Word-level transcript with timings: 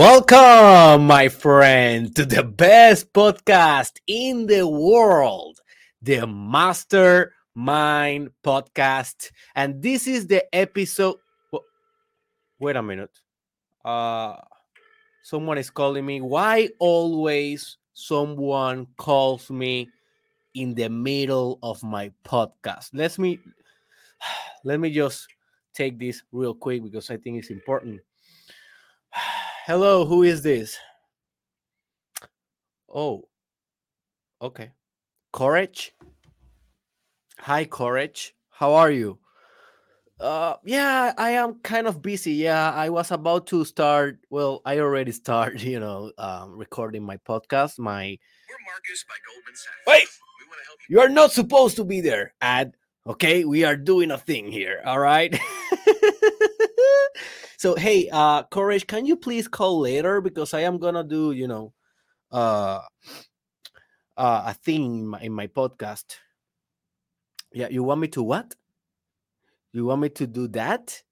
Welcome, 0.00 1.06
my 1.06 1.28
friend, 1.28 2.16
to 2.16 2.24
the 2.24 2.42
best 2.42 3.12
podcast 3.12 4.00
in 4.06 4.46
the 4.46 4.66
world, 4.66 5.60
the 6.00 6.26
Mastermind 6.26 8.30
Podcast. 8.42 9.30
And 9.54 9.82
this 9.82 10.06
is 10.06 10.26
the 10.26 10.42
episode. 10.56 11.16
Wait 12.58 12.76
a 12.76 12.82
minute. 12.82 13.10
Uh, 13.84 14.36
someone 15.22 15.58
is 15.58 15.68
calling 15.68 16.06
me. 16.06 16.22
Why 16.22 16.70
always 16.78 17.76
someone 17.92 18.86
calls 18.96 19.50
me 19.50 19.90
in 20.54 20.74
the 20.74 20.88
middle 20.88 21.58
of 21.62 21.82
my 21.82 22.10
podcast? 22.24 22.88
Let 22.94 23.18
me 23.18 23.38
let 24.64 24.80
me 24.80 24.92
just 24.92 25.28
take 25.74 25.98
this 25.98 26.22
real 26.32 26.54
quick 26.54 26.84
because 26.84 27.10
I 27.10 27.18
think 27.18 27.36
it's 27.36 27.50
important. 27.50 28.00
Hello, 29.66 30.06
who 30.06 30.22
is 30.22 30.42
this? 30.42 30.78
Oh, 32.88 33.28
okay. 34.40 34.70
Courage. 35.34 35.94
Hi, 37.40 37.66
Courage. 37.66 38.34
How 38.48 38.72
are 38.72 38.90
you? 38.90 39.18
Uh, 40.18 40.54
yeah, 40.64 41.12
I 41.16 41.32
am 41.32 41.60
kind 41.60 41.86
of 41.86 42.00
busy. 42.00 42.32
Yeah, 42.32 42.72
I 42.72 42.88
was 42.88 43.10
about 43.10 43.46
to 43.48 43.66
start. 43.66 44.18
Well, 44.30 44.62
I 44.64 44.78
already 44.78 45.12
started, 45.22 45.62
you 45.62 45.78
know, 45.78 46.10
um, 46.16 46.56
recording 46.56 47.04
my 47.04 47.18
podcast. 47.18 47.78
My. 47.78 48.16
We're 48.48 48.64
Marcus 48.66 49.04
by 49.06 49.16
Goldman 49.26 49.56
Sachs. 49.56 49.86
Wait, 49.86 50.08
you. 50.88 50.96
you 50.96 51.00
are 51.02 51.10
not 51.10 51.32
supposed 51.32 51.76
to 51.76 51.84
be 51.84 52.00
there, 52.00 52.32
Ad. 52.40 52.72
Okay, 53.06 53.44
we 53.44 53.64
are 53.64 53.76
doing 53.76 54.10
a 54.10 54.18
thing 54.18 54.50
here. 54.50 54.80
All 54.86 54.98
right. 54.98 55.38
So 57.60 57.74
hey, 57.74 58.08
uh, 58.10 58.44
Courage, 58.44 58.86
can 58.86 59.04
you 59.04 59.16
please 59.16 59.46
call 59.46 59.80
later 59.80 60.22
because 60.22 60.54
I 60.54 60.60
am 60.60 60.78
gonna 60.78 61.04
do, 61.04 61.32
you 61.32 61.46
know, 61.46 61.74
uh, 62.32 62.80
uh 64.16 64.42
a 64.46 64.54
thing 64.54 65.00
in 65.00 65.06
my, 65.06 65.20
in 65.20 65.32
my 65.34 65.46
podcast. 65.46 66.16
Yeah, 67.52 67.68
you 67.68 67.82
want 67.82 68.00
me 68.00 68.08
to 68.16 68.22
what? 68.22 68.54
You 69.74 69.84
want 69.84 70.00
me 70.00 70.08
to 70.08 70.26
do 70.26 70.48
that? 70.56 71.02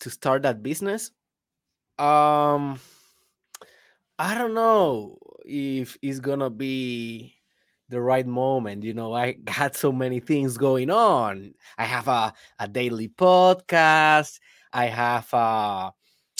To 0.00 0.08
start 0.08 0.40
that 0.44 0.62
business? 0.62 1.10
Um, 1.98 2.80
I 4.18 4.38
don't 4.38 4.54
know 4.54 5.18
if 5.44 5.98
it's 6.00 6.20
gonna 6.20 6.48
be 6.48 7.34
the 7.90 8.00
right 8.00 8.26
moment. 8.26 8.84
You 8.84 8.94
know, 8.94 9.12
I 9.12 9.32
got 9.44 9.76
so 9.76 9.92
many 9.92 10.18
things 10.18 10.56
going 10.56 10.88
on. 10.88 11.52
I 11.76 11.84
have 11.84 12.08
a, 12.08 12.32
a 12.58 12.66
daily 12.66 13.08
podcast. 13.08 14.40
I 14.76 14.86
have 14.92 15.32
uh, 15.32 15.90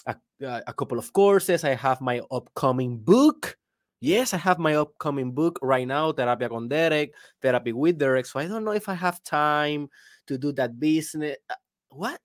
a, 0.06 0.14
a 0.68 0.74
couple 0.74 0.98
of 0.98 1.10
courses. 1.12 1.64
I 1.64 1.74
have 1.74 2.02
my 2.02 2.20
upcoming 2.30 2.98
book. 2.98 3.56
Yes, 4.00 4.34
I 4.34 4.36
have 4.36 4.58
my 4.58 4.76
upcoming 4.76 5.32
book 5.32 5.58
right 5.62 5.88
now, 5.88 6.12
Terapia 6.12 6.50
con 6.50 6.68
Derek, 6.68 7.14
Therapy 7.40 7.72
with 7.72 7.96
Derek. 7.96 8.26
So 8.26 8.38
I 8.38 8.46
don't 8.46 8.64
know 8.64 8.76
if 8.76 8.90
I 8.90 8.94
have 8.94 9.22
time 9.24 9.88
to 10.28 10.36
do 10.36 10.52
that 10.52 10.78
business. 10.78 11.36
Uh, 11.48 11.54
what? 11.88 12.20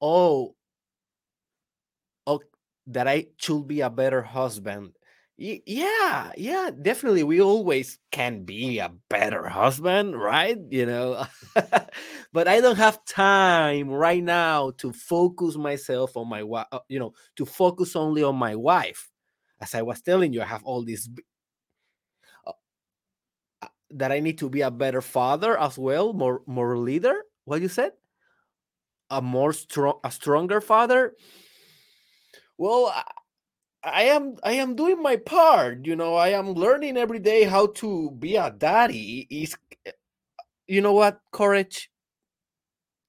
Oh, 0.00 0.56
oh, 2.26 2.40
that 2.86 3.06
I 3.06 3.26
should 3.36 3.68
be 3.68 3.82
a 3.82 3.90
better 3.90 4.22
husband 4.22 4.96
yeah 5.40 6.30
yeah 6.36 6.68
definitely 6.82 7.22
we 7.22 7.40
always 7.40 7.98
can 8.12 8.44
be 8.44 8.78
a 8.78 8.92
better 9.08 9.48
husband 9.48 10.14
right 10.14 10.58
you 10.68 10.84
know 10.84 11.24
but 12.32 12.48
i 12.48 12.60
don't 12.60 12.76
have 12.76 13.04
time 13.04 13.88
right 13.88 14.22
now 14.22 14.70
to 14.76 14.92
focus 14.92 15.56
myself 15.56 16.16
on 16.16 16.28
my 16.28 16.42
wife 16.42 16.66
uh, 16.72 16.78
you 16.88 16.98
know 16.98 17.12
to 17.36 17.44
focus 17.44 17.96
only 17.96 18.22
on 18.22 18.36
my 18.36 18.54
wife 18.54 19.10
as 19.60 19.74
i 19.74 19.82
was 19.82 20.00
telling 20.00 20.32
you 20.32 20.40
i 20.42 20.44
have 20.44 20.64
all 20.64 20.84
this 20.84 21.08
uh, 22.46 22.52
uh, 23.62 23.68
that 23.90 24.12
i 24.12 24.20
need 24.20 24.38
to 24.38 24.48
be 24.48 24.60
a 24.62 24.70
better 24.70 25.00
father 25.00 25.58
as 25.58 25.78
well 25.78 26.12
more 26.12 26.42
more 26.46 26.78
leader 26.78 27.22
what 27.44 27.60
you 27.60 27.68
said 27.68 27.92
a 29.10 29.20
more 29.20 29.52
strong 29.52 29.98
a 30.04 30.10
stronger 30.10 30.60
father 30.60 31.14
well 32.58 32.92
I 33.82 34.04
am 34.04 34.36
I 34.44 34.52
am 34.52 34.76
doing 34.76 35.02
my 35.02 35.16
part. 35.16 35.86
You 35.86 35.96
know, 35.96 36.14
I 36.14 36.30
am 36.30 36.52
learning 36.52 36.96
every 36.96 37.18
day 37.18 37.44
how 37.44 37.68
to 37.80 38.10
be 38.12 38.36
a 38.36 38.50
daddy. 38.50 39.26
Is 39.30 39.56
eh, 39.86 39.92
you 40.66 40.82
know 40.82 40.92
what, 40.92 41.20
courage? 41.32 41.90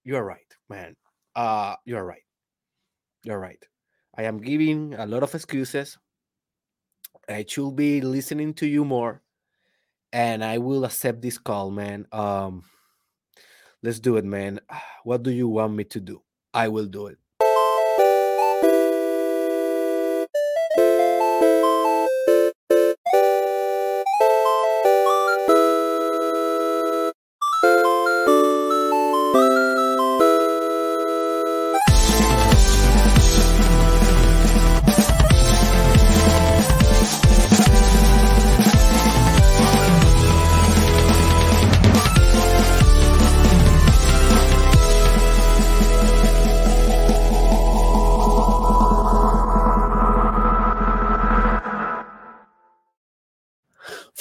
You're 0.04 0.24
right, 0.24 0.56
man. 0.70 0.96
Uh 1.36 1.76
you're 1.86 2.04
right. 2.06 2.24
You're 3.24 3.40
right. 3.40 3.64
I 4.18 4.24
am 4.24 4.40
giving 4.40 4.94
a 4.96 5.06
lot 5.06 5.24
of 5.24 5.34
excuses. 5.36 5.98
I 7.28 7.46
should 7.48 7.76
be 7.76 8.02
listening 8.02 8.54
to 8.56 8.68
you 8.68 8.86
more. 8.86 9.22
And 10.14 10.44
I 10.44 10.60
will 10.60 10.86
accept 10.86 11.22
this 11.22 11.38
call, 11.38 11.72
man. 11.72 12.08
Um 12.12 12.64
let's 13.84 14.00
do 14.00 14.18
it, 14.18 14.26
man. 14.26 14.60
What 15.04 15.24
do 15.24 15.32
you 15.32 15.48
want 15.48 15.74
me 15.74 15.84
to 15.86 16.00
do? 16.00 16.22
I 16.54 16.68
will 16.68 16.86
do 16.86 17.08
it. 17.08 17.18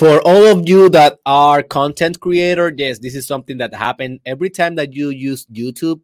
For 0.00 0.26
all 0.26 0.46
of 0.46 0.66
you 0.66 0.88
that 0.88 1.18
are 1.26 1.62
content 1.62 2.18
creator 2.20 2.72
yes 2.74 3.00
this 3.00 3.14
is 3.14 3.26
something 3.26 3.58
that 3.58 3.74
happened. 3.74 4.18
Every 4.24 4.48
time 4.48 4.76
that 4.76 4.94
you 4.94 5.10
use 5.10 5.44
youtube 5.52 6.00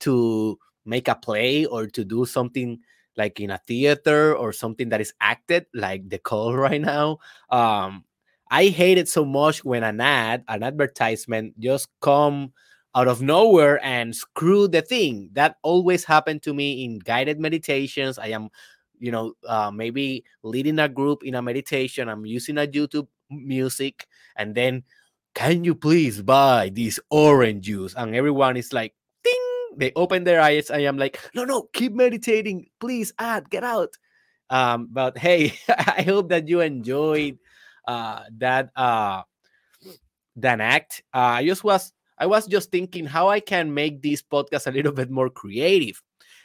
to 0.00 0.58
make 0.84 1.08
a 1.08 1.14
play 1.14 1.64
or 1.64 1.86
to 1.86 2.04
do 2.04 2.26
something 2.26 2.78
like 3.16 3.40
in 3.40 3.48
a 3.50 3.56
theater 3.66 4.36
or 4.36 4.52
something 4.52 4.90
that 4.90 5.00
is 5.00 5.14
acted 5.22 5.64
like 5.72 6.10
the 6.10 6.18
call 6.18 6.54
right 6.66 6.82
now 6.82 7.16
um 7.48 8.04
i 8.50 8.66
hate 8.66 8.98
it 8.98 9.08
so 9.08 9.24
much 9.24 9.64
when 9.64 9.82
an 9.82 9.98
ad 9.98 10.44
an 10.48 10.62
advertisement 10.62 11.58
just 11.58 11.88
come 12.02 12.52
out 12.94 13.08
of 13.08 13.22
nowhere 13.22 13.82
and 13.84 14.14
screw 14.14 14.66
the 14.66 14.82
thing. 14.82 15.30
That 15.32 15.56
always 15.62 16.04
happened 16.04 16.42
to 16.42 16.52
me 16.52 16.84
in 16.84 16.98
guided 16.98 17.38
meditations. 17.38 18.18
I 18.18 18.28
am 18.28 18.50
you 18.98 19.12
know 19.12 19.32
uh, 19.46 19.70
maybe 19.70 20.24
leading 20.42 20.78
a 20.80 20.88
group 20.88 21.22
in 21.22 21.34
a 21.34 21.40
meditation. 21.40 22.10
I'm 22.10 22.26
using 22.26 22.58
a 22.58 22.66
youtube 22.66 23.08
music 23.30 24.06
and 24.36 24.54
then 24.54 24.82
can 25.34 25.62
you 25.62 25.74
please 25.74 26.20
buy 26.20 26.70
this 26.74 26.98
orange 27.10 27.66
juice? 27.66 27.94
And 27.94 28.14
everyone 28.14 28.56
is 28.56 28.72
like 28.72 28.94
ding! 29.22 29.76
They 29.76 29.92
open 29.94 30.24
their 30.24 30.40
eyes 30.40 30.70
i 30.70 30.80
am 30.80 30.98
like 30.98 31.20
no 31.34 31.44
no 31.44 31.68
keep 31.72 31.92
meditating. 31.92 32.66
Please 32.80 33.12
ad 33.18 33.48
get 33.50 33.62
out. 33.62 33.90
Um 34.50 34.88
but 34.90 35.16
hey 35.16 35.54
i 35.68 36.02
hope 36.02 36.30
that 36.30 36.48
you 36.48 36.60
enjoyed 36.60 37.38
uh 37.86 38.24
that 38.38 38.70
uh 38.74 39.22
that 40.36 40.60
act. 40.60 41.02
Uh 41.14 41.38
i 41.38 41.46
just 41.46 41.62
was 41.62 41.92
i 42.18 42.26
was 42.26 42.46
just 42.46 42.72
thinking 42.72 43.06
how 43.06 43.28
i 43.28 43.38
can 43.38 43.72
make 43.72 44.02
this 44.02 44.22
podcast 44.22 44.66
a 44.66 44.72
little 44.72 44.92
bit 44.92 45.10
more 45.10 45.30
creative 45.30 46.02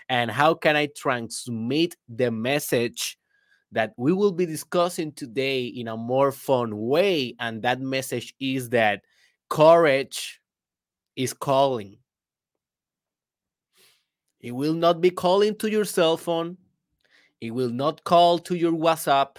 and 0.09 0.29
how 0.29 0.53
can 0.53 0.75
i 0.75 0.87
transmit 0.95 1.95
the 2.07 2.29
message 2.29 3.17
that 3.73 3.93
we 3.97 4.13
will 4.13 4.31
be 4.31 4.45
discussing 4.45 5.11
today 5.11 5.65
in 5.65 5.87
a 5.87 5.97
more 5.97 6.31
fun 6.31 6.77
way. 6.77 7.35
And 7.39 7.61
that 7.63 7.81
message 7.81 8.33
is 8.39 8.69
that 8.69 9.01
courage 9.49 10.39
is 11.15 11.33
calling. 11.33 11.97
It 14.39 14.51
will 14.51 14.73
not 14.73 15.01
be 15.01 15.09
calling 15.09 15.55
to 15.57 15.69
your 15.69 15.85
cell 15.85 16.17
phone. 16.17 16.57
It 17.41 17.51
will 17.51 17.69
not 17.69 18.03
call 18.03 18.39
to 18.39 18.55
your 18.55 18.73
WhatsApp. 18.73 19.37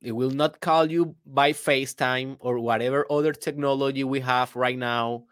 It 0.00 0.12
will 0.12 0.30
not 0.30 0.60
call 0.60 0.90
you 0.90 1.16
by 1.26 1.52
FaceTime 1.52 2.36
or 2.40 2.58
whatever 2.60 3.06
other 3.10 3.32
technology 3.32 4.04
we 4.04 4.20
have 4.20 4.54
right 4.54 4.78
now 4.78 5.24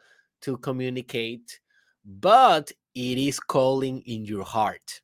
to 0.43 0.57
communicate, 0.57 1.61
but 2.05 2.73
it 2.95 3.19
is 3.19 3.39
calling 3.39 4.01
in 4.07 4.25
your 4.25 4.43
heart. 4.43 5.01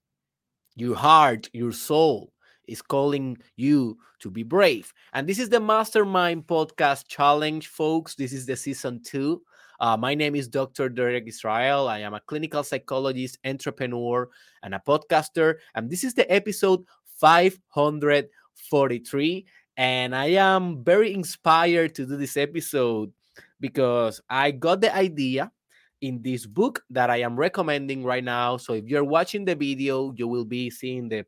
Your 0.74 0.96
heart, 0.96 1.48
your 1.52 1.72
soul 1.72 2.32
is 2.66 2.82
calling 2.82 3.38
you 3.56 3.98
to 4.20 4.30
be 4.30 4.42
brave. 4.42 4.92
And 5.12 5.26
this 5.26 5.38
is 5.38 5.48
the 5.48 5.60
Mastermind 5.60 6.46
Podcast 6.46 7.06
Challenge, 7.08 7.66
folks. 7.66 8.14
This 8.14 8.32
is 8.32 8.46
the 8.46 8.56
season 8.56 9.02
two. 9.02 9.42
Uh, 9.78 9.96
my 9.96 10.14
name 10.14 10.34
is 10.34 10.48
Dr. 10.48 10.88
Derek 10.88 11.24
Israel. 11.26 11.88
I 11.88 11.98
am 11.98 12.14
a 12.14 12.20
clinical 12.20 12.62
psychologist, 12.62 13.38
entrepreneur, 13.44 14.28
and 14.62 14.74
a 14.74 14.82
podcaster. 14.86 15.56
And 15.74 15.90
this 15.90 16.04
is 16.04 16.14
the 16.14 16.30
episode 16.32 16.84
543. 17.18 19.46
And 19.76 20.16
I 20.16 20.26
am 20.26 20.82
very 20.82 21.12
inspired 21.12 21.94
to 21.96 22.06
do 22.06 22.16
this 22.16 22.38
episode 22.38 23.12
because 23.60 24.20
I 24.30 24.50
got 24.50 24.80
the 24.80 24.94
idea 24.94 25.52
in 26.00 26.22
this 26.22 26.46
book 26.46 26.82
that 26.90 27.10
I 27.10 27.20
am 27.20 27.36
recommending 27.36 28.04
right 28.04 28.24
now. 28.24 28.56
So 28.56 28.74
if 28.74 28.86
you're 28.86 29.04
watching 29.04 29.44
the 29.44 29.54
video, 29.54 30.12
you 30.16 30.28
will 30.28 30.44
be 30.44 30.70
seeing 30.70 31.08
the 31.08 31.26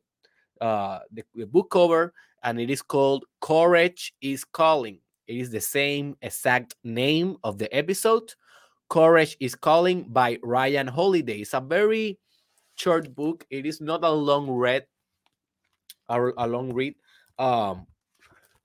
uh, 0.61 0.99
the, 1.11 1.23
the 1.35 1.45
book 1.45 1.71
cover, 1.71 2.13
and 2.43 2.59
it 2.59 2.69
is 2.69 2.81
called 2.81 3.25
"Courage 3.41 4.13
is 4.21 4.43
Calling." 4.43 4.99
It 5.27 5.37
is 5.37 5.51
the 5.51 5.61
same 5.61 6.17
exact 6.21 6.75
name 6.83 7.37
of 7.43 7.57
the 7.57 7.73
episode. 7.75 8.33
Courage 8.89 9.37
is 9.39 9.55
Calling 9.55 10.03
by 10.09 10.39
Ryan 10.41 10.87
Holiday. 10.87 11.41
It's 11.41 11.53
a 11.53 11.61
very 11.61 12.17
short 12.75 13.13
book. 13.13 13.45
It 13.49 13.65
is 13.65 13.79
not 13.79 14.03
a 14.03 14.09
long 14.09 14.49
read, 14.49 14.85
a, 16.09 16.31
a 16.37 16.47
long 16.47 16.73
read, 16.73 16.95
um, 17.37 17.85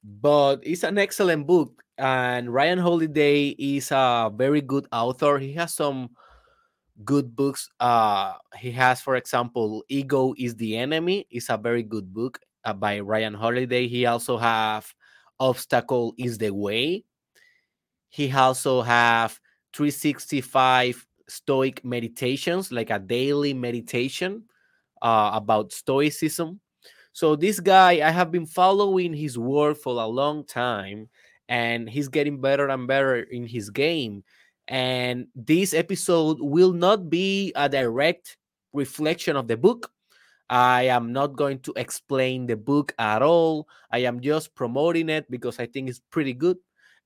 but 0.02 0.60
it's 0.62 0.82
an 0.82 0.96
excellent 0.96 1.46
book 1.46 1.84
and 1.98 2.52
Ryan 2.52 2.78
Holiday 2.78 3.54
is 3.58 3.90
a 3.90 4.30
very 4.34 4.60
good 4.60 4.86
author. 4.92 5.38
He 5.38 5.52
has 5.54 5.74
some 5.74 6.10
good 7.04 7.34
books. 7.34 7.68
Uh, 7.80 8.34
he 8.58 8.70
has, 8.72 9.00
for 9.00 9.16
example, 9.16 9.84
"Ego 9.88 10.34
is 10.38 10.54
the 10.56 10.76
Enemy." 10.76 11.26
is 11.30 11.48
a 11.50 11.56
very 11.58 11.82
good 11.82 12.12
book 12.12 12.38
uh, 12.64 12.72
by 12.72 13.00
Ryan 13.00 13.34
Holiday. 13.34 13.88
He 13.88 14.06
also 14.06 14.36
have 14.38 14.86
"Obstacle 15.40 16.14
is 16.18 16.38
the 16.38 16.50
Way." 16.54 17.04
He 18.08 18.30
also 18.32 18.82
have 18.82 19.38
365 19.72 21.06
Stoic 21.28 21.84
meditations, 21.84 22.70
like 22.70 22.90
a 22.90 22.98
daily 22.98 23.54
meditation 23.54 24.44
uh, 25.02 25.30
about 25.34 25.72
Stoicism. 25.72 26.60
So 27.12 27.36
this 27.36 27.60
guy, 27.60 28.06
I 28.06 28.10
have 28.10 28.30
been 28.32 28.46
following 28.46 29.14
his 29.14 29.38
work 29.38 29.78
for 29.78 30.00
a 30.02 30.06
long 30.06 30.44
time 30.44 31.08
and 31.48 31.88
he's 31.88 32.08
getting 32.08 32.40
better 32.40 32.68
and 32.68 32.86
better 32.88 33.16
in 33.22 33.46
his 33.46 33.70
game. 33.70 34.24
And 34.68 35.26
this 35.34 35.74
episode 35.74 36.38
will 36.40 36.72
not 36.72 37.10
be 37.10 37.52
a 37.54 37.68
direct 37.68 38.36
reflection 38.72 39.36
of 39.36 39.48
the 39.48 39.56
book. 39.56 39.90
I 40.48 40.84
am 40.84 41.12
not 41.12 41.36
going 41.36 41.60
to 41.60 41.72
explain 41.76 42.46
the 42.46 42.56
book 42.56 42.94
at 42.98 43.22
all. 43.22 43.68
I 43.90 44.00
am 44.00 44.20
just 44.20 44.54
promoting 44.54 45.08
it 45.08 45.30
because 45.30 45.58
I 45.58 45.66
think 45.66 45.88
it's 45.88 46.00
pretty 46.10 46.32
good 46.32 46.58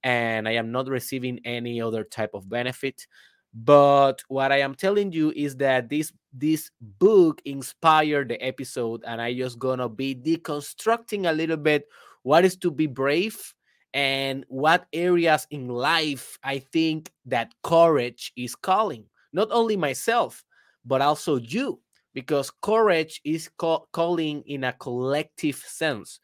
and 0.03 0.49
I 0.49 0.53
am 0.53 0.73
not 0.73 0.89
receiving 0.89 1.41
any 1.45 1.81
other 1.81 2.05
type 2.05 2.31
of 2.35 2.49
benefit. 2.49 3.07
But 3.55 4.23
what 4.29 4.53
I 4.53 4.61
am 4.61 4.75
telling 4.75 5.13
you 5.13 5.33
is 5.35 5.57
that 5.57 5.89
this 5.89 6.13
this 6.33 6.71
book 6.81 7.41
inspired 7.45 8.29
the 8.29 8.43
episode 8.43 9.03
and 9.07 9.21
I 9.21 9.35
just 9.35 9.59
gonna 9.59 9.89
be 9.89 10.15
deconstructing 10.15 11.29
a 11.29 11.33
little 11.33 11.57
bit 11.57 11.87
what 12.23 12.45
is 12.45 12.57
to 12.59 12.71
be 12.71 12.87
brave 12.87 13.55
and 13.94 14.44
what 14.49 14.87
areas 14.93 15.46
in 15.50 15.69
life 15.69 16.38
I 16.43 16.58
think 16.58 17.11
that 17.26 17.52
courage 17.62 18.32
is 18.37 18.55
calling. 18.55 19.05
Not 19.32 19.49
only 19.50 19.76
myself, 19.76 20.44
but 20.85 21.00
also 21.00 21.37
you, 21.37 21.81
because 22.14 22.50
courage 22.62 23.20
is 23.25 23.50
call- 23.58 23.88
calling 23.93 24.43
in 24.46 24.64
a 24.64 24.73
collective 24.73 25.56
sense, 25.56 26.20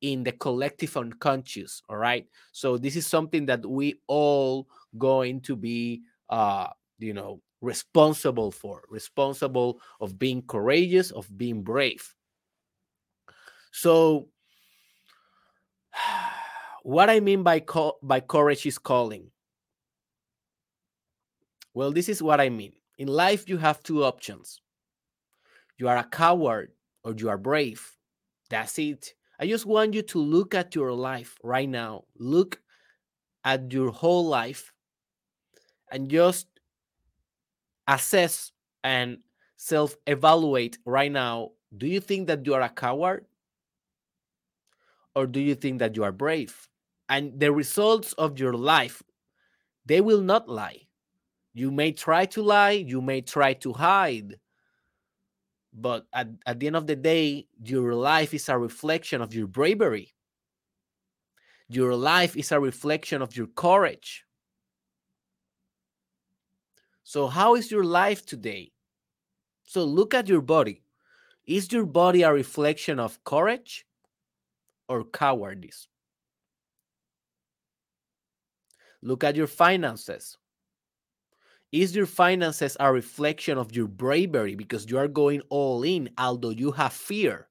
in 0.00 0.22
the 0.22 0.32
collective 0.32 0.96
unconscious. 0.96 1.82
All 1.88 1.96
right. 1.96 2.26
So 2.52 2.78
this 2.78 2.96
is 2.96 3.06
something 3.06 3.46
that 3.46 3.64
we 3.64 4.00
all 4.06 4.68
going 4.98 5.40
to 5.42 5.56
be, 5.56 6.02
uh, 6.28 6.68
you 6.98 7.14
know, 7.14 7.40
responsible 7.60 8.50
for, 8.50 8.82
responsible 8.88 9.80
of 10.00 10.18
being 10.18 10.42
courageous, 10.42 11.10
of 11.10 11.26
being 11.36 11.62
brave. 11.62 12.14
So 13.72 14.28
what 16.86 17.10
I 17.10 17.18
mean 17.18 17.42
by 17.42 17.58
co- 17.58 17.98
by 18.00 18.20
courage 18.20 18.64
is 18.64 18.78
calling. 18.78 19.32
Well, 21.74 21.90
this 21.90 22.08
is 22.08 22.22
what 22.22 22.40
I 22.40 22.48
mean. 22.48 22.74
In 22.96 23.08
life, 23.08 23.48
you 23.48 23.58
have 23.58 23.82
two 23.82 24.04
options. 24.04 24.60
You 25.78 25.88
are 25.88 25.96
a 25.96 26.04
coward 26.04 26.70
or 27.02 27.12
you 27.18 27.28
are 27.28 27.38
brave. 27.38 27.96
That's 28.50 28.78
it. 28.78 29.14
I 29.40 29.48
just 29.48 29.66
want 29.66 29.94
you 29.94 30.02
to 30.02 30.18
look 30.20 30.54
at 30.54 30.76
your 30.76 30.92
life 30.92 31.36
right 31.42 31.68
now. 31.68 32.04
Look 32.16 32.60
at 33.44 33.72
your 33.72 33.90
whole 33.90 34.24
life 34.24 34.72
and 35.90 36.08
just 36.08 36.46
assess 37.88 38.52
and 38.84 39.18
self 39.56 39.96
evaluate 40.06 40.78
right 40.86 41.10
now. 41.10 41.50
Do 41.76 41.88
you 41.88 41.98
think 41.98 42.28
that 42.28 42.46
you 42.46 42.54
are 42.54 42.62
a 42.62 42.68
coward? 42.68 43.26
Or 45.16 45.26
do 45.26 45.40
you 45.40 45.56
think 45.56 45.80
that 45.80 45.96
you 45.96 46.04
are 46.04 46.12
brave? 46.12 46.68
And 47.08 47.38
the 47.38 47.52
results 47.52 48.12
of 48.14 48.38
your 48.38 48.52
life 48.54 49.02
they 49.84 50.00
will 50.00 50.20
not 50.20 50.48
lie. 50.48 50.80
You 51.54 51.70
may 51.70 51.92
try 51.92 52.26
to 52.26 52.42
lie 52.42 52.72
you 52.72 53.00
may 53.00 53.20
try 53.20 53.54
to 53.54 53.72
hide 53.72 54.36
but 55.72 56.06
at, 56.12 56.28
at 56.46 56.58
the 56.58 56.66
end 56.66 56.76
of 56.76 56.86
the 56.86 56.96
day 56.96 57.46
your 57.62 57.94
life 57.94 58.32
is 58.32 58.48
a 58.48 58.58
reflection 58.58 59.20
of 59.20 59.34
your 59.34 59.46
bravery. 59.46 60.14
Your 61.68 61.94
life 61.94 62.36
is 62.36 62.52
a 62.52 62.60
reflection 62.60 63.22
of 63.22 63.36
your 63.36 63.48
courage. 63.48 64.24
So 67.04 67.26
how 67.26 67.54
is 67.54 67.70
your 67.70 67.84
life 67.84 68.24
today? 68.24 68.72
So 69.64 69.84
look 69.84 70.14
at 70.14 70.28
your 70.28 70.40
body. 70.40 70.82
Is 71.46 71.70
your 71.72 71.86
body 71.86 72.22
a 72.22 72.32
reflection 72.32 72.98
of 72.98 73.22
courage 73.24 73.86
or 74.88 75.04
cowardice 75.04 75.88
Look 79.02 79.24
at 79.24 79.36
your 79.36 79.46
finances. 79.46 80.36
Is 81.72 81.94
your 81.94 82.06
finances 82.06 82.76
a 82.78 82.92
reflection 82.92 83.58
of 83.58 83.74
your 83.74 83.88
bravery 83.88 84.54
because 84.54 84.88
you 84.88 84.98
are 84.98 85.08
going 85.08 85.42
all 85.50 85.82
in, 85.82 86.10
although 86.16 86.50
you 86.50 86.72
have 86.72 86.92
fear? 86.92 87.48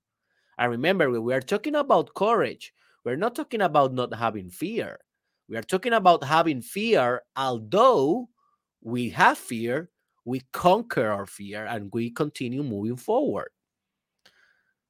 And 0.57 0.71
remember, 0.71 1.09
when 1.09 1.23
we 1.23 1.33
are 1.33 1.41
talking 1.41 1.75
about 1.75 2.13
courage, 2.13 2.73
we're 3.03 3.17
not 3.17 3.35
talking 3.35 3.61
about 3.61 3.93
not 3.93 4.13
having 4.13 4.49
fear. 4.49 4.99
We 5.47 5.57
are 5.57 5.63
talking 5.63 5.93
about 5.93 6.23
having 6.23 6.61
fear, 6.61 7.21
although 7.35 8.29
we 8.81 9.09
have 9.09 9.37
fear, 9.37 9.89
we 10.23 10.41
conquer 10.53 11.07
our 11.07 11.25
fear 11.25 11.65
and 11.65 11.91
we 11.93 12.09
continue 12.09 12.63
moving 12.63 12.95
forward. 12.95 13.49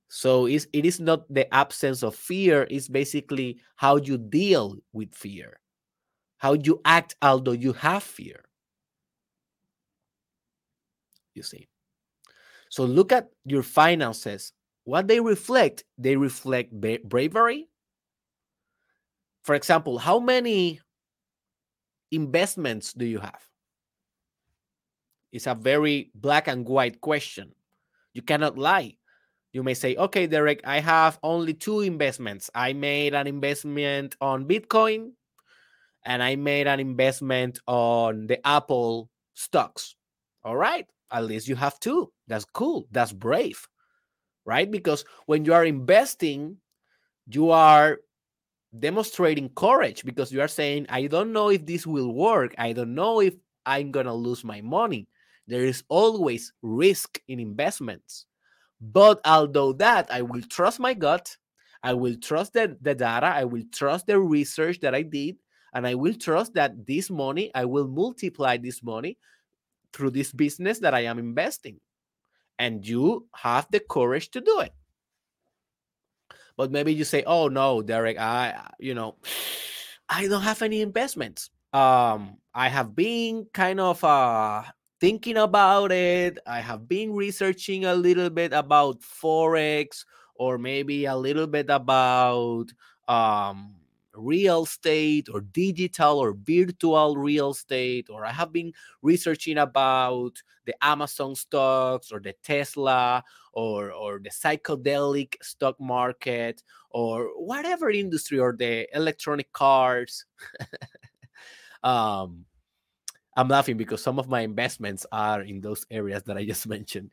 So 0.07 0.45
it 0.45 0.67
is 0.71 0.99
not 0.99 1.27
the 1.33 1.51
absence 1.53 2.03
of 2.03 2.15
fear, 2.15 2.67
it's 2.69 2.87
basically 2.87 3.59
how 3.75 3.97
you 3.97 4.17
deal 4.17 4.77
with 4.93 5.13
fear 5.13 5.59
how 6.45 6.53
you 6.53 6.79
act 6.85 7.15
although 7.23 7.57
you 7.57 7.73
have 7.73 8.03
fear. 8.03 8.45
You 11.33 11.41
see. 11.41 11.65
So 12.69 12.85
look 12.85 13.11
at 13.11 13.29
your 13.45 13.63
finances. 13.63 14.53
What 14.83 15.07
they 15.07 15.19
reflect, 15.19 15.85
they 15.97 16.15
reflect 16.15 16.69
bravery. 16.71 17.67
For 19.41 19.55
example, 19.55 19.97
how 19.97 20.19
many 20.19 20.81
investments 22.11 22.93
do 22.93 23.05
you 23.05 23.17
have? 23.17 23.41
It's 25.31 25.47
a 25.47 25.55
very 25.55 26.11
black 26.13 26.47
and 26.47 26.63
white 26.63 27.01
question. 27.01 27.55
You 28.13 28.21
cannot 28.21 28.55
lie. 28.55 28.97
You 29.51 29.63
may 29.63 29.73
say, 29.73 29.95
okay, 29.95 30.27
Derek, 30.27 30.61
I 30.63 30.79
have 30.79 31.17
only 31.23 31.55
two 31.55 31.81
investments. 31.81 32.51
I 32.53 32.73
made 32.73 33.15
an 33.15 33.25
investment 33.25 34.15
on 34.21 34.45
Bitcoin 34.45 35.13
and 36.05 36.21
I 36.21 36.35
made 36.35 36.67
an 36.67 36.79
investment 36.79 37.59
on 37.67 38.27
the 38.27 38.45
Apple 38.47 39.09
stocks. 39.33 39.95
All 40.43 40.55
right, 40.55 40.85
at 41.11 41.25
least 41.25 41.47
you 41.47 41.55
have 41.55 41.79
two. 41.79 42.11
That's 42.27 42.45
cool. 42.45 42.87
That's 42.91 43.11
brave, 43.11 43.67
right? 44.45 44.69
Because 44.69 45.03
when 45.25 45.43
you 45.43 45.53
are 45.53 45.65
investing, 45.65 46.57
you 47.27 47.49
are 47.49 47.99
demonstrating 48.77 49.49
courage 49.49 50.05
because 50.05 50.31
you 50.31 50.41
are 50.41 50.47
saying, 50.47 50.85
I 50.89 51.07
don't 51.07 51.33
know 51.33 51.49
if 51.49 51.65
this 51.65 51.87
will 51.87 52.13
work. 52.13 52.53
I 52.57 52.73
don't 52.73 52.93
know 52.93 53.21
if 53.21 53.33
I'm 53.65 53.91
going 53.91 54.05
to 54.05 54.13
lose 54.13 54.43
my 54.43 54.61
money. 54.61 55.07
There 55.47 55.65
is 55.65 55.83
always 55.89 56.53
risk 56.61 57.19
in 57.27 57.39
investments. 57.39 58.25
But 58.81 59.21
although 59.25 59.73
that, 59.73 60.11
I 60.11 60.21
will 60.21 60.41
trust 60.43 60.79
my 60.79 60.93
gut. 60.93 61.35
I 61.81 61.93
will 61.93 62.15
trust 62.17 62.53
the, 62.53 62.77
the 62.81 62.93
data. 62.93 63.27
I 63.27 63.45
will 63.45 63.63
trust 63.71 64.07
the 64.07 64.19
research 64.19 64.79
that 64.81 64.93
I 64.93 65.03
did 65.03 65.37
and 65.75 65.85
I 65.85 65.93
will 65.93 66.13
trust 66.13 66.53
that 66.53 66.87
this 66.87 67.11
money, 67.11 67.51
I 67.53 67.65
will 67.65 67.87
multiply 67.87 68.55
this 68.55 68.81
money 68.81 69.17
through 69.91 70.11
this 70.11 70.31
business 70.31 70.79
that 70.79 70.93
I 70.93 71.01
am 71.01 71.19
investing. 71.19 71.81
And 72.57 72.87
you 72.87 73.27
have 73.35 73.67
the 73.69 73.81
courage 73.81 74.31
to 74.31 74.41
do 74.41 74.61
it. 74.61 74.71
But 76.55 76.71
maybe 76.71 76.93
you 76.93 77.03
say, 77.03 77.23
oh 77.27 77.49
no, 77.49 77.81
Derek, 77.81 78.17
I, 78.17 78.71
you 78.79 78.95
know, 78.95 79.17
I 80.09 80.27
don't 80.27 80.43
have 80.43 80.61
any 80.61 80.81
investments. 80.81 81.49
Um, 81.73 82.37
I 82.53 82.69
have 82.69 82.95
been 82.95 83.47
kind 83.53 83.81
of 83.81 84.01
uh, 84.01 84.63
thinking 85.01 85.35
about 85.35 85.91
it. 85.91 86.39
I 86.47 86.61
have 86.61 86.87
been 86.87 87.11
researching 87.11 87.83
a 87.83 87.95
little 87.95 88.29
bit 88.29 88.53
about 88.53 89.01
forex 89.01 90.05
or 90.35 90.57
maybe 90.57 91.03
a 91.03 91.15
little 91.17 91.47
bit 91.47 91.69
about 91.69 92.67
um, 93.09 93.75
real 94.17 94.63
estate 94.63 95.27
or 95.31 95.41
digital 95.41 96.19
or 96.19 96.33
virtual 96.33 97.17
real 97.17 97.51
estate 97.51 98.09
or 98.09 98.25
i 98.25 98.31
have 98.31 98.51
been 98.51 98.71
researching 99.01 99.57
about 99.57 100.41
the 100.65 100.73
amazon 100.83 101.35
stocks 101.35 102.11
or 102.11 102.19
the 102.19 102.33
tesla 102.43 103.23
or 103.53 103.91
or 103.91 104.19
the 104.19 104.29
psychedelic 104.29 105.35
stock 105.41 105.79
market 105.79 106.63
or 106.89 107.29
whatever 107.35 107.89
industry 107.89 108.39
or 108.39 108.55
the 108.57 108.87
electronic 108.95 109.51
cars 109.53 110.25
um 111.83 112.45
i'm 113.37 113.47
laughing 113.47 113.77
because 113.77 114.01
some 114.01 114.19
of 114.19 114.27
my 114.27 114.41
investments 114.41 115.05
are 115.11 115.41
in 115.41 115.61
those 115.61 115.85
areas 115.91 116.23
that 116.23 116.37
i 116.37 116.45
just 116.45 116.67
mentioned 116.75 117.11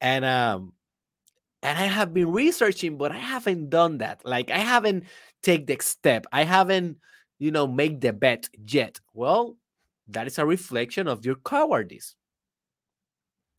and 0.00 0.24
um 0.24 0.72
and 1.62 1.76
I 1.76 1.86
have 1.86 2.14
been 2.14 2.30
researching, 2.30 2.96
but 2.96 3.12
I 3.12 3.18
haven't 3.18 3.70
done 3.70 3.98
that. 3.98 4.24
Like 4.24 4.50
I 4.50 4.58
haven't 4.58 5.04
take 5.42 5.66
the 5.66 5.78
step. 5.80 6.26
I 6.32 6.44
haven't, 6.44 6.98
you 7.38 7.50
know, 7.50 7.66
make 7.66 8.00
the 8.00 8.12
bet 8.12 8.48
yet. 8.66 9.00
Well, 9.14 9.56
that 10.08 10.26
is 10.26 10.38
a 10.38 10.46
reflection 10.46 11.06
of 11.08 11.24
your 11.24 11.36
cowardice. 11.36 12.14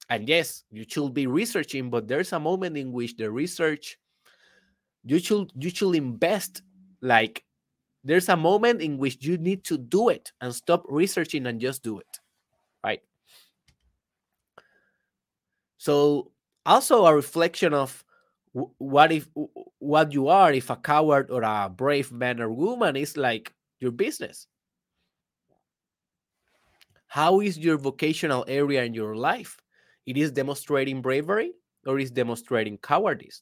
And 0.10 0.28
yes, 0.28 0.64
you 0.72 0.86
should 0.88 1.14
be 1.14 1.28
researching, 1.28 1.90
but 1.90 2.08
there's 2.08 2.34
a 2.34 2.40
moment 2.40 2.78
in 2.78 2.92
which 2.92 3.16
the 3.16 3.30
research 3.30 3.98
you 5.06 5.20
should 5.20 5.52
you 5.58 5.70
should 5.70 5.96
invest 5.96 6.62
like 7.02 7.44
there's 8.04 8.30
a 8.30 8.36
moment 8.36 8.82
in 8.82 8.98
which 8.98 9.24
you 9.26 9.38
need 9.38 9.64
to 9.66 9.78
do 9.78 10.10
it 10.10 10.32
and 10.42 10.54
stop 10.54 10.84
researching 10.90 11.46
and 11.46 11.60
just 11.60 11.84
do 11.84 12.00
it. 12.00 12.20
Right? 12.84 13.02
So 15.78 16.32
also 16.66 17.06
a 17.06 17.14
reflection 17.14 17.74
of 17.74 18.04
what 18.78 19.12
if 19.12 19.28
what 19.80 20.14
you 20.14 20.28
are 20.28 20.52
if 20.52 20.70
a 20.70 20.76
coward 20.76 21.30
or 21.30 21.44
a 21.44 21.70
brave 21.70 22.12
man 22.12 22.40
or 22.40 22.52
woman 22.52 22.96
is 22.96 23.18
like 23.18 23.54
your 23.80 23.92
business? 23.92 24.48
How 27.08 27.40
is 27.40 27.58
your 27.58 27.78
vocational 27.78 28.46
area 28.48 28.84
in 28.84 28.94
your 28.94 29.16
life? 29.16 29.58
It 30.06 30.18
is 30.18 30.32
demonstrating 30.32 31.02
bravery 31.02 31.54
or 31.86 32.00
is 32.00 32.12
demonstrating 32.12 32.78
cowardice? 32.78 33.42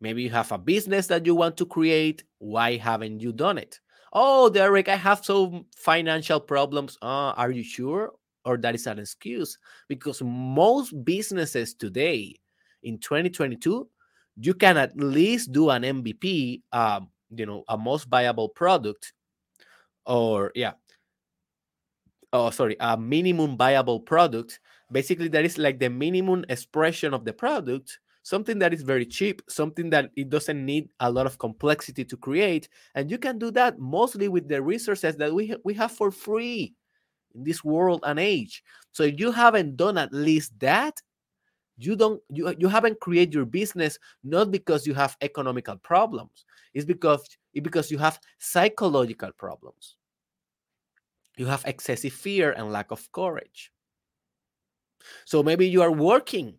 Maybe 0.00 0.22
you 0.22 0.30
have 0.30 0.52
a 0.52 0.58
business 0.58 1.06
that 1.08 1.26
you 1.26 1.34
want 1.34 1.56
to 1.56 1.66
create. 1.66 2.24
Why 2.38 2.76
haven't 2.76 3.20
you 3.20 3.32
done 3.32 3.58
it? 3.58 3.80
Oh 4.12 4.48
derek 4.48 4.88
i 4.88 4.96
have 4.96 5.24
some 5.24 5.66
financial 5.76 6.40
problems. 6.40 6.96
Uh, 7.02 7.34
are 7.36 7.50
you 7.50 7.62
sure 7.62 8.12
or 8.46 8.56
that 8.56 8.74
is 8.74 8.86
an 8.86 8.98
excuse 8.98 9.58
because 9.88 10.22
most 10.22 11.04
businesses 11.04 11.74
today 11.74 12.34
in 12.84 12.96
2022 12.98 13.86
you 14.38 14.54
can 14.54 14.76
at 14.76 14.96
least 14.96 15.52
do 15.52 15.68
an 15.70 15.82
mvp 15.82 16.62
um, 16.72 17.08
you 17.30 17.44
know 17.44 17.64
a 17.68 17.76
most 17.76 18.08
viable 18.08 18.48
product 18.48 19.12
or 20.06 20.52
yeah 20.54 20.72
oh 22.32 22.50
sorry 22.50 22.76
a 22.80 22.96
minimum 22.96 23.56
viable 23.56 24.00
product. 24.00 24.60
Basically 24.92 25.26
that 25.28 25.44
is 25.44 25.58
like 25.58 25.80
the 25.80 25.90
minimum 25.90 26.44
expression 26.48 27.12
of 27.12 27.24
the 27.24 27.32
product 27.32 27.98
something 28.22 28.58
that 28.58 28.72
is 28.72 28.82
very 28.82 29.06
cheap 29.06 29.42
something 29.48 29.90
that 29.90 30.10
it 30.16 30.30
doesn't 30.30 30.64
need 30.64 30.88
a 31.00 31.10
lot 31.10 31.26
of 31.26 31.38
complexity 31.38 32.04
to 32.04 32.16
create 32.16 32.68
and 32.94 33.10
you 33.10 33.18
can 33.18 33.38
do 33.38 33.50
that 33.50 33.78
mostly 33.78 34.28
with 34.28 34.48
the 34.48 34.60
resources 34.62 35.16
that 35.16 35.32
we, 35.32 35.48
ha- 35.48 35.62
we 35.64 35.74
have 35.74 35.92
for 35.92 36.10
free 36.10 36.74
in 37.36 37.44
this 37.44 37.62
world 37.62 38.02
and 38.04 38.18
age. 38.18 38.64
So 38.92 39.04
if 39.04 39.20
you 39.20 39.30
haven't 39.30 39.76
done 39.76 39.98
at 39.98 40.12
least 40.12 40.58
that, 40.60 41.00
you 41.78 41.94
don't 41.94 42.20
you, 42.30 42.54
you 42.58 42.68
haven't 42.68 43.00
created 43.00 43.34
your 43.34 43.44
business 43.44 43.98
not 44.24 44.50
because 44.50 44.86
you 44.86 44.94
have 44.94 45.16
economical 45.20 45.76
problems. 45.76 46.44
It's 46.72 46.86
because 46.86 47.28
it's 47.52 47.62
because 47.62 47.90
you 47.90 47.98
have 47.98 48.18
psychological 48.38 49.30
problems. 49.32 49.96
You 51.36 51.46
have 51.46 51.64
excessive 51.66 52.14
fear 52.14 52.52
and 52.52 52.72
lack 52.72 52.90
of 52.90 53.12
courage. 53.12 53.70
So 55.26 55.42
maybe 55.42 55.68
you 55.68 55.82
are 55.82 55.92
working 55.92 56.54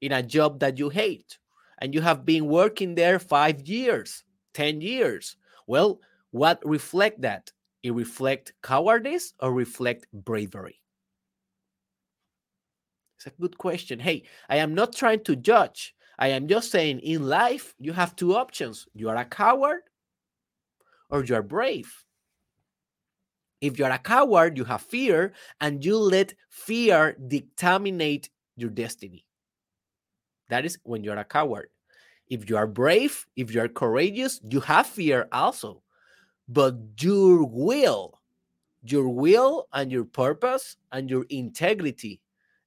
in 0.00 0.12
a 0.12 0.22
job 0.22 0.60
that 0.60 0.78
you 0.78 0.88
hate 0.88 1.38
and 1.78 1.92
you 1.92 2.00
have 2.00 2.24
been 2.24 2.46
working 2.46 2.94
there 2.94 3.18
5 3.18 3.68
years 3.68 4.24
10 4.54 4.80
years. 4.80 5.36
Well 5.66 6.00
what 6.30 6.62
reflect 6.64 7.20
that 7.20 7.52
it 7.84 7.92
reflect 7.92 8.54
cowardice 8.62 9.34
or 9.38 9.52
reflect 9.52 10.06
bravery? 10.12 10.80
It's 13.18 13.26
a 13.26 13.40
good 13.40 13.58
question. 13.58 14.00
Hey, 14.00 14.24
I 14.48 14.56
am 14.56 14.74
not 14.74 14.94
trying 14.94 15.22
to 15.24 15.36
judge. 15.36 15.94
I 16.18 16.28
am 16.28 16.48
just 16.48 16.70
saying 16.70 17.00
in 17.00 17.28
life, 17.28 17.74
you 17.78 17.92
have 17.92 18.16
two 18.16 18.34
options. 18.34 18.86
You 18.94 19.10
are 19.10 19.16
a 19.16 19.24
coward 19.24 19.82
or 21.10 21.22
you 21.24 21.34
are 21.34 21.42
brave. 21.42 22.04
If 23.60 23.78
you 23.78 23.84
are 23.84 23.90
a 23.90 23.98
coward, 23.98 24.56
you 24.56 24.64
have 24.64 24.82
fear 24.82 25.32
and 25.60 25.84
you 25.84 25.98
let 25.98 26.34
fear 26.48 27.16
dictate 27.28 28.30
your 28.56 28.70
destiny. 28.70 29.26
That 30.48 30.64
is 30.64 30.78
when 30.84 31.04
you're 31.04 31.16
a 31.16 31.24
coward. 31.24 31.68
If 32.28 32.48
you 32.48 32.56
are 32.56 32.66
brave, 32.66 33.26
if 33.36 33.54
you 33.54 33.60
are 33.60 33.68
courageous, 33.68 34.40
you 34.48 34.60
have 34.60 34.86
fear 34.86 35.28
also 35.32 35.83
but 36.48 36.76
your 37.00 37.44
will, 37.44 38.20
your 38.82 39.08
will 39.08 39.68
and 39.72 39.90
your 39.92 40.04
purpose 40.04 40.76
and 40.92 41.10
your 41.10 41.24
integrity, 41.30 42.20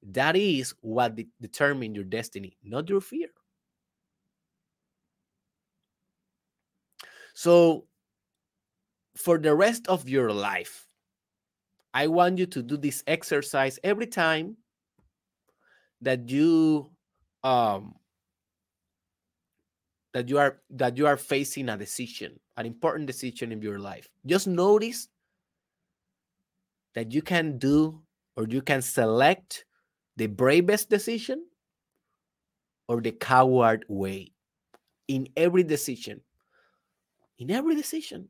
that 0.04 0.36
is 0.36 0.74
what 0.82 1.16
de- 1.16 1.28
determine 1.42 1.96
your 1.96 2.04
destiny, 2.06 2.58
not 2.64 2.90
your 2.90 3.02
fear. 3.02 3.30
So, 7.34 7.86
for 9.16 9.38
the 9.38 9.54
rest 9.56 9.88
of 9.88 10.08
your 10.08 10.32
life, 10.32 10.88
I 11.94 12.08
want 12.08 12.38
you 12.38 12.46
to 12.48 12.62
do 12.62 12.78
this 12.78 13.04
exercise 13.08 13.80
every 13.84 14.08
time 14.08 14.58
that 16.02 16.30
you 16.30 16.90
um 17.44 17.96
that 20.18 20.30
you 20.30 20.40
are 20.40 20.60
that 20.72 20.98
you 20.98 21.06
are 21.06 21.16
facing 21.16 21.70
a 21.70 21.78
decision 21.78 22.40
an 22.58 22.66
important 22.66 23.06
decision 23.06 23.52
in 23.52 23.62
your 23.62 23.78
life. 23.78 24.10
Just 24.26 24.48
notice 24.48 25.10
that 26.96 27.12
you 27.12 27.22
can 27.22 27.60
do 27.60 28.02
or 28.36 28.48
you 28.50 28.64
can 28.64 28.82
select 28.82 29.64
the 30.16 30.26
bravest 30.26 30.90
decision 30.90 31.46
or 32.88 33.00
the 33.00 33.12
coward 33.12 33.86
way 33.88 34.32
in 35.08 35.30
every 35.38 35.62
decision. 35.62 36.22
In 37.38 37.52
every 37.52 37.76
decision 37.76 38.30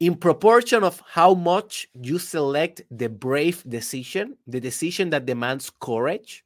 in 0.00 0.14
proportion 0.14 0.84
of 0.84 1.02
how 1.06 1.34
much 1.34 1.88
you 2.00 2.18
select 2.18 2.82
the 2.90 3.08
brave 3.08 3.64
decision, 3.68 4.36
the 4.46 4.60
decision 4.60 5.10
that 5.10 5.26
demands 5.26 5.70
courage, 5.80 6.44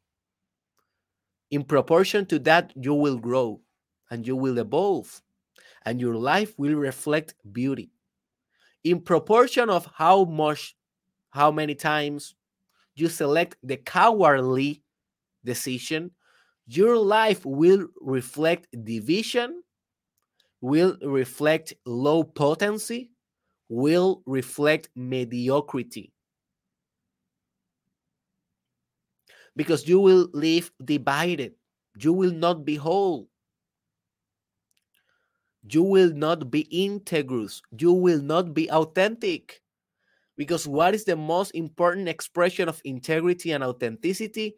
in 1.50 1.62
proportion 1.62 2.25
to 2.26 2.38
that, 2.40 2.73
you 2.75 2.94
will 2.94 3.18
grow 3.18 3.61
and 4.11 4.26
you 4.26 4.37
will 4.37 4.59
evolve 4.59 5.21
and 5.85 6.00
your 6.00 6.14
life 6.14 6.59
will 6.59 6.75
reflect 6.75 7.35
beauty. 7.52 7.90
In 8.85 9.00
proportion 9.00 9.68
of 9.68 9.87
how 9.94 10.25
much, 10.25 10.75
how 11.30 11.50
many 11.50 11.75
times 11.75 12.35
you 12.94 13.09
select 13.09 13.56
the 13.62 13.76
cowardly 13.76 14.82
decision, 15.44 16.11
your 16.66 16.97
life 16.97 17.44
will 17.44 17.87
reflect 18.00 18.68
division, 18.85 19.62
will 20.62 20.97
reflect 21.02 21.75
low 21.85 22.25
potency, 22.25 23.12
will 23.73 24.23
reflect 24.26 24.91
mediocrity. 24.95 26.12
Because 29.57 29.88
you 29.88 29.99
will 29.99 30.29
live 30.35 30.71
divided. 30.85 31.55
You 31.99 32.12
will 32.12 32.33
not 32.33 32.67
be 32.67 32.76
whole. 32.76 33.29
You 35.71 35.83
will 35.85 36.12
not 36.12 36.50
be 36.50 36.64
integrous. 36.64 37.62
You 37.79 37.95
will 37.95 38.21
not 38.21 38.52
be 38.52 38.71
authentic. 38.71 39.62
Because 40.37 40.69
what 40.69 40.95
is 40.95 41.05
the 41.05 41.17
most 41.17 41.52
important 41.52 42.09
expression 42.09 42.69
of 42.69 42.81
integrity 42.85 43.52
and 43.52 43.64
authenticity? 43.64 44.57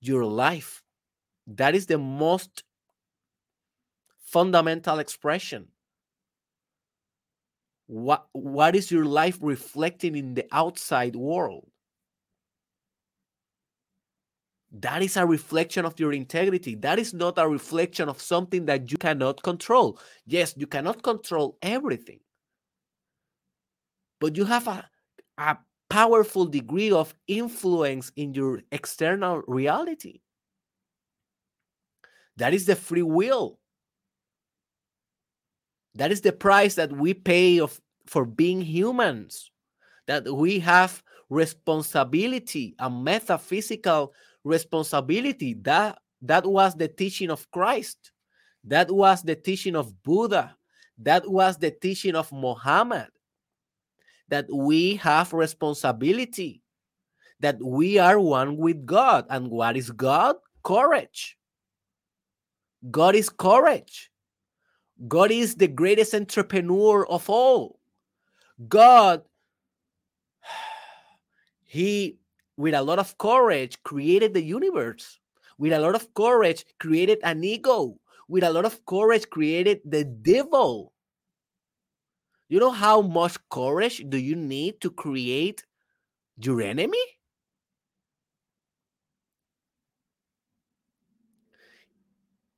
Your 0.00 0.24
life. 0.24 0.82
That 1.46 1.76
is 1.76 1.86
the 1.86 1.98
most 1.98 2.64
fundamental 4.24 4.98
expression 4.98 5.68
what 7.90 8.26
what 8.30 8.76
is 8.76 8.88
your 8.92 9.04
life 9.04 9.36
reflecting 9.42 10.14
in 10.14 10.34
the 10.34 10.46
outside 10.52 11.16
world 11.16 11.66
that 14.72 15.02
is 15.02 15.16
a 15.16 15.26
reflection 15.26 15.84
of 15.84 15.98
your 15.98 16.12
integrity. 16.12 16.76
That 16.76 17.00
is 17.00 17.12
not 17.12 17.38
a 17.38 17.48
reflection 17.48 18.08
of 18.08 18.22
something 18.22 18.66
that 18.66 18.90
you 18.92 18.98
cannot 18.98 19.42
control. 19.42 19.98
Yes, 20.26 20.54
you 20.56 20.68
cannot 20.68 21.02
control 21.02 21.58
everything, 21.60 22.20
but 24.20 24.36
you 24.36 24.44
have 24.44 24.68
a, 24.68 24.88
a 25.38 25.58
powerful 25.88 26.46
degree 26.46 26.92
of 26.92 27.12
influence 27.26 28.12
in 28.14 28.32
your 28.32 28.60
external 28.70 29.42
reality. 29.48 30.20
That 32.36 32.54
is 32.54 32.66
the 32.66 32.76
free 32.76 33.02
will. 33.02 33.58
That 35.94 36.12
is 36.12 36.20
the 36.20 36.32
price 36.32 36.74
that 36.76 36.92
we 36.92 37.14
pay 37.14 37.60
of 37.60 37.80
for 38.06 38.24
being 38.24 38.60
humans. 38.60 39.50
That 40.06 40.32
we 40.32 40.58
have 40.60 41.02
responsibility, 41.28 42.74
a 42.78 42.90
metaphysical 42.90 44.12
responsibility. 44.44 45.54
That 45.54 45.98
that 46.22 46.46
was 46.46 46.74
the 46.74 46.88
teaching 46.88 47.30
of 47.30 47.50
Christ. 47.50 48.12
That 48.64 48.90
was 48.90 49.22
the 49.22 49.36
teaching 49.36 49.76
of 49.76 50.02
Buddha. 50.02 50.56
That 50.98 51.28
was 51.30 51.56
the 51.56 51.70
teaching 51.70 52.14
of 52.14 52.30
Muhammad. 52.30 53.08
That 54.28 54.46
we 54.52 54.96
have 54.96 55.32
responsibility. 55.32 56.62
That 57.40 57.62
we 57.62 57.98
are 57.98 58.20
one 58.20 58.58
with 58.58 58.84
God. 58.84 59.24
And 59.30 59.48
what 59.48 59.76
is 59.76 59.90
God? 59.90 60.36
Courage. 60.62 61.38
God 62.90 63.14
is 63.14 63.30
courage. 63.30 64.09
God 65.08 65.30
is 65.30 65.54
the 65.54 65.68
greatest 65.68 66.14
entrepreneur 66.14 67.06
of 67.06 67.30
all. 67.30 67.78
God, 68.68 69.22
He, 71.64 72.18
with 72.56 72.74
a 72.74 72.82
lot 72.82 72.98
of 72.98 73.16
courage, 73.18 73.82
created 73.82 74.34
the 74.34 74.42
universe. 74.42 75.18
With 75.58 75.72
a 75.72 75.78
lot 75.78 75.94
of 75.94 76.12
courage, 76.14 76.64
created 76.78 77.18
an 77.22 77.44
ego. 77.44 77.98
With 78.28 78.44
a 78.44 78.50
lot 78.50 78.64
of 78.64 78.84
courage, 78.86 79.28
created 79.30 79.80
the 79.84 80.04
devil. 80.04 80.92
You 82.48 82.58
know 82.58 82.70
how 82.70 83.00
much 83.00 83.36
courage 83.50 84.04
do 84.08 84.18
you 84.18 84.34
need 84.36 84.80
to 84.80 84.90
create 84.90 85.64
your 86.36 86.60
enemy? 86.60 86.98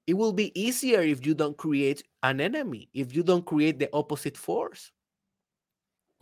it 0.07 0.15
will 0.15 0.33
be 0.33 0.53
easier 0.61 1.01
if 1.01 1.25
you 1.25 1.35
don't 1.35 1.57
create 1.57 2.03
an 2.23 2.41
enemy, 2.41 2.89
if 2.95 3.15
you 3.15 3.23
don't 3.23 3.45
create 3.45 3.79
the 3.79 3.89
opposite 3.93 4.37
force. 4.37 4.93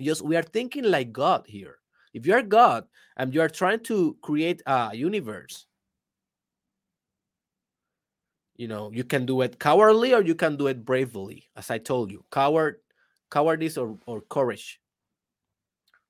Just 0.00 0.22
we 0.22 0.36
are 0.36 0.42
thinking 0.42 0.84
like 0.84 1.12
God 1.12 1.44
here. 1.46 1.76
If 2.14 2.26
you 2.26 2.34
are 2.34 2.42
God 2.42 2.84
and 3.16 3.34
you 3.34 3.40
are 3.40 3.48
trying 3.48 3.80
to 3.84 4.16
create 4.22 4.62
a 4.66 4.90
universe, 4.94 5.66
you 8.56 8.66
know, 8.66 8.90
you 8.92 9.04
can 9.04 9.26
do 9.26 9.42
it 9.42 9.58
cowardly 9.58 10.14
or 10.14 10.22
you 10.22 10.34
can 10.34 10.56
do 10.56 10.66
it 10.66 10.84
bravely, 10.84 11.48
as 11.56 11.70
I 11.70 11.78
told 11.78 12.10
you. 12.10 12.24
Coward, 12.30 12.76
cowardice 13.30 13.76
or, 13.78 13.98
or 14.06 14.22
courage. 14.22 14.80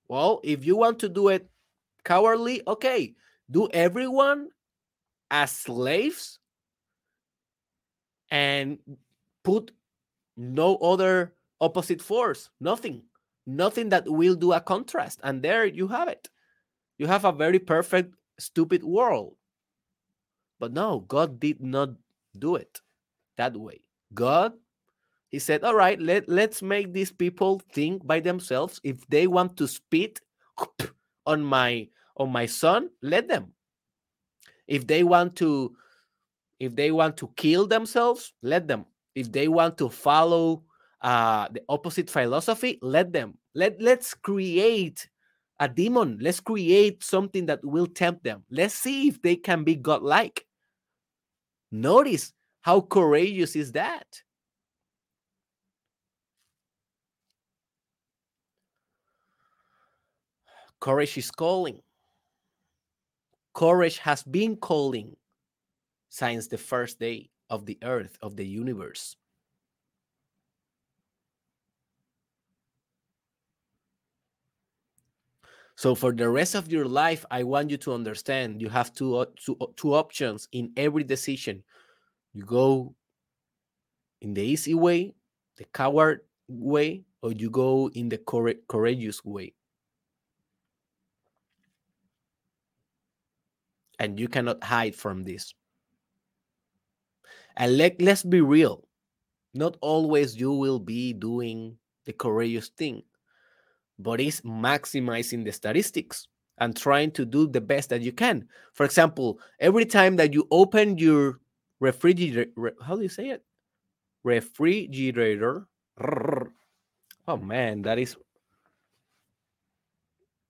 Well, 0.09 0.41
if 0.43 0.65
you 0.65 0.77
want 0.77 0.99
to 1.01 1.09
do 1.09 1.29
it 1.29 1.49
cowardly, 2.05 2.63
okay, 2.67 3.15
do 3.51 3.69
everyone 3.73 4.49
as 5.31 5.53
slaves 5.53 6.39
and 8.31 8.79
put 9.45 9.71
no 10.41 10.77
other 10.77 11.35
opposite 11.61 12.01
force, 12.01 12.49
nothing, 12.61 13.03
nothing 13.47 13.91
that 13.91 14.09
will 14.09 14.35
do 14.35 14.53
a 14.53 14.61
contrast. 14.61 15.21
And 15.23 15.43
there 15.43 15.67
you 15.67 15.87
have 15.89 16.09
it. 16.09 16.31
You 16.97 17.07
have 17.07 17.27
a 17.27 17.33
very 17.33 17.59
perfect, 17.59 18.15
stupid 18.39 18.83
world. 18.83 19.37
But 20.59 20.73
no, 20.73 21.01
God 21.01 21.39
did 21.39 21.63
not 21.63 21.91
do 22.39 22.57
it 22.57 22.81
that 23.37 23.55
way. 23.57 23.83
God, 24.15 24.55
He 25.29 25.39
said, 25.39 25.63
All 25.63 25.75
right, 25.75 26.01
let, 26.01 26.29
let's 26.29 26.63
make 26.63 26.93
these 26.93 27.13
people 27.13 27.61
think 27.73 28.07
by 28.07 28.21
themselves. 28.21 28.81
If 28.83 29.07
they 29.09 29.27
want 29.27 29.57
to 29.59 29.69
spit 29.69 30.21
on 31.27 31.45
my 31.45 31.89
on 32.17 32.33
my 32.33 32.47
son, 32.47 32.91
let 33.03 33.29
them. 33.29 33.53
If 34.67 34.87
they 34.87 35.05
want 35.05 35.37
to 35.37 35.77
if 36.59 36.77
they 36.77 36.91
want 36.91 37.17
to 37.19 37.29
kill 37.37 37.67
themselves, 37.67 38.33
let 38.43 38.69
them. 38.69 38.85
If 39.15 39.33
they 39.33 39.49
want 39.49 39.79
to 39.79 39.89
follow 39.89 40.65
uh, 41.01 41.49
the 41.51 41.63
opposite 41.69 42.11
philosophy, 42.11 42.79
let 42.83 43.13
them. 43.13 43.39
Let 43.55 43.81
let's 43.81 44.15
create 44.15 45.09
a 45.59 45.69
demon. 45.69 46.19
Let's 46.21 46.41
create 46.41 47.03
something 47.03 47.47
that 47.47 47.65
will 47.65 47.87
tempt 47.87 48.25
them. 48.25 48.45
Let's 48.51 48.75
see 48.75 49.09
if 49.09 49.21
they 49.21 49.37
can 49.37 49.65
be 49.65 49.75
godlike. 49.75 50.47
Notice 51.73 52.33
how 52.63 52.81
courageous 52.81 53.57
is 53.57 53.73
that? 53.73 54.07
Courage 60.81 61.19
is 61.19 61.31
calling. 61.31 61.81
Courage 63.53 63.99
has 63.99 64.23
been 64.23 64.57
calling 64.57 65.17
since 66.09 66.47
the 66.49 66.57
first 66.57 66.99
day 66.99 67.29
of 67.51 67.67
the 67.67 67.77
earth, 67.83 68.17
of 68.23 68.37
the 68.37 68.47
universe. 68.47 69.17
So 75.75 75.95
for 75.95 76.13
the 76.13 76.29
rest 76.29 76.55
of 76.55 76.71
your 76.71 76.85
life, 76.85 77.25
I 77.31 77.43
want 77.43 77.71
you 77.71 77.79
to 77.79 77.95
understand 77.95 78.61
you 78.61 78.69
have 78.69 78.93
two, 78.93 79.17
uh, 79.17 79.25
two, 79.37 79.57
uh, 79.63 79.67
two 79.77 79.95
options 79.95 80.47
in 80.53 80.73
every 80.77 81.05
decision. 81.05 81.63
You 82.35 82.45
go 82.45 82.95
in 84.21 84.35
the 84.35 84.43
easy 84.43 84.75
way, 84.75 85.15
the 85.57 85.65
coward 85.73 86.21
way, 86.49 87.05
or 87.23 87.33
you 87.33 87.49
go 87.49 87.89
in 87.95 88.11
the 88.11 88.19
correct, 88.19 88.69
courageous 88.69 89.25
way. 89.25 89.55
And 93.99 94.21
you 94.21 94.29
cannot 94.29 94.63
hide 94.63 94.95
from 94.95 95.25
this. 95.25 95.55
And 97.57 97.77
let, 97.77 98.01
let's 98.01 98.23
be 98.23 98.41
real. 98.41 98.87
Not 99.55 99.77
always 99.81 100.37
you 100.39 100.53
will 100.53 100.79
be 100.79 101.13
doing 101.13 101.77
the 102.07 102.13
courageous 102.13 102.69
thing, 102.69 103.03
but 103.99 104.21
it's 104.21 104.41
maximizing 104.43 105.45
the 105.45 105.53
statistics 105.53 106.29
and 106.59 106.77
trying 106.77 107.11
to 107.13 107.25
do 107.25 107.49
the 107.49 107.61
best 107.61 107.89
that 107.91 108.03
you 108.03 108.13
can. 108.13 108.47
For 108.75 108.85
example, 108.85 109.41
every 109.59 109.85
time 109.85 110.17
that 110.17 110.33
you 110.33 110.47
open 110.51 110.99
your 110.99 111.41
refrigerator, 111.81 112.51
how 112.83 112.97
do 112.97 113.03
you 113.03 113.09
say 113.09 113.31
it? 113.31 113.43
Refrigerator. 114.23 115.67
Oh 117.27 117.37
man, 117.37 117.83
that 117.83 117.99
is 117.99 118.17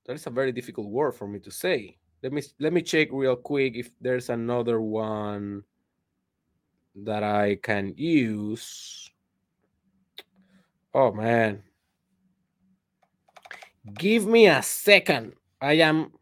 that 0.07 0.15
is 0.15 0.27
a 0.27 0.31
very 0.31 0.53
difficult 0.53 0.89
word 0.89 1.13
for 1.13 1.29
me 1.29 1.39
to 1.41 1.51
say. 1.51 1.97
Let 2.23 2.33
me 2.33 2.43
let 2.59 2.73
me 2.73 2.83
check 2.83 3.09
real 3.13 3.37
quick 3.37 3.77
if 3.77 3.91
there's 4.01 4.29
another 4.29 4.81
one 4.81 5.65
that 7.05 7.23
I 7.23 7.57
can 7.63 7.95
use. 7.97 9.11
Oh 10.95 11.13
man. 11.13 11.63
Give 13.95 14.27
me 14.27 14.47
a 14.47 14.63
second. 14.63 15.33
I 15.61 15.75
am 15.75 16.13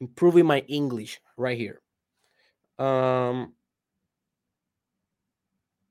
improving 0.00 0.46
my 0.46 0.60
English 0.68 1.20
right 1.36 1.58
here. 1.58 1.80
Um 2.78 3.54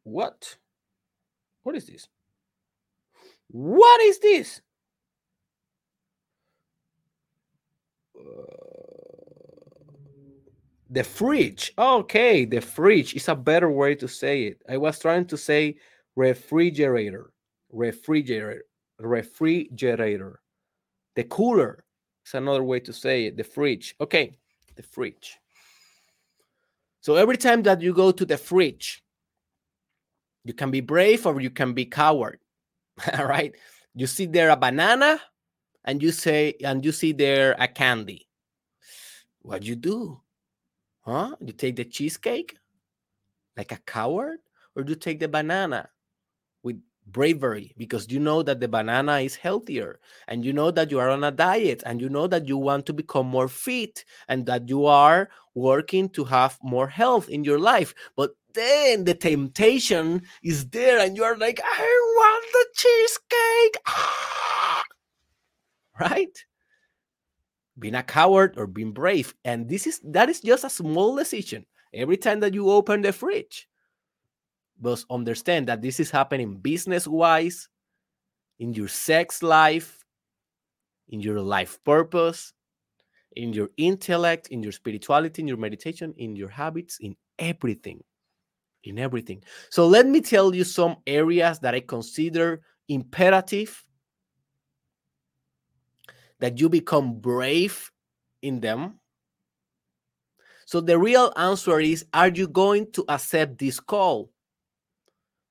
what? 0.03 0.57
What 1.63 1.75
is 1.75 1.85
this? 1.85 2.07
What 3.49 4.01
is 4.01 4.19
this? 4.19 4.61
Uh, 8.17 8.76
the 10.89 11.03
fridge. 11.03 11.73
Okay, 11.77 12.45
the 12.45 12.61
fridge 12.61 13.13
is 13.13 13.27
a 13.27 13.35
better 13.35 13.69
way 13.69 13.95
to 13.95 14.07
say 14.07 14.43
it. 14.43 14.61
I 14.69 14.77
was 14.77 14.99
trying 14.99 15.25
to 15.27 15.37
say 15.37 15.77
refrigerator, 16.15 17.31
refrigerator, 17.71 18.63
refrigerator. 18.99 20.39
The 21.15 21.23
cooler 21.25 21.83
is 22.25 22.33
another 22.33 22.63
way 22.63 22.79
to 22.81 22.93
say 22.93 23.25
it. 23.25 23.37
The 23.37 23.43
fridge. 23.43 23.95
Okay, 23.99 24.37
the 24.75 24.83
fridge. 24.83 25.37
So 27.01 27.15
every 27.15 27.37
time 27.37 27.63
that 27.63 27.81
you 27.81 27.93
go 27.93 28.11
to 28.11 28.25
the 28.25 28.37
fridge, 28.37 29.03
you 30.43 30.53
can 30.53 30.71
be 30.71 30.81
brave 30.81 31.25
or 31.25 31.41
you 31.41 31.49
can 31.49 31.73
be 31.73 31.85
coward. 31.85 32.39
All 33.17 33.25
right. 33.25 33.55
You 33.93 34.07
see 34.07 34.25
there 34.25 34.49
a 34.49 34.57
banana 34.57 35.19
and 35.83 36.01
you 36.01 36.11
say, 36.11 36.55
and 36.63 36.83
you 36.83 36.91
see 36.91 37.11
there 37.11 37.55
a 37.59 37.67
candy. 37.67 38.27
What 39.41 39.63
you 39.63 39.75
do? 39.75 40.21
Huh? 41.07 41.37
You 41.39 41.53
take 41.53 41.77
the 41.77 41.85
cheesecake 41.85 42.57
like 43.55 43.71
a 43.71 43.79
coward, 43.87 44.39
or 44.75 44.83
do 44.83 44.89
you 44.91 44.95
take 44.97 45.21
the 45.21 45.27
banana 45.29 45.89
with 46.63 46.81
bravery 47.07 47.73
because 47.77 48.11
you 48.11 48.19
know 48.19 48.43
that 48.43 48.59
the 48.59 48.67
banana 48.67 49.19
is 49.19 49.37
healthier 49.37 50.01
and 50.27 50.43
you 50.43 50.51
know 50.51 50.69
that 50.69 50.91
you 50.91 50.99
are 50.99 51.09
on 51.09 51.23
a 51.23 51.31
diet 51.31 51.81
and 51.85 52.01
you 52.01 52.09
know 52.09 52.27
that 52.27 52.45
you 52.45 52.57
want 52.57 52.85
to 52.85 52.93
become 52.93 53.25
more 53.25 53.47
fit 53.47 54.03
and 54.27 54.45
that 54.45 54.67
you 54.67 54.85
are 54.85 55.29
working 55.55 56.09
to 56.09 56.25
have 56.25 56.59
more 56.61 56.89
health 56.89 57.29
in 57.29 57.45
your 57.45 57.57
life. 57.57 57.93
But 58.17 58.31
then 58.53 59.05
the 59.05 59.15
temptation 59.15 60.23
is 60.43 60.67
there 60.71 60.99
and 60.99 61.15
you 61.15 61.23
are 61.23 61.37
like 61.37 61.61
i 61.63 62.13
want 62.17 62.45
the 62.51 62.65
cheesecake. 62.75 63.81
Right 65.99 66.46
being 67.79 67.95
a 67.95 68.03
coward 68.03 68.55
or 68.57 68.67
being 68.67 68.91
brave 68.91 69.33
and 69.45 69.69
this 69.69 69.85
is 69.85 69.99
that 70.03 70.29
is 70.29 70.41
just 70.41 70.63
a 70.63 70.69
small 70.69 71.15
decision 71.15 71.65
every 71.93 72.17
time 72.17 72.39
that 72.39 72.53
you 72.53 72.69
open 72.69 73.01
the 73.01 73.13
fridge 73.13 73.67
but 74.79 75.03
understand 75.09 75.67
that 75.67 75.81
this 75.81 75.99
is 75.99 76.11
happening 76.11 76.57
business 76.57 77.07
wise, 77.07 77.69
in 78.59 78.73
your 78.73 78.87
sex 78.87 79.43
life, 79.43 80.03
in 81.09 81.19
your 81.19 81.41
life 81.41 81.79
purpose, 81.83 82.53
in 83.35 83.53
your 83.53 83.69
intellect, 83.77 84.47
in 84.49 84.63
your 84.63 84.71
spirituality, 84.71 85.41
in 85.41 85.47
your 85.47 85.57
meditation, 85.57 86.13
in 86.17 86.35
your 86.35 86.49
habits, 86.49 86.97
in 86.99 87.15
everything. 87.39 88.03
In 88.83 88.97
everything. 88.97 89.43
So 89.69 89.85
let 89.85 90.07
me 90.07 90.21
tell 90.21 90.55
you 90.55 90.63
some 90.63 90.97
areas 91.05 91.59
that 91.59 91.75
I 91.75 91.81
consider 91.81 92.61
imperative 92.87 93.83
that 96.39 96.59
you 96.59 96.69
become 96.69 97.19
brave 97.19 97.91
in 98.41 98.59
them. 98.59 98.99
So 100.65 100.81
the 100.81 100.97
real 100.97 101.31
answer 101.35 101.79
is 101.79 102.05
Are 102.13 102.29
you 102.29 102.47
going 102.47 102.91
to 102.93 103.05
accept 103.07 103.57
this 103.57 103.79
call? 103.79 104.31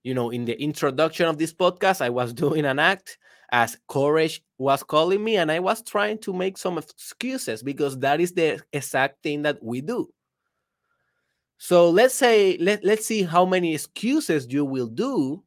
you 0.06 0.14
know, 0.14 0.30
in 0.30 0.44
the 0.44 0.58
introduction 0.62 1.26
of 1.26 1.36
this 1.36 1.52
podcast, 1.52 2.00
I 2.00 2.10
was 2.10 2.32
doing 2.44 2.64
an 2.64 2.78
act 2.78 3.18
as 3.50 3.76
courage 3.88 4.40
was 4.56 4.84
calling 4.84 5.22
me, 5.22 5.36
and 5.36 5.50
I 5.50 5.58
was 5.58 5.82
trying 5.82 6.18
to 6.18 6.32
make 6.32 6.56
some 6.56 6.78
excuses 6.78 7.60
because 7.60 7.98
that 7.98 8.20
is 8.20 8.32
the 8.32 8.62
exact 8.72 9.24
thing 9.24 9.42
that 9.42 9.60
we 9.60 9.80
do. 9.80 10.08
So 11.58 11.90
let's 11.90 12.14
say 12.14 12.56
let, 12.58 12.84
let's 12.84 13.04
see 13.04 13.24
how 13.24 13.44
many 13.44 13.74
excuses 13.74 14.46
you 14.48 14.64
will 14.64 14.86
do 14.86 15.42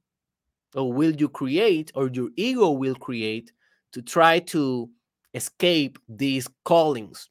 or 0.75 0.91
will 0.91 1.11
you 1.11 1.29
create 1.29 1.91
or 1.95 2.09
your 2.09 2.29
ego 2.35 2.71
will 2.71 2.95
create 2.95 3.53
to 3.93 4.01
try 4.01 4.39
to 4.39 4.89
escape 5.33 5.99
these 6.07 6.47
callings 6.65 7.29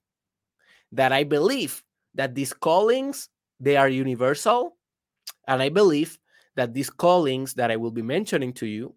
that 0.92 1.12
I 1.12 1.24
believe 1.24 1.82
that 2.14 2.34
these 2.34 2.52
callings 2.52 3.28
they 3.60 3.76
are 3.76 3.88
universal 3.88 4.76
and 5.46 5.62
I 5.62 5.68
believe 5.68 6.18
that 6.56 6.74
these 6.74 6.90
callings 6.90 7.54
that 7.54 7.70
I 7.70 7.76
will 7.76 7.90
be 7.90 8.02
mentioning 8.02 8.52
to 8.54 8.66
you, 8.66 8.94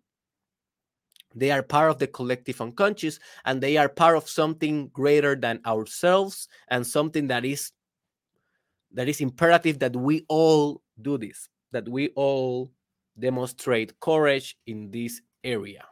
they 1.34 1.52
are 1.52 1.64
part 1.64 1.92
of 1.92 2.00
the 2.00 2.08
collective 2.08 2.60
unconscious 2.60 3.20
and 3.46 3.62
they 3.62 3.78
are 3.78 3.88
part 3.88 4.18
of 4.18 4.28
something 4.28 4.90
greater 4.90 5.36
than 5.36 5.62
ourselves 5.66 6.48
and 6.70 6.86
something 6.86 7.28
that 7.28 7.46
is 7.46 7.72
that 8.94 9.08
is 9.08 9.22
imperative 9.22 9.80
that 9.80 9.96
we 9.96 10.26
all 10.28 10.82
do 11.02 11.18
this, 11.18 11.48
that 11.72 11.88
we 11.88 12.10
all 12.10 12.72
demonstrate 13.18 13.98
courage 14.02 14.58
in 14.68 14.92
this 14.92 15.22
area. 15.44 15.86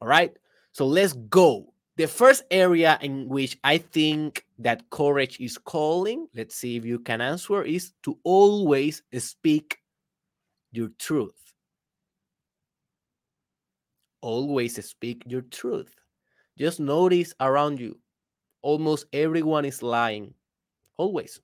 All 0.00 0.06
right, 0.06 0.36
so 0.74 0.86
let's 0.86 1.14
go 1.30 1.74
the 1.96 2.08
first 2.08 2.42
area 2.50 2.98
in 3.02 3.28
which 3.28 3.56
I 3.62 3.78
think 3.78 4.44
that 4.58 4.90
courage 4.90 5.38
is 5.38 5.56
calling, 5.58 6.26
let's 6.34 6.56
see 6.56 6.76
if 6.76 6.84
you 6.84 6.98
can 6.98 7.20
answer, 7.20 7.62
is 7.62 7.92
to 8.02 8.18
always 8.24 9.02
speak 9.16 9.78
your 10.72 10.88
truth. 10.98 11.54
Always 14.20 14.84
speak 14.84 15.22
your 15.26 15.42
truth. 15.42 15.94
Just 16.58 16.80
notice 16.80 17.32
around 17.40 17.78
you, 17.78 17.96
almost 18.62 19.06
everyone 19.12 19.64
is 19.64 19.82
lying. 19.82 20.34
Always. 20.96 21.40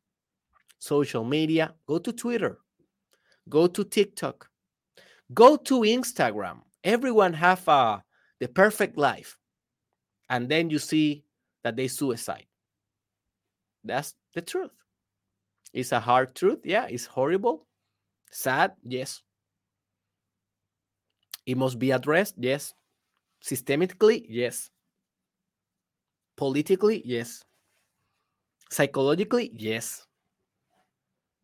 Social 0.80 1.24
media, 1.24 1.74
go 1.86 1.98
to 1.98 2.12
Twitter, 2.12 2.58
go 3.48 3.66
to 3.66 3.84
TikTok, 3.84 4.48
go 5.34 5.56
to 5.56 5.80
Instagram. 5.82 6.62
Everyone 6.82 7.34
have 7.34 7.68
a, 7.68 8.02
the 8.40 8.48
perfect 8.48 8.96
life 8.96 9.37
and 10.29 10.48
then 10.48 10.70
you 10.70 10.79
see 10.79 11.24
that 11.62 11.76
they 11.76 11.88
suicide. 11.88 12.46
That's 13.85 14.14
the 14.35 14.42
truth. 14.42 14.70
It's 15.72 15.92
a 15.92 16.00
hard 16.00 16.35
truth. 16.35 16.61
Yeah, 16.64 16.87
it's 16.88 17.07
horrible. 17.07 17.66
Sad. 18.31 18.72
Yes. 18.83 19.22
It 21.46 21.57
must 21.57 21.79
be 21.79 21.90
addressed. 21.90 22.35
Yes. 22.38 22.74
Systemically. 23.44 24.24
Yes. 24.29 24.70
Politically. 26.37 27.03
Yes. 27.05 27.44
Psychologically. 28.70 29.53
Yes. 29.55 30.07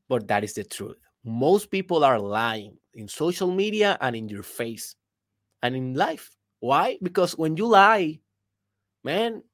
But 0.08 0.28
that 0.28 0.44
is 0.44 0.54
the 0.54 0.64
truth. 0.64 0.96
Most 1.24 1.70
people 1.70 2.04
are 2.04 2.20
lying 2.20 2.78
in 2.94 3.08
social 3.08 3.50
media 3.50 3.98
and 4.00 4.14
in 4.14 4.28
your 4.28 4.44
face 4.44 4.94
and 5.62 5.74
in 5.74 5.94
life. 5.94 6.35
Why? 6.66 6.98
Because 7.00 7.38
when 7.38 7.56
you 7.56 7.66
lie, 7.66 8.18
man, 9.04 9.44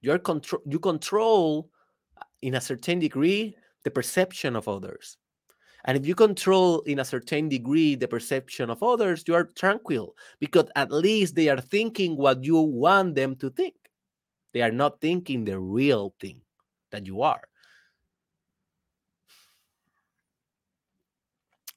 you're 0.00 0.20
control 0.20 0.62
you 0.64 0.78
control 0.78 1.70
uh, 2.16 2.24
in 2.40 2.54
a 2.54 2.60
certain 2.60 3.00
degree 3.00 3.56
the 3.82 3.90
perception 3.90 4.54
of 4.54 4.68
others. 4.68 5.18
And 5.86 5.98
if 5.98 6.06
you 6.06 6.14
control 6.14 6.82
in 6.82 7.00
a 7.00 7.04
certain 7.04 7.48
degree 7.48 7.96
the 7.96 8.06
perception 8.06 8.70
of 8.70 8.80
others, 8.84 9.24
you 9.26 9.34
are 9.34 9.50
tranquil 9.58 10.14
because 10.38 10.70
at 10.76 10.92
least 10.92 11.34
they 11.34 11.48
are 11.48 11.60
thinking 11.60 12.16
what 12.16 12.44
you 12.44 12.60
want 12.60 13.16
them 13.16 13.34
to 13.42 13.50
think. 13.50 13.74
They 14.52 14.62
are 14.62 14.70
not 14.70 15.00
thinking 15.00 15.44
the 15.44 15.58
real 15.58 16.14
thing 16.20 16.42
that 16.92 17.06
you 17.06 17.22
are. 17.22 17.42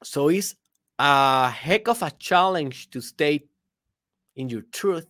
So 0.04 0.30
it's 0.30 0.56
a 1.00 1.50
heck 1.50 1.88
of 1.88 2.04
a 2.04 2.12
challenge 2.12 2.92
to 2.92 3.02
stay 3.02 3.49
in 4.36 4.50
your 4.50 4.64
truth 4.72 5.08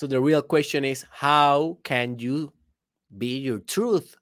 So 0.00 0.06
the 0.06 0.18
real 0.18 0.40
question 0.40 0.82
is 0.82 1.04
how 1.10 1.76
can 1.84 2.18
you 2.18 2.54
be 3.18 3.36
your 3.36 3.58
truth? 3.58 4.16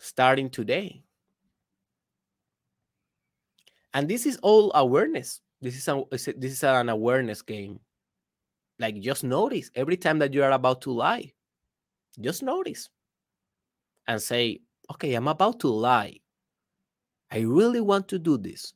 Starting 0.00 0.50
today. 0.50 1.04
And 3.94 4.08
this 4.08 4.26
is 4.26 4.36
all 4.42 4.72
awareness. 4.74 5.40
This 5.60 5.76
is 5.76 5.86
a, 5.86 6.02
this 6.10 6.26
is 6.54 6.64
an 6.64 6.88
awareness 6.88 7.40
game. 7.40 7.78
Like 8.80 8.98
just 8.98 9.22
notice 9.22 9.70
every 9.76 9.96
time 9.96 10.18
that 10.18 10.34
you 10.34 10.42
are 10.42 10.50
about 10.50 10.80
to 10.82 10.90
lie. 10.90 11.32
Just 12.20 12.42
notice 12.42 12.90
and 14.08 14.20
say, 14.20 14.58
okay, 14.92 15.14
I'm 15.14 15.28
about 15.28 15.60
to 15.60 15.68
lie. 15.68 16.20
I 17.30 17.40
really 17.40 17.80
want 17.80 18.08
to 18.08 18.18
do 18.18 18.36
this. 18.36 18.74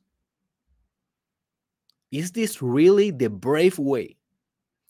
Is 2.11 2.31
this 2.31 2.61
really 2.61 3.11
the 3.11 3.29
brave 3.29 3.77
way? 3.77 4.17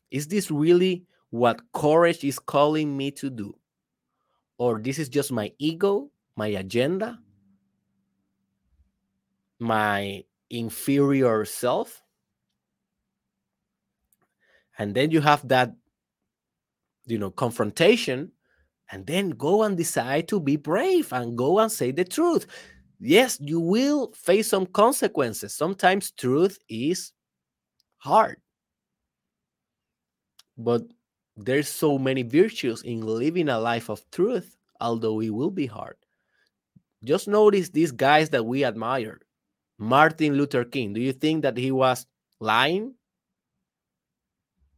Is 0.09 0.27
this 0.27 0.49
really 0.49 1.03
what 1.31 1.59
courage 1.73 2.23
is 2.23 2.39
calling 2.39 2.95
me 2.95 3.11
to 3.11 3.29
do? 3.29 3.53
Or 4.57 4.79
this 4.79 4.99
is 4.99 5.09
just 5.09 5.31
my 5.31 5.51
ego, 5.59 6.09
my 6.35 6.47
agenda, 6.47 7.19
my 9.59 10.23
inferior 10.49 11.43
self? 11.43 12.01
And 14.77 14.95
then 14.95 15.11
you 15.11 15.19
have 15.21 15.45
that, 15.49 15.73
you 17.05 17.17
know, 17.17 17.31
confrontation, 17.31 18.31
and 18.91 19.05
then 19.05 19.31
go 19.31 19.63
and 19.63 19.77
decide 19.77 20.27
to 20.27 20.39
be 20.39 20.55
brave 20.55 21.11
and 21.11 21.37
go 21.37 21.59
and 21.59 21.71
say 21.71 21.91
the 21.91 22.05
truth 22.05 22.47
yes, 22.99 23.37
you 23.41 23.59
will 23.59 24.11
face 24.13 24.49
some 24.49 24.65
consequences. 24.65 25.53
Sometimes 25.53 26.11
truth 26.11 26.57
is 26.69 27.11
hard. 27.97 28.37
But 30.57 30.83
there's 31.35 31.69
so 31.69 31.97
many 31.97 32.23
virtues 32.23 32.81
in 32.81 33.01
living 33.01 33.49
a 33.49 33.59
life 33.59 33.89
of 33.89 34.09
truth, 34.11 34.57
although 34.81 35.21
it 35.21 35.29
will 35.29 35.51
be 35.51 35.67
hard. 35.67 35.95
Just 37.03 37.27
notice 37.27 37.69
these 37.69 37.91
guys 37.91 38.29
that 38.31 38.45
we 38.45 38.65
admire. 38.65 39.19
Martin 39.77 40.33
Luther 40.33 40.65
King. 40.65 40.93
Do 40.93 41.01
you 41.01 41.13
think 41.13 41.43
that 41.43 41.57
he 41.57 41.71
was 41.71 42.07
lying? 42.39 42.95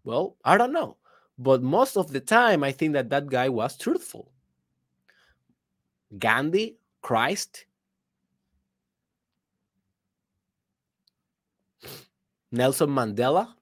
Well, 0.04 0.36
I 0.44 0.58
don't 0.58 0.74
know. 0.74 0.98
But 1.42 1.64
most 1.64 1.96
of 1.96 2.12
the 2.12 2.20
time, 2.20 2.66
I 2.66 2.74
think 2.74 2.92
that 2.94 3.10
that 3.12 3.28
guy 3.28 3.48
was 3.48 3.78
truthful. 3.78 4.30
Gandhi, 6.18 6.78
Christ, 7.02 7.66
Nelson 12.52 12.90
Mandela. 12.90 13.54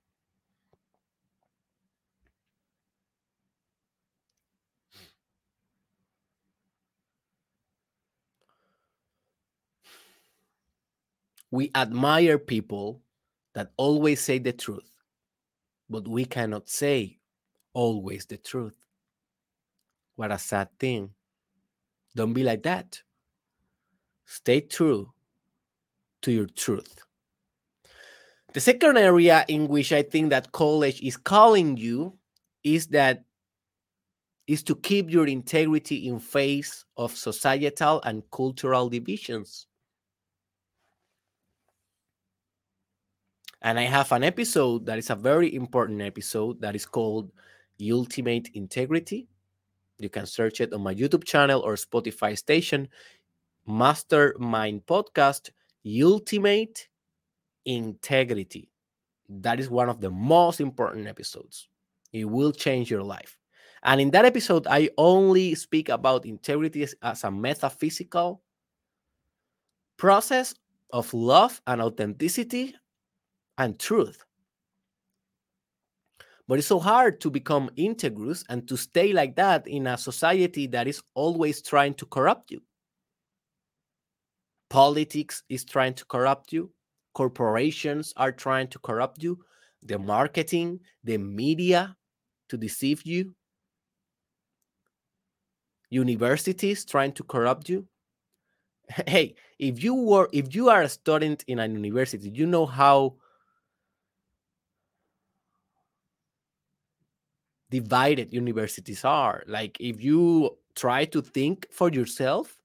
We 11.51 11.69
admire 11.75 12.39
people 12.39 13.03
that 13.53 13.71
always 13.77 14.19
say 14.19 14.39
the 14.39 14.51
truth, 14.51 14.89
but 15.89 16.07
we 16.07 16.25
cannot 16.25 16.69
say 16.69 17.16
always 17.77 18.25
the 18.25 18.37
truth. 18.37 18.75
What 20.15 20.31
a 20.31 20.39
sad 20.39 20.69
thing. 20.79 21.11
Don't 22.15 22.33
be 22.33 22.43
like 22.43 22.63
that. 22.63 22.99
Stay 24.25 24.61
true 24.61 25.13
to 26.23 26.31
your 26.31 26.47
truth. 26.47 27.05
The 28.53 28.59
second 28.61 28.97
area 28.97 29.45
in 29.47 29.67
which 29.67 29.93
I 29.93 30.01
think 30.01 30.31
that 30.31 30.51
college 30.51 31.01
is 31.03 31.17
calling 31.17 31.77
you 31.77 32.17
is 32.63 32.87
that 32.87 33.23
is 34.47 34.63
to 34.63 34.75
keep 34.75 35.11
your 35.11 35.27
integrity 35.27 36.07
in 36.07 36.19
face 36.19 36.83
of 36.95 37.15
societal 37.15 38.01
and 38.05 38.23
cultural 38.31 38.89
divisions. 38.89 39.67
And 43.61 43.77
I 43.77 43.83
have 43.83 44.11
an 44.13 44.23
episode 44.23 44.87
that 44.87 44.97
is 44.97 45.11
a 45.11 45.15
very 45.15 45.53
important 45.53 46.01
episode 46.01 46.59
that 46.61 46.75
is 46.75 46.85
called 46.87 47.29
Ultimate 47.81 48.49
Integrity. 48.53 49.27
You 49.99 50.09
can 50.09 50.25
search 50.25 50.61
it 50.61 50.73
on 50.73 50.81
my 50.81 50.93
YouTube 50.93 51.23
channel 51.23 51.61
or 51.61 51.73
Spotify 51.75 52.37
station, 52.37 52.87
Mastermind 53.65 54.85
Podcast, 54.85 55.49
Ultimate 55.85 56.87
Integrity. 57.65 58.69
That 59.29 59.59
is 59.59 59.69
one 59.69 59.89
of 59.89 59.99
the 59.99 60.09
most 60.09 60.61
important 60.61 61.07
episodes. 61.07 61.67
It 62.13 62.25
will 62.25 62.51
change 62.51 62.89
your 62.89 63.03
life. 63.03 63.37
And 63.83 64.01
in 64.01 64.11
that 64.11 64.25
episode, 64.25 64.67
I 64.67 64.89
only 64.97 65.55
speak 65.55 65.89
about 65.89 66.25
integrity 66.25 66.85
as 67.01 67.23
a 67.23 67.31
metaphysical 67.31 68.41
process 69.97 70.55
of 70.91 71.13
love 71.13 71.61
and 71.67 71.81
authenticity 71.81 72.75
and 73.57 73.77
truth. 73.79 74.23
But 76.47 76.59
it's 76.59 76.67
so 76.67 76.79
hard 76.79 77.19
to 77.21 77.29
become 77.29 77.69
integrous 77.77 78.43
and 78.49 78.67
to 78.69 78.77
stay 78.77 79.11
like 79.11 79.35
that 79.35 79.67
in 79.67 79.87
a 79.87 79.97
society 79.97 80.67
that 80.67 80.87
is 80.87 81.01
always 81.13 81.61
trying 81.61 81.93
to 81.95 82.05
corrupt 82.05 82.51
you. 82.51 82.61
Politics 84.69 85.43
is 85.49 85.65
trying 85.65 85.93
to 85.95 86.05
corrupt 86.05 86.53
you, 86.53 86.71
corporations 87.13 88.13
are 88.17 88.31
trying 88.31 88.67
to 88.69 88.79
corrupt 88.79 89.23
you, 89.23 89.43
the 89.83 89.97
marketing, 89.99 90.79
the 91.03 91.17
media 91.17 91.95
to 92.49 92.57
deceive 92.57 93.03
you, 93.03 93.33
universities 95.89 96.85
trying 96.85 97.11
to 97.13 97.23
corrupt 97.23 97.69
you. 97.69 97.87
Hey, 99.07 99.35
if 99.59 99.83
you 99.83 99.93
were 99.93 100.29
if 100.31 100.55
you 100.55 100.69
are 100.69 100.81
a 100.81 100.89
student 100.89 101.43
in 101.47 101.59
a 101.59 101.67
university, 101.67 102.29
you 102.29 102.45
know 102.45 102.65
how 102.65 103.15
divided 107.69 108.33
universities 108.33 109.03
are. 109.03 109.43
Like 109.47 109.77
if 109.79 110.01
you 110.01 110.57
try 110.75 111.05
to 111.05 111.21
think 111.21 111.67
for 111.71 111.89
yourself, 111.89 112.55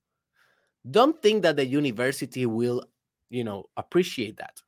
don't 0.91 1.21
think 1.23 1.43
that 1.43 1.57
the 1.57 1.67
university 1.67 2.47
will, 2.47 2.85
you 3.31 3.45
know, 3.45 3.67
appreciate 3.77 4.37
that. 4.38 4.61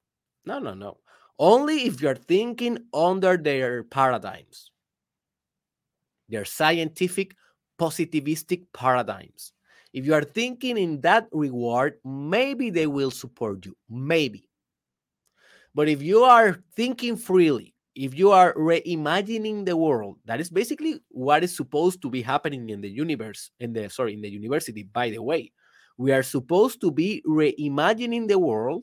No, 0.45 0.59
no, 0.59 0.75
no. 0.75 0.99
Only 1.39 1.87
if 1.87 2.01
you're 2.01 2.15
thinking 2.15 2.79
under 2.93 3.37
their 3.37 3.83
paradigms, 3.83 4.71
their 6.29 6.45
scientific 6.45 7.35
positivistic 7.79 8.67
paradigms. 8.73 9.53
If 9.93 10.07
you 10.07 10.15
are 10.15 10.23
thinking 10.23 10.77
in 10.77 11.01
that 11.03 11.29
regard, 11.33 11.99
maybe 12.05 12.71
they 12.71 12.87
will 12.87 13.11
support 13.11 13.65
you. 13.67 13.77
Maybe. 13.89 14.49
But 15.75 15.89
if 15.89 16.03
you 16.03 16.23
are 16.23 16.59
thinking 16.77 17.17
freely, 17.17 17.74
if 17.95 18.15
you 18.15 18.33
are 18.33 18.55
reimagining 18.55 19.65
the 19.65 19.77
world 19.77 20.19
that 20.25 20.41
is 20.41 20.51
basically 20.51 21.01
what 21.11 21.45
is 21.45 21.57
supposed 21.57 22.03
to 22.03 22.11
be 22.11 22.23
happening 22.23 22.71
in 22.71 22.81
the 22.81 22.89
universe 22.89 23.51
in 23.61 23.73
the 23.73 23.89
sorry 23.89 24.15
in 24.15 24.21
the 24.21 24.29
university 24.29 24.83
by 24.83 25.11
the 25.11 25.23
way. 25.23 25.53
We 25.97 26.11
are 26.11 26.25
supposed 26.25 26.81
to 26.81 26.91
be 26.91 27.23
reimagining 27.27 28.27
the 28.27 28.39
world 28.39 28.83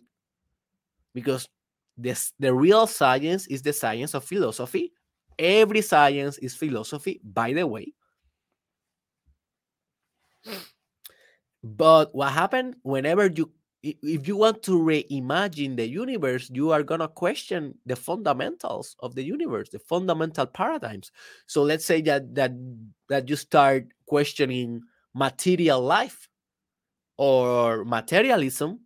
because 1.13 1.49
this 1.97 2.31
the 2.39 2.53
real 2.53 2.87
science 2.87 3.47
is 3.47 3.61
the 3.61 3.73
science 3.73 4.13
of 4.13 4.23
philosophy. 4.23 4.93
Every 5.37 5.81
science 5.81 6.37
is 6.37 6.55
philosophy 6.55 7.19
by 7.23 7.51
the 7.53 7.67
way. 7.67 7.93
Mm. 10.47 10.65
But 11.63 12.15
what 12.15 12.31
happened 12.31 12.75
whenever 12.81 13.27
you 13.27 13.51
if 13.83 14.27
you 14.27 14.37
want 14.37 14.61
to 14.63 14.77
reimagine 14.77 15.75
the 15.75 15.87
universe, 15.87 16.49
you 16.53 16.71
are 16.71 16.83
going 16.83 16.99
to 16.99 17.07
question 17.07 17.75
the 17.85 17.95
fundamentals 17.95 18.95
of 18.99 19.15
the 19.15 19.23
universe, 19.23 19.69
the 19.69 19.79
fundamental 19.79 20.45
paradigms. 20.45 21.11
So 21.47 21.63
let's 21.63 21.85
say 21.85 22.01
that 22.01 22.35
that 22.35 22.51
that 23.09 23.29
you 23.29 23.35
start 23.35 23.87
questioning 24.05 24.81
material 25.15 25.81
life 25.81 26.29
or 27.17 27.83
materialism. 27.85 28.81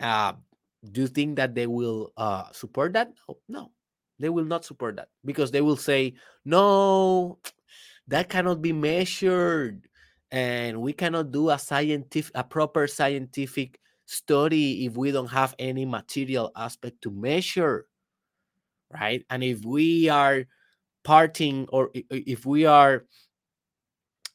Uh, 0.00 0.32
do 0.90 1.02
you 1.02 1.06
think 1.06 1.36
that 1.36 1.54
they 1.54 1.66
will 1.66 2.12
uh, 2.16 2.50
support 2.52 2.92
that? 2.94 3.12
No, 3.28 3.38
no, 3.48 3.70
they 4.18 4.28
will 4.28 4.44
not 4.44 4.64
support 4.64 4.96
that 4.96 5.08
because 5.24 5.50
they 5.50 5.60
will 5.60 5.76
say, 5.76 6.14
no, 6.44 7.38
that 8.08 8.28
cannot 8.28 8.60
be 8.60 8.72
measured 8.72 9.88
and 10.34 10.82
we 10.82 10.92
cannot 10.92 11.30
do 11.30 11.50
a 11.50 11.58
scientific 11.58 12.32
a 12.34 12.42
proper 12.44 12.88
scientific 12.88 13.78
study 14.06 14.84
if 14.86 14.96
we 14.98 15.12
don't 15.12 15.30
have 15.30 15.54
any 15.58 15.86
material 15.86 16.50
aspect 16.56 17.00
to 17.02 17.10
measure 17.10 17.86
right? 18.92 19.24
And 19.30 19.42
if 19.42 19.64
we 19.64 20.08
are 20.08 20.44
parting 21.04 21.66
or 21.70 21.90
if 22.10 22.46
we 22.46 22.64
are 22.64 23.04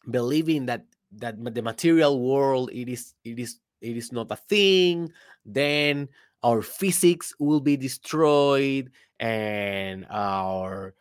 believing 0.09 0.65
that 0.67 0.85
that 1.11 1.35
the 1.55 1.61
material 1.61 2.19
world 2.19 2.69
it 2.71 2.87
is 2.89 3.13
it 3.23 3.39
is 3.39 3.59
it 3.81 3.97
is 3.97 4.11
not 4.11 4.27
a 4.31 4.35
thing 4.35 5.11
then 5.45 6.07
our 6.43 6.61
physics 6.61 7.33
will 7.39 7.59
be 7.59 7.75
destroyed 7.75 8.91
and 9.19 10.05
our 10.09 10.93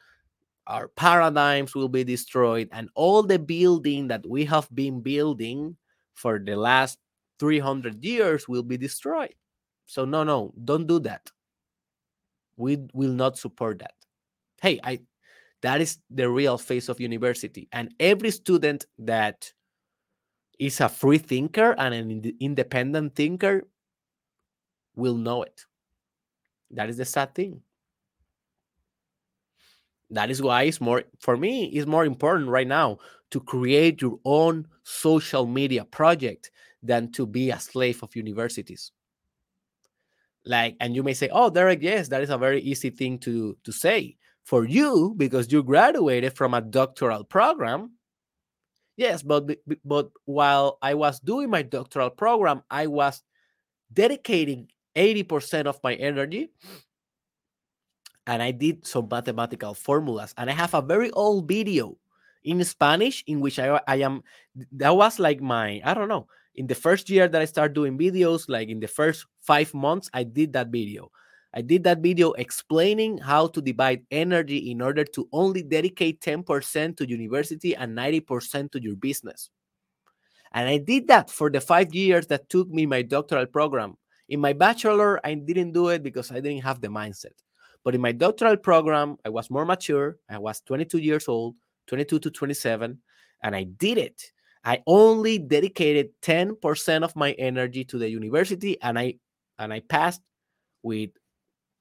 our 0.68 0.88
paradigms 0.88 1.74
will 1.74 1.88
be 1.88 2.04
destroyed 2.04 2.68
and 2.72 2.90
all 2.94 3.22
the 3.22 3.38
building 3.38 4.07
that 4.09 4.24
we 4.28 4.44
have 4.44 4.68
been 4.74 5.00
building 5.00 5.74
for 6.14 6.38
the 6.38 6.54
last 6.54 6.98
300 7.40 8.04
years 8.04 8.46
will 8.46 8.62
be 8.62 8.76
destroyed. 8.76 9.35
So 9.87 10.04
no 10.04 10.22
no 10.24 10.52
don't 10.62 10.87
do 10.87 11.00
that. 11.00 11.31
We 12.57 12.78
will 12.92 13.12
not 13.12 13.38
support 13.38 13.78
that. 13.78 13.94
Hey 14.61 14.78
i 14.85 15.00
that 15.62 15.81
is 15.81 15.98
the 16.11 16.28
real 16.28 16.59
face 16.59 16.88
of 16.88 17.00
university 17.00 17.68
and 17.72 17.92
every 17.98 18.31
student 18.31 18.87
that 18.98 19.52
is 20.59 20.81
a 20.81 20.88
free 20.88 21.18
thinker 21.18 21.74
and 21.78 21.94
an 21.94 22.33
independent 22.40 23.16
thinker 23.16 23.66
will 24.94 25.16
know 25.16 25.42
it. 25.42 25.64
That 26.70 26.90
is 26.90 26.98
the 26.98 27.07
sad 27.07 27.35
thing 27.35 27.62
that 30.11 30.31
is 30.31 30.40
why 30.40 30.62
it's 30.62 30.81
more 30.81 31.05
for 31.21 31.37
me 31.37 31.66
it's 31.66 31.87
more 31.87 32.05
important 32.05 32.49
right 32.49 32.66
now 32.66 32.99
to 33.31 33.40
create 33.40 34.01
your 34.01 34.18
own 34.25 34.66
social 34.83 35.47
media 35.47 35.85
project 35.85 36.51
than 36.83 37.12
to 37.12 37.27
be 37.27 37.51
a 37.51 37.59
slave 37.59 38.03
of 38.03 38.16
universities. 38.16 38.92
Like 40.44 40.77
and 40.81 40.94
you 40.94 41.03
may 41.03 41.14
say 41.14 41.29
oh 41.31 41.51
derek 41.51 41.83
yes 41.83 42.09
that 42.09 42.23
is 42.23 42.31
a 42.31 42.38
very 42.38 42.61
easy 42.61 42.90
thing 42.90 43.18
to 43.21 43.57
to 43.64 43.73
say. 43.73 44.16
For 44.44 44.64
you 44.64 45.12
because 45.14 45.53
you 45.53 45.62
graduated 45.62 46.35
from 46.35 46.55
a 46.55 46.62
doctoral 46.62 47.23
program 47.23 47.92
yes 48.97 49.23
but 49.23 49.44
but 49.85 50.09
while 50.25 50.79
i 50.81 50.94
was 50.94 51.21
doing 51.21 51.51
my 51.51 51.61
doctoral 51.61 52.09
program 52.09 52.62
i 52.71 52.87
was 52.87 53.23
dedicating 53.92 54.68
80% 54.97 55.66
of 55.66 55.79
my 55.85 55.94
energy 55.94 56.51
and 58.29 58.43
I 58.43 58.51
did 58.51 58.87
some 58.87 59.09
mathematical 59.11 59.73
formulas. 59.73 60.35
And 60.37 60.51
I 60.51 60.53
have 60.53 60.75
a 60.75 60.83
very 60.83 61.11
old 61.12 61.49
video 61.49 61.97
in 62.45 62.62
Spanish 62.62 63.25
in 63.27 63.41
which 63.41 63.59
I, 63.59 63.81
I 63.88 63.97
am, 63.97 64.23
that 64.73 64.95
was 64.95 65.19
like 65.19 65.41
my, 65.41 65.81
I 65.83 65.95
don't 65.95 66.09
know, 66.09 66.29
in 66.55 66.67
the 66.67 66.75
first 66.75 67.09
year 67.09 67.27
that 67.27 67.41
I 67.41 67.47
started 67.47 67.75
doing 67.75 67.99
videos, 67.99 68.45
like 68.49 68.69
in 68.69 68.81
the 68.81 68.87
first 68.87 69.25
five 69.41 69.73
months, 69.73 70.11
I 70.12 70.25
did 70.25 70.53
that 70.53 70.69
video. 70.69 71.11
I 71.55 71.62
did 71.62 71.85
that 71.85 72.01
video 72.01 72.33
explaining 72.33 73.17
how 73.17 73.47
to 73.49 73.62
divide 73.62 74.05
energy 74.11 74.71
in 74.71 74.83
order 74.83 75.05
to 75.05 75.27
only 75.33 75.62
dedicate 75.62 76.21
10% 76.21 76.99
to 76.99 77.09
university 77.09 77.75
and 77.75 77.97
90% 77.97 78.71
to 78.73 78.83
your 78.83 78.97
business. 78.97 79.49
And 80.53 80.69
I 80.69 80.77
did 80.77 81.09
that 81.09 81.31
for 81.31 81.49
the 81.49 81.62
five 81.62 81.95
years 81.95 82.27
that 82.27 82.51
took 82.51 82.69
me 82.69 82.85
my 82.85 83.01
doctoral 83.01 83.47
program. 83.47 83.97
In 84.29 84.41
my 84.41 84.53
bachelor, 84.53 85.19
I 85.25 85.33
didn't 85.33 85.73
do 85.73 85.88
it 85.88 86.03
because 86.03 86.31
I 86.31 86.41
didn't 86.41 86.64
have 86.64 86.83
the 86.83 86.88
mindset. 86.88 87.33
But 87.88 87.94
in 87.94 88.03
my 88.03 88.12
doctoral 88.12 88.59
program, 88.59 89.16
I 89.24 89.31
was 89.31 89.48
more 89.48 89.64
mature. 89.64 90.18
I 90.29 90.37
was 90.37 90.61
22 90.61 90.98
years 90.98 91.27
old, 91.27 91.55
22 91.87 92.18
to 92.18 92.31
27, 92.31 92.98
and 93.42 93.57
I 93.57 93.62
did 93.62 93.96
it. 93.96 94.31
I 94.62 94.83
only 94.87 95.38
dedicated 95.38 96.11
10% 96.20 97.03
of 97.03 97.16
my 97.16 97.33
energy 97.33 97.87
to 97.87 97.96
the 97.96 98.07
university 98.07 98.77
and 98.83 98.98
I 98.98 99.14
and 99.59 99.72
I 99.72 99.81
passed 99.81 100.20
with 100.83 101.12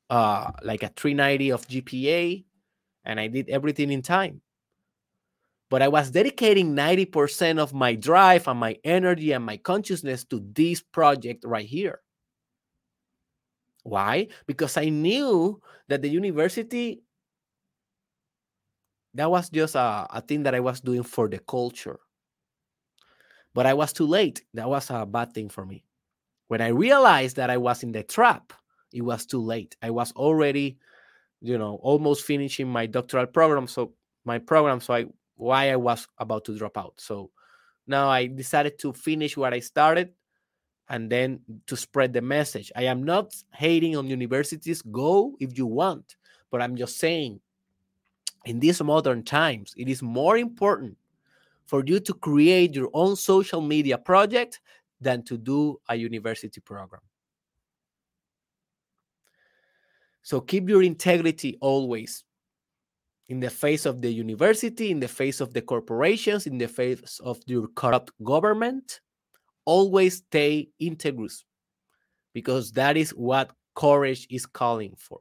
uh 0.10 0.52
like 0.64 0.84
a 0.84 0.94
390 0.96 1.50
of 1.50 1.68
GPA 1.68 2.46
and 3.04 3.20
I 3.20 3.28
did 3.28 3.50
everything 3.50 3.92
in 3.92 4.02
time. 4.02 4.40
But 5.70 5.82
I 5.82 5.90
was 5.90 6.10
dedicating 6.10 6.74
90% 6.74 7.60
of 7.60 7.74
my 7.74 7.96
drive 7.96 8.48
and 8.48 8.58
my 8.58 8.78
energy 8.86 9.34
and 9.34 9.46
my 9.46 9.58
consciousness 9.58 10.24
to 10.30 10.42
this 10.54 10.82
project 10.82 11.44
right 11.46 11.68
here. 11.68 12.00
Why? 13.88 14.28
Because 14.46 14.76
I 14.76 14.90
knew 14.90 15.62
that 15.88 16.02
the 16.02 16.10
university 16.10 17.02
that 19.14 19.32
was 19.32 19.50
just 19.50 19.76
a, 19.76 20.06
a 20.10 20.22
thing 20.22 20.44
that 20.44 20.54
I 20.54 20.60
was 20.60 20.82
doing 20.82 21.04
for 21.04 21.30
the 21.30 21.40
culture. 21.40 22.00
But 23.54 23.66
I 23.66 23.74
was 23.74 23.94
too 23.94 24.06
late. 24.06 24.44
That 24.54 24.70
was 24.70 24.90
a 24.90 25.06
bad 25.06 25.34
thing 25.34 25.48
for 25.48 25.66
me. 25.66 25.86
When 26.50 26.62
I 26.62 26.68
realized 26.68 27.38
that 27.38 27.50
I 27.50 27.58
was 27.58 27.82
in 27.82 27.94
the 27.94 28.04
trap, 28.04 28.52
it 28.92 29.02
was 29.02 29.26
too 29.26 29.42
late. 29.42 29.78
I 29.82 29.90
was 29.90 30.12
already, 30.12 30.78
you 31.40 31.58
know, 31.58 31.80
almost 31.82 32.26
finishing 32.26 32.68
my 32.68 32.86
doctoral 32.88 33.26
program. 33.26 33.68
So 33.68 33.94
my 34.26 34.38
program. 34.38 34.82
So 34.82 34.94
I 34.96 35.06
why 35.36 35.72
I 35.72 35.78
was 35.78 36.08
about 36.18 36.44
to 36.46 36.58
drop 36.58 36.78
out. 36.78 36.96
So 36.98 37.32
now 37.88 38.10
I 38.10 38.28
decided 38.28 38.80
to 38.80 38.92
finish 38.92 39.38
what 39.38 39.54
I 39.54 39.60
started 39.60 40.12
and 40.90 41.10
then 41.10 41.40
to 41.68 41.76
spread 41.76 42.14
the 42.14 42.22
message. 42.22 42.72
I 42.76 42.84
am 42.84 43.04
not 43.04 43.36
hating 43.54 43.96
on 43.96 44.08
universities. 44.08 44.82
Go 44.82 45.36
if 45.40 45.58
you 45.58 45.66
want, 45.66 46.16
but 46.50 46.62
I'm 46.62 46.76
just 46.76 46.98
saying 46.98 47.40
in 48.46 48.60
these 48.60 48.82
modern 48.82 49.24
times, 49.24 49.74
it 49.78 49.90
is 49.90 50.02
more 50.02 50.38
important 50.38 50.98
for 51.66 51.84
you 51.86 52.00
to 52.00 52.14
create 52.14 52.74
your 52.74 52.90
own 52.94 53.16
social 53.16 53.60
media 53.60 53.98
project 53.98 54.62
than 55.02 55.22
to 55.24 55.38
do 55.38 55.80
a 55.90 55.96
university 55.96 56.62
program. 56.62 57.02
So 60.22 60.40
keep 60.42 60.70
your 60.70 60.84
integrity 60.84 61.58
always 61.62 62.24
in 63.28 63.40
the 63.42 63.50
face 63.50 63.86
of 63.86 64.02
the 64.02 64.12
university, 64.12 64.92
in 64.92 65.00
the 65.00 65.08
face 65.08 65.42
of 65.42 65.54
the 65.54 65.62
corporations, 65.62 66.48
in 66.48 66.58
the 66.58 66.68
face 66.68 67.20
of 67.20 67.40
your 67.46 67.68
corrupt 67.76 68.12
government. 68.24 69.02
Always 69.68 70.24
stay 70.24 70.70
integrous 70.82 71.44
because 72.34 72.72
that 72.72 72.96
is 72.96 73.10
what 73.12 73.52
courage 73.76 74.26
is 74.30 74.46
calling 74.46 74.96
for. 74.98 75.20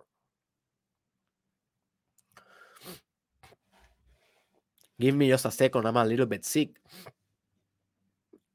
Give 5.00 5.16
me 5.16 5.26
just 5.30 5.46
a 5.46 5.50
second. 5.50 5.84
I'm 5.84 5.96
a 5.96 6.04
little 6.04 6.26
bit 6.26 6.44
sick. 6.44 6.76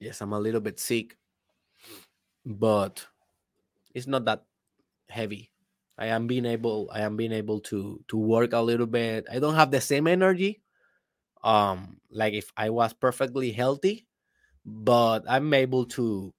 yes, 0.00 0.20
I'm 0.20 0.32
a 0.32 0.40
little 0.40 0.60
bit 0.60 0.80
sick, 0.80 1.16
but 2.44 3.06
it's 3.94 4.08
not 4.08 4.24
that 4.24 4.42
heavy. 5.08 5.51
I 6.02 6.06
am 6.06 6.26
being 6.26 6.46
able 6.46 6.90
I 6.92 7.02
am 7.02 7.16
being 7.16 7.30
able 7.30 7.60
to 7.70 8.02
to 8.08 8.16
work 8.18 8.52
a 8.54 8.60
little 8.60 8.88
bit. 8.90 9.24
I 9.30 9.38
don't 9.38 9.54
have 9.54 9.70
the 9.70 9.80
same 9.80 10.08
energy 10.08 10.60
um 11.44 12.00
like 12.10 12.34
if 12.34 12.50
I 12.56 12.70
was 12.70 12.92
perfectly 12.92 13.52
healthy, 13.52 14.08
but 14.66 15.22
I'm 15.28 15.54
able 15.54 15.86
to 15.94 16.34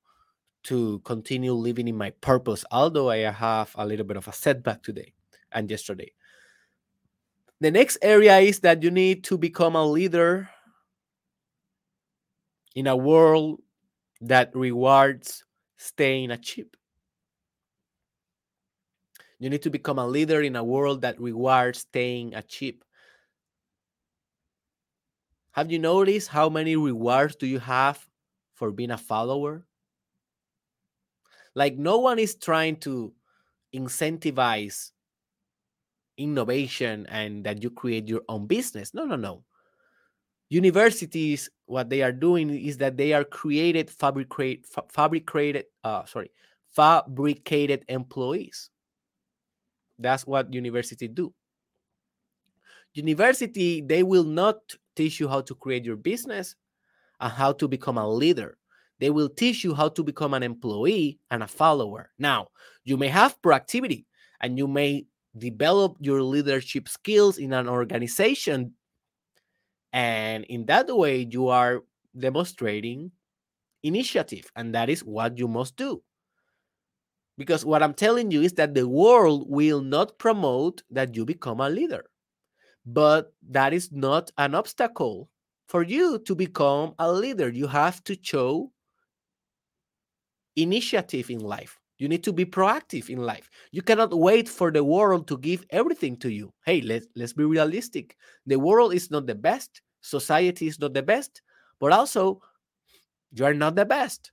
to 0.63 0.99
continue 1.05 1.53
living 1.53 1.87
in 1.87 1.95
my 1.95 2.09
purpose, 2.19 2.65
although 2.71 3.09
I 3.09 3.19
have 3.31 3.71
a 3.75 3.85
little 3.87 4.05
bit 4.05 4.17
of 4.17 4.27
a 4.27 4.33
setback 4.33 4.83
today 4.83 5.13
and 5.53 5.71
yesterday. 5.71 6.11
The 7.61 7.71
next 7.71 7.99
area 8.01 8.39
is 8.39 8.59
that 8.67 8.83
you 8.83 8.91
need 8.91 9.23
to 9.31 9.37
become 9.37 9.77
a 9.77 9.85
leader 9.87 10.49
in 12.75 12.87
a 12.87 12.97
world 12.97 13.61
that 14.19 14.53
rewards 14.53 15.45
staying 15.77 16.31
a 16.31 16.37
cheap. 16.37 16.75
You 19.39 19.49
need 19.49 19.61
to 19.63 19.69
become 19.69 19.99
a 19.99 20.07
leader 20.07 20.41
in 20.41 20.55
a 20.55 20.63
world 20.63 21.01
that 21.01 21.19
rewards 21.19 21.79
staying 21.79 22.35
a 22.35 22.41
chip. 22.41 22.83
Have 25.51 25.71
you 25.71 25.79
noticed 25.79 26.29
how 26.29 26.49
many 26.49 26.75
rewards 26.75 27.35
do 27.35 27.45
you 27.45 27.59
have 27.59 28.09
for 28.55 28.71
being 28.71 28.91
a 28.91 28.97
follower? 28.97 29.65
Like 31.55 31.77
no 31.77 31.99
one 31.99 32.19
is 32.19 32.35
trying 32.35 32.77
to 32.77 33.13
incentivize 33.73 34.91
innovation 36.17 37.05
and 37.07 37.43
that 37.43 37.61
you 37.63 37.69
create 37.69 38.07
your 38.07 38.21
own 38.29 38.47
business. 38.47 38.93
No, 38.93 39.05
no, 39.05 39.15
no. 39.15 39.43
Universities, 40.49 41.49
what 41.65 41.89
they 41.89 42.01
are 42.03 42.11
doing 42.11 42.49
is 42.49 42.77
that 42.77 42.97
they 42.97 43.13
are 43.13 43.23
created 43.23 43.89
fabricate 43.89 44.65
fa- 44.65 44.83
fabricated 44.87 45.65
uh 45.83 46.05
sorry 46.05 46.31
fabricated 46.69 47.83
employees. 47.87 48.69
That's 49.99 50.25
what 50.25 50.53
university 50.53 51.07
do. 51.07 51.33
University, 52.93 53.81
they 53.81 54.03
will 54.03 54.23
not 54.23 54.57
teach 54.95 55.19
you 55.19 55.27
how 55.27 55.41
to 55.41 55.55
create 55.55 55.85
your 55.85 55.95
business 55.95 56.55
and 57.19 57.31
how 57.31 57.51
to 57.53 57.67
become 57.67 57.97
a 57.97 58.07
leader. 58.07 58.57
They 58.99 59.09
will 59.09 59.29
teach 59.29 59.63
you 59.63 59.73
how 59.73 59.89
to 59.89 60.03
become 60.03 60.33
an 60.33 60.43
employee 60.43 61.19
and 61.31 61.43
a 61.43 61.47
follower. 61.47 62.11
Now, 62.19 62.47
you 62.83 62.97
may 62.97 63.07
have 63.07 63.41
proactivity 63.41 64.05
and 64.41 64.57
you 64.57 64.67
may 64.67 65.05
develop 65.37 65.97
your 65.99 66.21
leadership 66.21 66.87
skills 66.87 67.37
in 67.37 67.53
an 67.53 67.67
organization. 67.67 68.73
And 69.91 70.45
in 70.45 70.65
that 70.67 70.95
way, 70.95 71.27
you 71.29 71.47
are 71.47 71.83
demonstrating 72.17 73.11
initiative. 73.81 74.51
And 74.55 74.75
that 74.75 74.89
is 74.89 75.03
what 75.03 75.37
you 75.37 75.47
must 75.47 75.75
do. 75.75 76.03
Because 77.37 77.65
what 77.65 77.81
I'm 77.81 77.93
telling 77.93 78.31
you 78.31 78.41
is 78.41 78.53
that 78.53 78.75
the 78.75 78.87
world 78.87 79.45
will 79.49 79.81
not 79.81 80.17
promote 80.19 80.83
that 80.91 81.15
you 81.15 81.25
become 81.25 81.59
a 81.59 81.69
leader. 81.69 82.05
But 82.85 83.33
that 83.49 83.73
is 83.73 83.91
not 83.91 84.31
an 84.37 84.55
obstacle 84.55 85.29
for 85.67 85.83
you 85.83 86.19
to 86.19 86.35
become 86.35 86.93
a 86.99 87.11
leader. 87.11 87.49
You 87.49 87.67
have 87.67 88.03
to 88.03 88.17
show 88.21 88.71
initiative 90.55 91.29
in 91.29 91.39
life. 91.39 91.79
You 91.97 92.09
need 92.09 92.23
to 92.25 92.33
be 92.33 92.45
proactive 92.45 93.09
in 93.09 93.19
life. 93.19 93.49
You 93.71 93.81
cannot 93.81 94.13
wait 94.13 94.49
for 94.49 94.71
the 94.71 94.83
world 94.83 95.27
to 95.29 95.37
give 95.37 95.65
everything 95.69 96.17
to 96.17 96.29
you. 96.29 96.53
Hey, 96.65 96.81
let's 96.81 97.07
let's 97.15 97.31
be 97.33 97.45
realistic. 97.45 98.17
The 98.45 98.59
world 98.59 98.93
is 98.93 99.09
not 99.09 99.25
the 99.25 99.35
best. 99.35 99.81
Society 100.01 100.67
is 100.67 100.79
not 100.79 100.93
the 100.93 101.03
best, 101.03 101.41
but 101.79 101.93
also 101.93 102.41
you 103.31 103.45
are 103.45 103.53
not 103.53 103.75
the 103.75 103.85
best. 103.85 104.32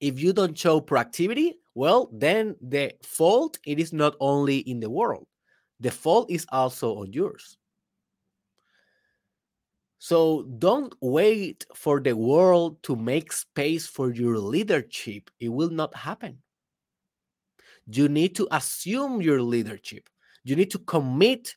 If 0.00 0.20
you 0.20 0.32
don't 0.32 0.56
show 0.56 0.80
proactivity, 0.80 1.54
well, 1.74 2.08
then 2.12 2.56
the 2.60 2.92
fault 3.02 3.58
it 3.64 3.78
is 3.78 3.92
not 3.92 4.14
only 4.20 4.58
in 4.58 4.80
the 4.80 4.90
world. 4.90 5.26
The 5.80 5.90
fault 5.90 6.30
is 6.30 6.46
also 6.50 6.98
on 6.98 7.12
yours. 7.12 7.56
So 9.98 10.42
don't 10.58 10.94
wait 11.00 11.66
for 11.74 12.00
the 12.00 12.16
world 12.16 12.82
to 12.84 12.94
make 12.94 13.32
space 13.32 13.86
for 13.86 14.12
your 14.12 14.38
leadership. 14.38 15.30
It 15.40 15.48
will 15.48 15.70
not 15.70 15.94
happen. 15.94 16.38
You 17.86 18.08
need 18.08 18.36
to 18.36 18.46
assume 18.52 19.20
your 19.20 19.42
leadership. 19.42 20.08
You 20.44 20.54
need 20.54 20.70
to 20.70 20.78
commit 20.78 21.56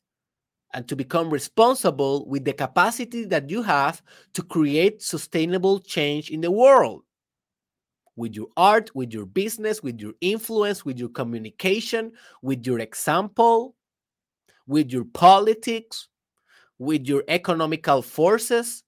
and 0.73 0.88
to 0.88 0.95
become 0.95 1.30
responsible 1.30 2.27
with 2.27 2.45
the 2.45 2.54
capacity 2.54 3.25
that 3.25 3.49
you 3.49 3.62
have 3.62 4.01
to 4.34 4.41
create 4.41 5.01
sustainable 5.01 5.80
change 5.80 6.30
in 6.30 6.41
the 6.41 6.51
world 6.51 7.04
with 8.21 8.36
your 8.36 8.47
art, 8.55 8.95
with 8.95 9.12
your 9.12 9.25
business, 9.25 9.81
with 9.81 9.99
your 9.99 10.13
influence, 10.21 10.86
with 10.86 10.99
your 10.99 11.10
communication, 11.10 12.12
with 12.43 12.65
your 12.67 12.79
example, 12.79 13.75
with 14.67 14.91
your 14.91 15.05
politics, 15.05 16.07
with 16.77 17.07
your 17.07 17.23
economical 17.27 18.03
forces, 18.03 18.84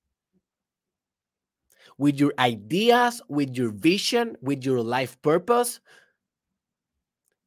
with 1.98 2.20
your 2.20 2.34
ideas, 2.38 3.22
with 3.28 3.58
your 3.58 3.72
vision, 3.72 4.38
with 4.42 4.64
your 4.64 4.82
life 4.82 5.20
purpose, 5.24 5.80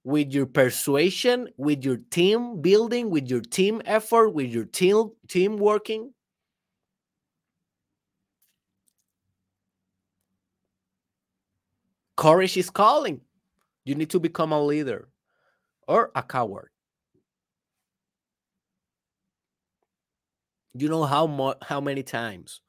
with 0.02 0.32
your 0.32 0.46
persuasion, 0.46 1.48
with 1.56 1.84
your 1.84 1.98
team 2.10 2.60
building, 2.60 3.10
with 3.10 3.28
your 3.28 3.40
team 3.40 3.80
effort, 3.84 4.30
with 4.30 4.50
your 4.50 4.64
team 4.64 5.10
team 5.28 5.56
working. 5.56 6.12
Courage 12.16 12.56
is 12.56 12.70
calling. 12.70 13.20
You 13.84 13.94
need 13.94 14.10
to 14.10 14.20
become 14.20 14.52
a 14.52 14.62
leader 14.62 15.08
or 15.86 16.10
a 16.14 16.22
coward. 16.22 16.70
You 20.74 20.88
know 20.88 21.04
how 21.04 21.26
much 21.26 21.58
how 21.62 21.80
many 21.80 22.02
times 22.02 22.60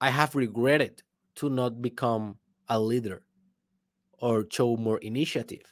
I 0.00 0.10
have 0.10 0.34
regretted 0.34 1.02
to 1.36 1.48
not 1.48 1.80
become 1.80 2.38
a 2.68 2.80
leader 2.80 3.22
or 4.18 4.46
show 4.50 4.76
more 4.76 4.98
initiative. 4.98 5.62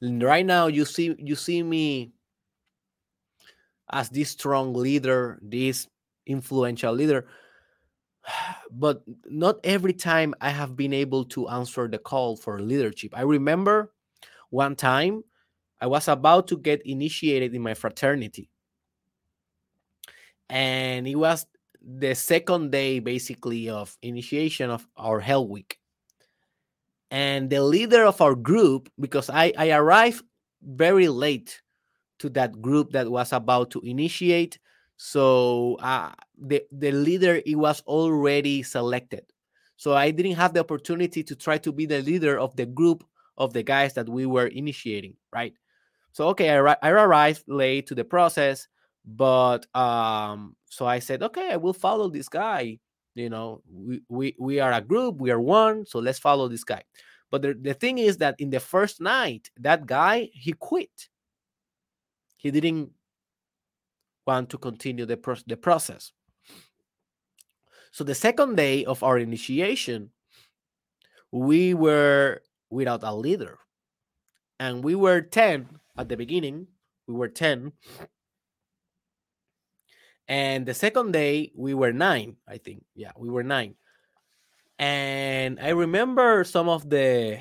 And 0.00 0.22
right 0.22 0.44
now 0.44 0.66
you 0.66 0.84
see 0.84 1.14
you 1.18 1.34
see 1.34 1.62
me 1.62 2.12
as 3.90 4.08
this 4.10 4.30
strong 4.30 4.74
leader, 4.74 5.38
this 5.42 5.88
influential 6.26 6.92
leader. 6.92 7.26
But 8.70 9.02
not 9.24 9.60
every 9.64 9.92
time 9.92 10.34
I 10.40 10.50
have 10.50 10.76
been 10.76 10.92
able 10.92 11.24
to 11.26 11.48
answer 11.48 11.88
the 11.88 11.98
call 11.98 12.36
for 12.36 12.60
leadership. 12.60 13.12
I 13.16 13.22
remember 13.22 13.92
one 14.50 14.76
time 14.76 15.22
I 15.80 15.86
was 15.86 16.08
about 16.08 16.48
to 16.48 16.58
get 16.58 16.84
initiated 16.84 17.54
in 17.54 17.62
my 17.62 17.74
fraternity. 17.74 18.50
And 20.48 21.06
it 21.06 21.16
was 21.16 21.46
the 21.80 22.14
second 22.14 22.72
day, 22.72 22.98
basically, 22.98 23.68
of 23.68 23.96
initiation 24.02 24.70
of 24.70 24.86
our 24.96 25.20
Hell 25.20 25.46
Week. 25.48 25.78
And 27.10 27.48
the 27.48 27.62
leader 27.62 28.04
of 28.04 28.20
our 28.20 28.34
group, 28.34 28.90
because 28.98 29.30
I, 29.30 29.52
I 29.56 29.70
arrived 29.70 30.24
very 30.62 31.08
late 31.08 31.62
to 32.18 32.28
that 32.30 32.60
group 32.60 32.92
that 32.92 33.10
was 33.10 33.32
about 33.32 33.70
to 33.70 33.80
initiate. 33.80 34.58
So 34.96 35.76
uh, 35.80 36.12
the 36.38 36.62
the 36.72 36.92
leader 36.92 37.40
it 37.44 37.56
was 37.56 37.80
already 37.82 38.62
selected. 38.62 39.24
So 39.76 39.94
I 39.94 40.10
didn't 40.10 40.36
have 40.36 40.54
the 40.54 40.60
opportunity 40.60 41.22
to 41.22 41.36
try 41.36 41.58
to 41.58 41.72
be 41.72 41.86
the 41.86 42.00
leader 42.00 42.38
of 42.38 42.56
the 42.56 42.66
group 42.66 43.04
of 43.36 43.52
the 43.52 43.62
guys 43.62 43.92
that 43.94 44.08
we 44.08 44.24
were 44.24 44.46
initiating, 44.46 45.16
right? 45.32 45.54
So 46.12 46.28
okay, 46.28 46.58
I, 46.58 46.76
I 46.82 46.90
arrived 46.90 47.44
late 47.46 47.86
to 47.88 47.94
the 47.94 48.04
process, 48.04 48.68
but 49.04 49.66
um, 49.76 50.56
so 50.66 50.86
I 50.86 50.98
said, 50.98 51.22
okay, 51.22 51.50
I 51.52 51.56
will 51.56 51.74
follow 51.74 52.08
this 52.08 52.28
guy. 52.28 52.78
You 53.14 53.30
know, 53.30 53.62
we 53.70 54.02
we, 54.08 54.36
we 54.38 54.60
are 54.60 54.72
a 54.72 54.80
group, 54.80 55.20
we 55.20 55.30
are 55.30 55.40
one, 55.40 55.86
so 55.86 55.98
let's 55.98 56.18
follow 56.18 56.48
this 56.48 56.64
guy. 56.64 56.82
But 57.30 57.42
the, 57.42 57.54
the 57.54 57.74
thing 57.74 57.98
is 57.98 58.18
that 58.18 58.36
in 58.38 58.50
the 58.50 58.60
first 58.60 59.00
night, 59.00 59.50
that 59.58 59.86
guy 59.86 60.30
he 60.32 60.52
quit 60.52 61.08
he 62.46 62.50
didn't 62.50 62.90
want 64.26 64.50
to 64.50 64.58
continue 64.58 65.06
the, 65.06 65.16
pro- 65.16 65.36
the 65.46 65.56
process. 65.56 66.12
So 67.96 68.04
the 68.04 68.14
second 68.14 68.56
day 68.56 68.84
of 68.84 69.02
our 69.02 69.16
initiation, 69.16 70.10
we 71.32 71.72
were 71.72 72.42
without 72.68 73.02
a 73.02 73.14
leader. 73.14 73.56
And 74.60 74.84
we 74.84 74.94
were 74.94 75.22
10 75.22 75.80
at 75.96 76.10
the 76.10 76.16
beginning. 76.18 76.66
We 77.06 77.14
were 77.14 77.28
10. 77.28 77.72
And 80.28 80.66
the 80.66 80.74
second 80.74 81.12
day, 81.12 81.52
we 81.56 81.72
were 81.72 81.90
nine, 81.90 82.36
I 82.46 82.58
think. 82.58 82.84
Yeah, 82.94 83.12
we 83.16 83.30
were 83.30 83.42
nine. 83.42 83.76
And 84.78 85.58
I 85.58 85.70
remember 85.70 86.44
some 86.44 86.68
of 86.68 86.90
the 86.90 87.38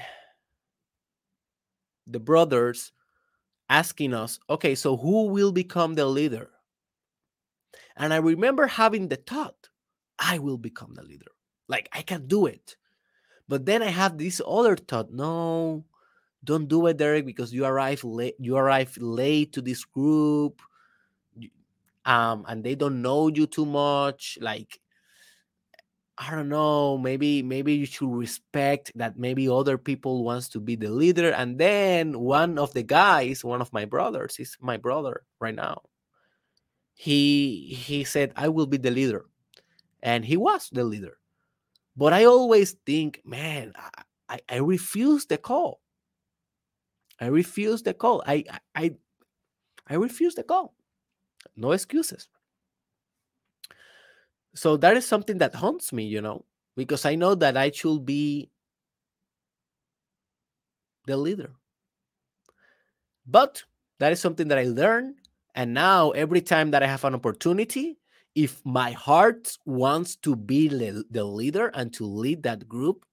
the 2.08 2.20
brothers 2.22 2.94
asking 3.68 4.14
us, 4.14 4.40
okay, 4.50 4.74
so 4.74 4.96
who 4.96 5.26
will 5.26 5.52
become 5.52 5.96
the 5.96 6.06
leader? 6.06 6.50
And 7.98 8.14
I 8.14 8.18
remember 8.24 8.68
having 8.68 9.10
the 9.10 9.18
thought, 9.18 9.68
I 10.20 10.40
will 10.40 10.58
become 10.58 10.94
the 10.94 11.04
leader. 11.04 11.32
Like 11.68 11.90
I 11.94 12.02
can 12.02 12.28
do 12.28 12.46
it. 12.46 12.76
But 13.48 13.66
then 13.66 13.84
I 13.84 13.90
have 13.90 14.18
this 14.18 14.42
other 14.46 14.76
thought, 14.76 15.12
no, 15.12 15.86
don't 16.44 16.68
do 16.68 16.88
it, 16.88 16.98
Derek, 16.98 17.26
because 17.26 17.54
you 17.54 17.66
arrive 17.66 18.04
late. 18.04 18.36
You 18.40 18.58
arrive 18.58 18.98
late 19.00 19.54
to 19.54 19.62
this 19.62 19.84
group, 19.84 20.62
um, 22.06 22.46
and 22.48 22.64
they 22.64 22.76
don't 22.76 23.02
know 23.02 23.28
you 23.28 23.46
too 23.48 23.66
much. 23.66 24.38
Like 24.42 24.80
I 26.18 26.32
don't 26.34 26.48
know, 26.50 26.98
maybe 26.98 27.44
maybe 27.44 27.74
you 27.74 27.86
should 27.86 28.10
respect 28.10 28.92
that 28.96 29.18
maybe 29.20 29.50
other 29.50 29.78
people 29.78 30.24
wants 30.24 30.48
to 30.50 30.60
be 30.62 30.76
the 30.76 30.90
leader 30.90 31.32
and 31.32 31.58
then 31.60 32.20
one 32.20 32.58
of 32.58 32.74
the 32.74 32.84
guys, 32.84 33.44
one 33.44 33.60
of 33.62 33.74
my 33.74 33.84
brothers, 33.84 34.40
is 34.40 34.56
my 34.62 34.78
brother 34.78 35.24
right 35.42 35.56
now. 35.56 35.82
He 36.94 37.76
he 37.78 38.06
said 38.06 38.32
I 38.38 38.48
will 38.48 38.66
be 38.66 38.78
the 38.78 38.92
leader. 38.92 39.26
And 40.06 40.24
he 40.24 40.38
was 40.38 40.70
the 40.72 40.86
leader. 40.86 41.18
But 41.98 42.14
I 42.14 42.24
always 42.26 42.78
think, 42.86 43.22
man, 43.26 43.74
I, 44.30 44.40
I 44.48 44.58
refuse 44.58 45.26
the 45.26 45.38
call. 45.38 45.82
I 47.20 47.28
refuse 47.28 47.84
the 47.84 47.94
call. 47.94 48.24
I 48.26 48.46
I 48.74 48.96
I 49.88 49.96
refuse 49.96 50.36
the 50.36 50.44
call. 50.44 50.76
No 51.58 51.72
excuses 51.72 52.30
so 54.56 54.78
that 54.78 54.96
is 54.98 55.06
something 55.06 55.38
that 55.38 55.54
haunts 55.54 55.92
me 55.94 56.06
you 56.06 56.22
know 56.22 56.46
because 56.76 57.06
i 57.06 57.14
know 57.14 57.36
that 57.36 57.58
i 57.58 57.70
should 57.70 58.06
be 58.06 58.50
the 61.06 61.16
leader 61.16 61.52
but 63.28 63.64
that 64.00 64.12
is 64.12 64.20
something 64.20 64.48
that 64.48 64.58
i 64.58 64.64
learned 64.64 65.16
and 65.54 65.74
now 65.74 66.12
every 66.12 66.42
time 66.42 66.72
that 66.72 66.82
i 66.82 66.88
have 66.88 67.04
an 67.04 67.14
opportunity 67.14 67.98
if 68.36 68.62
my 68.66 68.92
heart 68.92 69.58
wants 69.66 70.16
to 70.18 70.36
be 70.36 70.68
the 70.68 71.24
leader 71.24 71.68
and 71.74 71.94
to 71.94 72.06
lead 72.06 72.44
that 72.44 72.68
group 72.68 73.06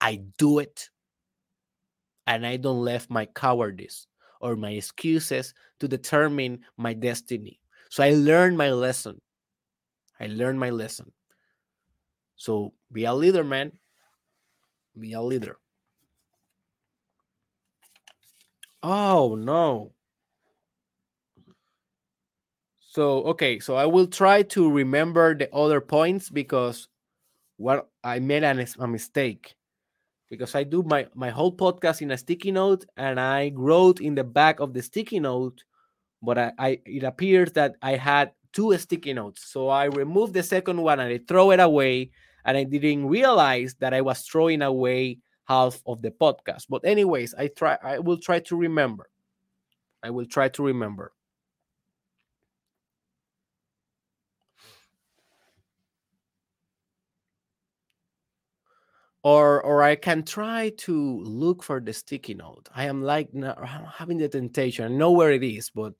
i 0.00 0.22
do 0.36 0.58
it 0.58 0.90
and 2.26 2.46
i 2.46 2.56
don't 2.56 2.84
let 2.84 3.08
my 3.10 3.26
cowardice 3.26 4.06
or 4.40 4.54
my 4.56 4.70
excuses 4.70 5.54
to 5.80 5.88
determine 5.88 6.60
my 6.76 6.92
destiny 6.92 7.58
so 7.90 8.02
i 8.02 8.10
learned 8.10 8.56
my 8.56 8.70
lesson 8.70 9.20
I 10.20 10.26
learned 10.26 10.58
my 10.58 10.70
lesson. 10.70 11.12
So 12.36 12.74
be 12.92 13.04
a 13.04 13.14
leader, 13.14 13.44
man. 13.44 13.72
Be 14.98 15.12
a 15.12 15.22
leader. 15.22 15.58
Oh 18.82 19.36
no. 19.36 19.92
So 22.90 23.22
okay, 23.36 23.58
so 23.58 23.76
I 23.76 23.84
will 23.84 24.06
try 24.06 24.42
to 24.56 24.70
remember 24.70 25.34
the 25.34 25.52
other 25.54 25.78
points 25.78 26.30
because 26.30 26.88
what 27.58 27.90
I 28.02 28.18
made 28.18 28.44
an, 28.44 28.64
a 28.78 28.88
mistake 28.88 29.54
because 30.30 30.54
I 30.54 30.64
do 30.64 30.82
my 30.82 31.06
my 31.14 31.28
whole 31.28 31.54
podcast 31.54 32.00
in 32.00 32.10
a 32.12 32.16
sticky 32.16 32.50
note 32.50 32.86
and 32.96 33.20
I 33.20 33.52
wrote 33.54 34.00
in 34.00 34.14
the 34.14 34.24
back 34.24 34.60
of 34.60 34.72
the 34.72 34.80
sticky 34.80 35.20
note, 35.20 35.64
but 36.22 36.38
I, 36.38 36.52
I 36.58 36.80
it 36.86 37.02
appears 37.04 37.52
that 37.52 37.74
I 37.82 37.96
had 37.96 38.32
two 38.54 38.76
sticky 38.78 39.12
notes. 39.12 39.44
So 39.44 39.68
I 39.68 39.84
removed 39.84 40.32
the 40.32 40.42
second 40.42 40.80
one 40.80 40.98
and 40.98 41.12
I 41.12 41.20
throw 41.28 41.50
it 41.50 41.60
away. 41.60 42.10
And 42.46 42.56
I 42.56 42.64
didn't 42.64 43.06
realize 43.06 43.74
that 43.80 43.92
I 43.92 44.00
was 44.00 44.22
throwing 44.22 44.62
away 44.62 45.18
half 45.44 45.82
of 45.84 46.00
the 46.00 46.10
podcast. 46.10 46.64
But 46.70 46.86
anyways, 46.86 47.34
I 47.34 47.48
try 47.48 47.76
I 47.82 47.98
will 47.98 48.16
try 48.18 48.40
to 48.48 48.56
remember. 48.56 49.10
I 50.02 50.08
will 50.08 50.24
try 50.24 50.48
to 50.48 50.62
remember. 50.62 51.12
Or, 59.28 59.62
or 59.62 59.82
I 59.82 59.94
can 59.96 60.22
try 60.22 60.70
to 60.78 61.20
look 61.20 61.62
for 61.62 61.80
the 61.80 61.92
sticky 61.92 62.34
note. 62.34 62.68
I 62.74 62.86
am 62.86 63.02
like 63.02 63.28
having 63.98 64.16
the 64.16 64.28
temptation. 64.28 64.84
I 64.86 64.88
know 64.88 65.12
where 65.12 65.32
it 65.32 65.42
is, 65.42 65.70
but 65.70 65.92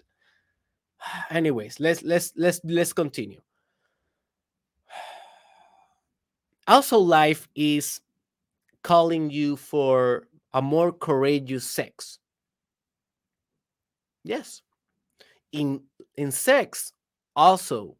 anyways 1.31 1.81
let's 1.81 2.03
let's 2.03 2.33
let's 2.37 2.61
let's 2.65 2.93
continue 2.93 3.41
also 6.69 6.99
life 6.99 7.49
is 7.55 8.01
calling 8.83 9.31
you 9.31 9.57
for 9.57 10.29
a 10.55 10.63
more 10.63 10.93
courageous 10.93 11.65
sex 11.65 12.19
yes 14.25 14.63
in 15.53 15.83
in 16.17 16.31
sex 16.31 16.93
also 17.37 17.97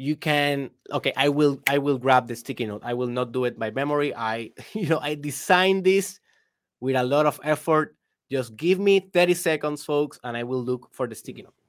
you 0.00 0.16
can 0.16 0.70
okay 0.90 1.12
i 1.14 1.28
will 1.28 1.60
i 1.68 1.76
will 1.76 1.98
grab 1.98 2.26
the 2.26 2.34
sticky 2.34 2.64
note. 2.64 2.80
I 2.82 2.94
will 2.94 3.12
not 3.12 3.32
do 3.32 3.44
it 3.44 3.58
by 3.58 3.70
memory. 3.70 4.16
I 4.16 4.52
you 4.72 4.88
know 4.88 4.98
i 4.98 5.14
designed 5.14 5.84
this 5.84 6.18
with 6.80 6.96
a 6.96 7.04
lot 7.04 7.26
of 7.26 7.38
effort. 7.44 7.96
Just 8.32 8.56
give 8.56 8.78
me 8.78 9.00
30 9.00 9.34
seconds, 9.34 9.84
folks, 9.84 10.18
and 10.22 10.36
I 10.36 10.44
will 10.44 10.62
look 10.62 10.88
for 10.92 11.08
the 11.08 11.16
sticky 11.16 11.42
note. 11.42 11.59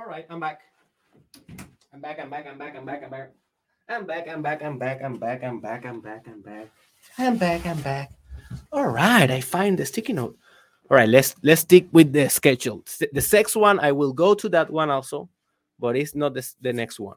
All 0.00 0.06
right, 0.06 0.24
I'm 0.30 0.40
back. 0.40 0.62
I'm 1.92 2.00
back, 2.00 2.18
I'm 2.18 2.30
back, 2.30 2.46
I'm 2.46 2.56
back, 2.56 2.74
I'm 2.74 2.86
back, 2.86 3.02
I'm 3.04 3.10
back. 3.10 3.32
I'm 3.86 4.06
back, 4.06 4.28
I'm 4.28 4.40
back, 4.40 4.62
I'm 4.62 4.78
back, 4.78 5.02
I'm 5.02 5.18
back, 5.18 5.44
I'm 5.44 5.60
back, 5.60 5.84
I'm 5.84 6.00
back, 6.00 6.26
I'm 6.26 6.40
back. 6.40 6.70
I'm 7.18 7.36
back, 7.36 7.66
I'm 7.66 7.82
back. 7.82 8.10
All 8.72 8.86
right, 8.88 9.30
I 9.30 9.42
find 9.42 9.78
the 9.78 9.84
sticky 9.84 10.14
note. 10.14 10.38
All 10.90 10.96
right, 10.96 11.08
let's 11.08 11.34
let's 11.42 11.60
stick 11.60 11.86
with 11.92 12.14
the 12.14 12.30
schedule. 12.30 12.82
The 13.12 13.20
sixth 13.20 13.56
one, 13.56 13.78
I 13.78 13.92
will 13.92 14.14
go 14.14 14.32
to 14.32 14.48
that 14.48 14.70
one 14.70 14.88
also, 14.88 15.28
but 15.78 15.96
it's 15.96 16.14
not 16.14 16.32
the, 16.32 16.50
the 16.62 16.72
next 16.72 16.98
one. 16.98 17.16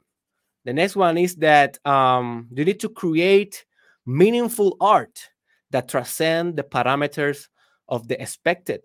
The 0.66 0.74
next 0.74 0.98
one 0.98 1.18
is 1.18 1.36
that 1.38 1.78
um, 1.88 2.50
you 2.52 2.66
need 2.66 2.82
to 2.82 2.90
create 2.90 3.64
meaningful 4.06 4.76
art 4.82 5.30
that 5.72 5.88
transcend 5.88 6.58
the 6.58 6.64
parameters 6.64 7.48
of 7.88 8.10
the 8.10 8.22
expected. 8.22 8.82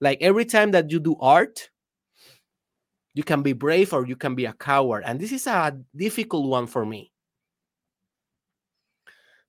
Like 0.00 0.22
every 0.22 0.46
time 0.46 0.70
that 0.70 0.90
you 0.90 0.98
do 0.98 1.16
art, 1.20 1.68
you 3.14 3.22
can 3.22 3.42
be 3.42 3.52
brave 3.52 3.92
or 3.92 4.06
you 4.06 4.16
can 4.16 4.34
be 4.34 4.44
a 4.44 4.52
coward. 4.52 5.04
And 5.06 5.18
this 5.18 5.32
is 5.32 5.46
a 5.46 5.76
difficult 5.96 6.48
one 6.48 6.66
for 6.66 6.84
me 6.84 7.12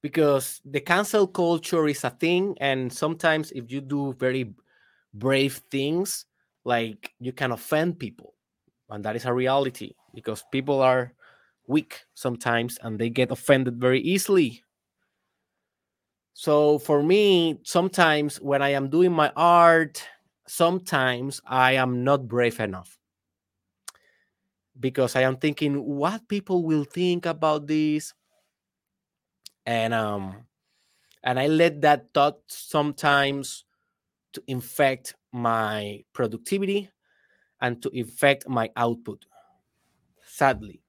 because 0.02 0.62
the 0.64 0.80
cancel 0.80 1.28
culture 1.28 1.88
is 1.88 2.04
a 2.04 2.12
thing. 2.12 2.56
And 2.62 2.94
sometimes, 2.94 3.52
if 3.52 3.72
you 3.72 3.82
do 3.82 4.14
very 4.14 4.54
brave 5.14 5.62
things, 5.72 6.26
like 6.64 7.12
you 7.20 7.34
can 7.34 7.52
offend 7.52 8.00
people. 8.00 8.36
And 8.90 9.04
that 9.04 9.16
is 9.16 9.26
a 9.26 9.34
reality 9.34 9.94
because 10.14 10.44
people 10.52 10.80
are 10.82 11.14
weak 11.68 12.06
sometimes 12.14 12.78
and 12.84 13.00
they 13.00 13.10
get 13.10 13.32
offended 13.32 13.82
very 13.82 14.00
easily. 14.02 14.62
So 16.34 16.78
for 16.78 17.02
me, 17.02 17.60
sometimes 17.64 18.40
when 18.42 18.62
I 18.62 18.70
am 18.70 18.90
doing 18.90 19.12
my 19.12 19.32
art, 19.36 20.04
sometimes 20.48 21.42
I 21.48 21.74
am 21.74 22.04
not 22.04 22.28
brave 22.28 22.60
enough 22.60 23.00
because 24.80 25.16
I 25.16 25.22
am 25.22 25.38
thinking 25.38 25.76
what 25.84 26.28
people 26.28 26.64
will 26.64 26.84
think 26.84 27.26
about 27.26 27.68
this. 27.68 28.14
And 29.66 29.94
um 29.94 30.46
and 31.24 31.40
I 31.40 31.48
let 31.48 31.82
that 31.82 32.14
thought 32.14 32.40
sometimes 32.48 33.66
to 34.34 34.44
infect 34.48 35.16
my 35.34 36.04
productivity 36.14 36.92
and 37.62 37.82
to 37.84 37.90
infect 37.90 38.48
my 38.50 38.70
output. 38.76 39.26
Sadly. 40.26 40.82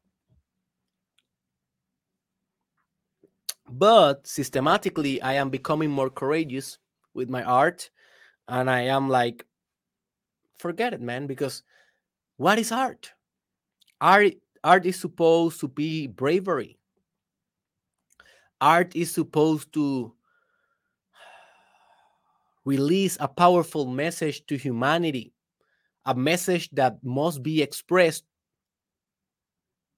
But 3.68 4.26
systematically, 4.26 5.20
I 5.22 5.34
am 5.34 5.51
becoming 5.51 5.91
more 5.91 6.11
courageous 6.11 6.78
with 7.14 7.28
my 7.28 7.43
art. 7.43 7.91
And 8.49 8.70
I 8.70 8.82
am 8.82 9.09
like, 9.09 9.45
forget 10.59 10.93
it, 10.95 11.01
man, 11.01 11.26
because 11.26 11.62
what 12.37 12.59
is 12.59 12.72
art? 12.72 13.16
Art, 14.01 14.34
art 14.62 14.86
is 14.86 14.99
supposed 14.99 15.61
to 15.61 15.68
be 15.68 16.07
bravery. 16.07 16.78
Art 18.61 18.94
is 18.97 19.11
supposed 19.11 19.72
to 19.74 20.12
release 22.64 23.16
a 23.20 23.28
powerful 23.28 23.86
message 23.86 24.44
to 24.47 24.57
humanity, 24.57 25.32
a 26.05 26.14
message 26.14 26.68
that 26.70 26.99
must 27.05 27.42
be 27.42 27.62
expressed 27.62 28.24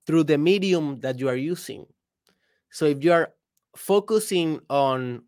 through 0.06 0.24
the 0.24 0.38
medium 0.38 1.00
that 1.00 1.18
you 1.18 1.28
are 1.28 1.36
using. 1.36 1.86
So 2.70 2.84
if 2.84 3.02
you 3.02 3.12
are 3.12 3.32
focusing 3.76 4.60
on 4.68 5.22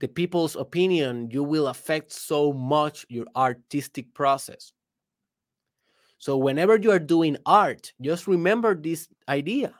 the 0.00 0.08
people's 0.08 0.56
opinion, 0.56 1.30
you 1.30 1.44
will 1.44 1.68
affect 1.68 2.12
so 2.12 2.52
much 2.52 3.06
your 3.08 3.26
artistic 3.36 4.12
process. 4.14 4.72
So, 6.22 6.36
whenever 6.36 6.76
you 6.76 6.92
are 6.92 7.00
doing 7.00 7.36
art, 7.46 7.92
just 8.00 8.28
remember 8.28 8.76
this 8.76 9.08
idea. 9.28 9.74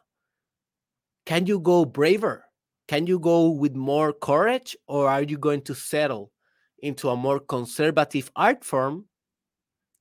Can 1.24 1.46
you 1.46 1.60
go 1.60 1.84
braver? 1.84 2.44
Can 2.88 3.06
you 3.06 3.20
go 3.20 3.50
with 3.50 3.76
more 3.76 4.12
courage, 4.12 4.76
or 4.88 5.08
are 5.08 5.22
you 5.22 5.38
going 5.38 5.62
to 5.62 5.74
settle 5.76 6.32
into 6.80 7.10
a 7.10 7.16
more 7.16 7.38
conservative 7.38 8.28
art 8.34 8.64
form 8.64 9.04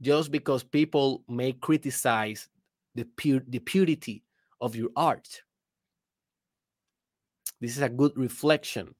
just 0.02 0.32
because 0.32 0.64
people 0.64 1.24
may 1.30 1.54
criticize 1.54 2.50
the, 2.96 3.06
the 3.48 3.60
purity 3.60 4.24
of 4.60 4.76
your 4.76 4.90
art? 4.96 5.44
This 7.60 7.78
is 7.78 7.84
a 7.84 7.90
good 7.90 8.14
reflection. 8.16 8.96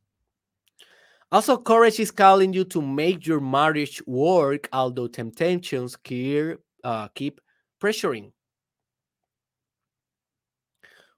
Also, 1.32 1.58
courage 1.58 2.00
is 2.00 2.12
calling 2.12 2.54
you 2.54 2.66
to 2.66 2.84
make 2.84 3.26
your 3.26 3.40
marriage 3.40 4.00
work, 4.06 4.70
although 4.72 5.08
temptations 5.08 5.96
keep, 5.96 6.60
uh, 6.84 7.08
keep 7.10 7.42
pressuring. 7.82 8.32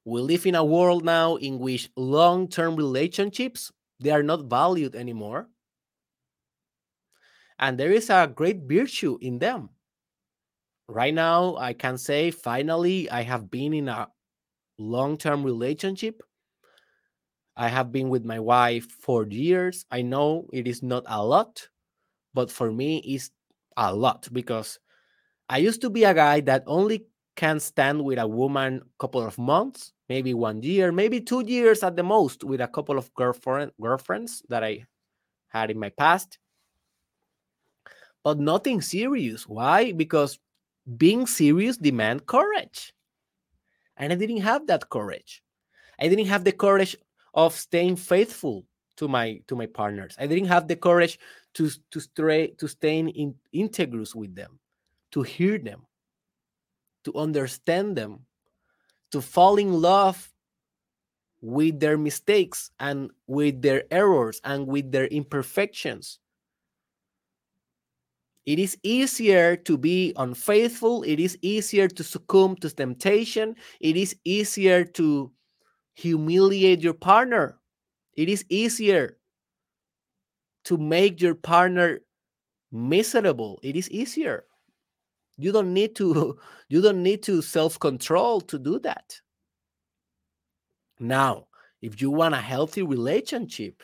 We 0.05 0.21
live 0.21 0.45
in 0.45 0.55
a 0.55 0.63
world 0.63 1.03
now 1.03 1.35
in 1.35 1.59
which 1.59 1.89
long-term 1.97 2.75
relationships 2.77 3.71
they 3.99 4.11
are 4.11 4.23
not 4.23 4.45
valued 4.45 4.95
anymore. 4.95 5.49
And 7.57 7.79
there 7.79 7.91
is 7.91 8.11
a 8.11 8.27
great 8.27 8.61
virtue 8.67 9.17
in 9.19 9.39
them. 9.39 9.71
Right 10.87 11.13
now, 11.13 11.55
I 11.57 11.73
can 11.73 11.97
say 11.97 12.31
finally 12.31 13.09
I 13.09 13.23
have 13.23 13.49
been 13.51 13.73
in 13.73 13.89
a 13.89 14.09
long-term 14.77 15.43
relationship 15.43 16.23
I 17.55 17.67
have 17.69 17.91
been 17.91 18.09
with 18.09 18.25
my 18.25 18.39
wife 18.39 18.89
for 18.91 19.25
years. 19.27 19.85
I 19.91 20.01
know 20.01 20.49
it 20.53 20.67
is 20.67 20.81
not 20.83 21.03
a 21.07 21.23
lot, 21.23 21.69
but 22.33 22.51
for 22.51 22.71
me, 22.71 22.99
it's 22.99 23.31
a 23.77 23.95
lot 23.95 24.29
because 24.33 24.79
I 25.53 25.57
used 25.57 25.81
to 25.81 25.91
be 25.91 26.03
a 26.03 26.15
guy 26.15 26.41
that 26.41 26.63
only 26.65 27.05
can 27.35 27.59
stand 27.59 28.03
with 28.03 28.17
a 28.17 28.27
woman 28.27 28.81
a 28.81 28.97
couple 28.97 29.21
of 29.21 29.37
months, 29.37 29.93
maybe 30.09 30.33
one 30.33 30.63
year, 30.63 30.91
maybe 30.91 31.21
two 31.21 31.45
years 31.45 31.83
at 31.83 31.95
the 31.95 32.01
most, 32.01 32.43
with 32.43 32.59
a 32.59 32.67
couple 32.67 32.97
of 32.97 33.13
girlfriend 33.13 33.71
girlfriends 33.79 34.41
that 34.49 34.63
I 34.63 34.87
had 35.49 35.69
in 35.69 35.77
my 35.77 35.89
past. 35.89 36.39
But 38.23 38.39
nothing 38.39 38.81
serious. 38.81 39.47
Why? 39.47 39.91
Because 39.91 40.39
being 40.97 41.27
serious 41.27 41.77
demand 41.77 42.25
courage. 42.25 42.91
And 43.95 44.11
I 44.11 44.15
didn't 44.15 44.41
have 44.41 44.65
that 44.65 44.89
courage. 44.89 45.43
I 45.99 46.07
didn't 46.07 46.33
have 46.33 46.45
the 46.45 46.51
courage 46.51 46.95
of 47.35 47.53
staying 47.53 47.97
faithful 47.97 48.65
to 48.97 49.07
my 49.07 49.39
to 49.45 49.55
my 49.55 49.67
partners. 49.67 50.15
I 50.17 50.25
didn't 50.25 50.49
have 50.49 50.67
the 50.67 50.77
courage 50.77 51.19
to 51.53 51.69
to 51.91 51.99
stray 51.99 52.55
to 52.57 52.67
stay 52.67 52.97
in 52.97 53.35
integrous 53.53 54.15
with 54.15 54.33
them, 54.33 54.57
to 55.13 55.21
hear 55.21 55.57
them, 55.57 55.85
to 57.05 57.13
understand 57.15 57.95
them, 57.95 58.25
to 59.11 59.21
fall 59.21 59.57
in 59.57 59.73
love 59.73 60.31
with 61.41 61.79
their 61.79 61.97
mistakes 61.97 62.71
and 62.79 63.11
with 63.27 63.61
their 63.61 63.83
errors 63.91 64.41
and 64.43 64.65
with 64.67 64.91
their 64.91 65.07
imperfections. 65.07 66.19
It 68.45 68.59
is 68.59 68.77
easier 68.83 69.55
to 69.55 69.77
be 69.77 70.13
unfaithful. 70.17 71.03
It 71.03 71.19
is 71.19 71.37
easier 71.41 71.87
to 71.87 72.03
succumb 72.03 72.55
to 72.57 72.69
temptation. 72.69 73.55
It 73.79 73.95
is 73.95 74.15
easier 74.25 74.83
to 74.83 75.31
humiliate 75.95 76.81
your 76.81 76.93
partner. 76.93 77.59
It 78.17 78.29
is 78.29 78.43
easier 78.49 79.17
to 80.65 80.77
make 80.77 81.21
your 81.21 81.35
partner 81.35 81.99
miserable. 82.71 83.59
It 83.63 83.75
is 83.75 83.89
easier. 83.91 84.45
You 85.37 85.51
don't 85.51 85.73
need 85.73 85.95
to 85.97 86.37
you 86.69 86.81
don't 86.81 87.03
need 87.03 87.23
to 87.23 87.41
self-control 87.41 88.41
to 88.41 88.59
do 88.59 88.79
that. 88.79 89.19
Now, 90.99 91.47
if 91.81 92.01
you 92.01 92.11
want 92.11 92.35
a 92.35 92.37
healthy 92.37 92.81
relationship, 92.81 93.83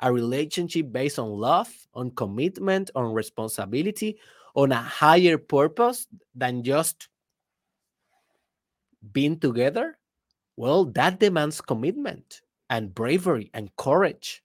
a 0.00 0.12
relationship 0.12 0.90
based 0.90 1.18
on 1.18 1.28
love, 1.28 1.72
on 1.94 2.10
commitment, 2.12 2.90
on 2.94 3.12
responsibility, 3.12 4.18
on 4.54 4.72
a 4.72 4.82
higher 4.82 5.38
purpose 5.38 6.06
than 6.34 6.64
just 6.64 7.08
being 9.12 9.38
together, 9.38 9.98
well, 10.56 10.86
that 10.86 11.20
demands 11.20 11.60
commitment 11.60 12.40
and 12.68 12.94
bravery 12.94 13.50
and 13.54 13.74
courage. 13.76 14.42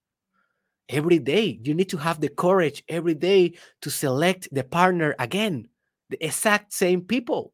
Every 0.90 1.18
day, 1.18 1.60
you 1.64 1.74
need 1.74 1.90
to 1.90 1.98
have 1.98 2.22
the 2.22 2.30
courage 2.30 2.84
every 2.88 3.16
day 3.16 3.54
to 3.82 3.90
select 3.90 4.48
the 4.52 4.64
partner 4.64 5.16
again, 5.18 5.70
the 6.14 6.26
exact 6.26 6.72
same 6.74 7.02
people. 7.02 7.54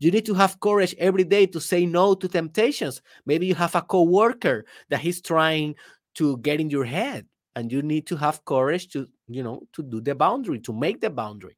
You 0.00 0.10
need 0.10 0.26
to 0.26 0.34
have 0.34 0.60
courage 0.60 0.94
every 0.98 1.24
day 1.24 1.46
to 1.46 1.60
say 1.60 1.86
no 1.86 2.14
to 2.14 2.28
temptations. 2.28 3.00
Maybe 3.26 3.46
you 3.46 3.54
have 3.54 3.74
a 3.74 3.82
coworker 3.82 4.64
that 4.90 5.00
he's 5.00 5.20
trying 5.22 5.76
to 6.14 6.38
get 6.38 6.60
in 6.60 6.68
your 6.68 6.84
head, 6.84 7.26
and 7.54 7.70
you 7.70 7.82
need 7.82 8.06
to 8.08 8.16
have 8.16 8.44
courage 8.44 8.88
to, 8.88 9.06
you 9.28 9.42
know, 9.42 9.62
to 9.72 9.82
do 9.82 10.00
the 10.00 10.14
boundary, 10.14 10.58
to 10.60 10.72
make 10.72 11.00
the 11.00 11.10
boundary. 11.10 11.56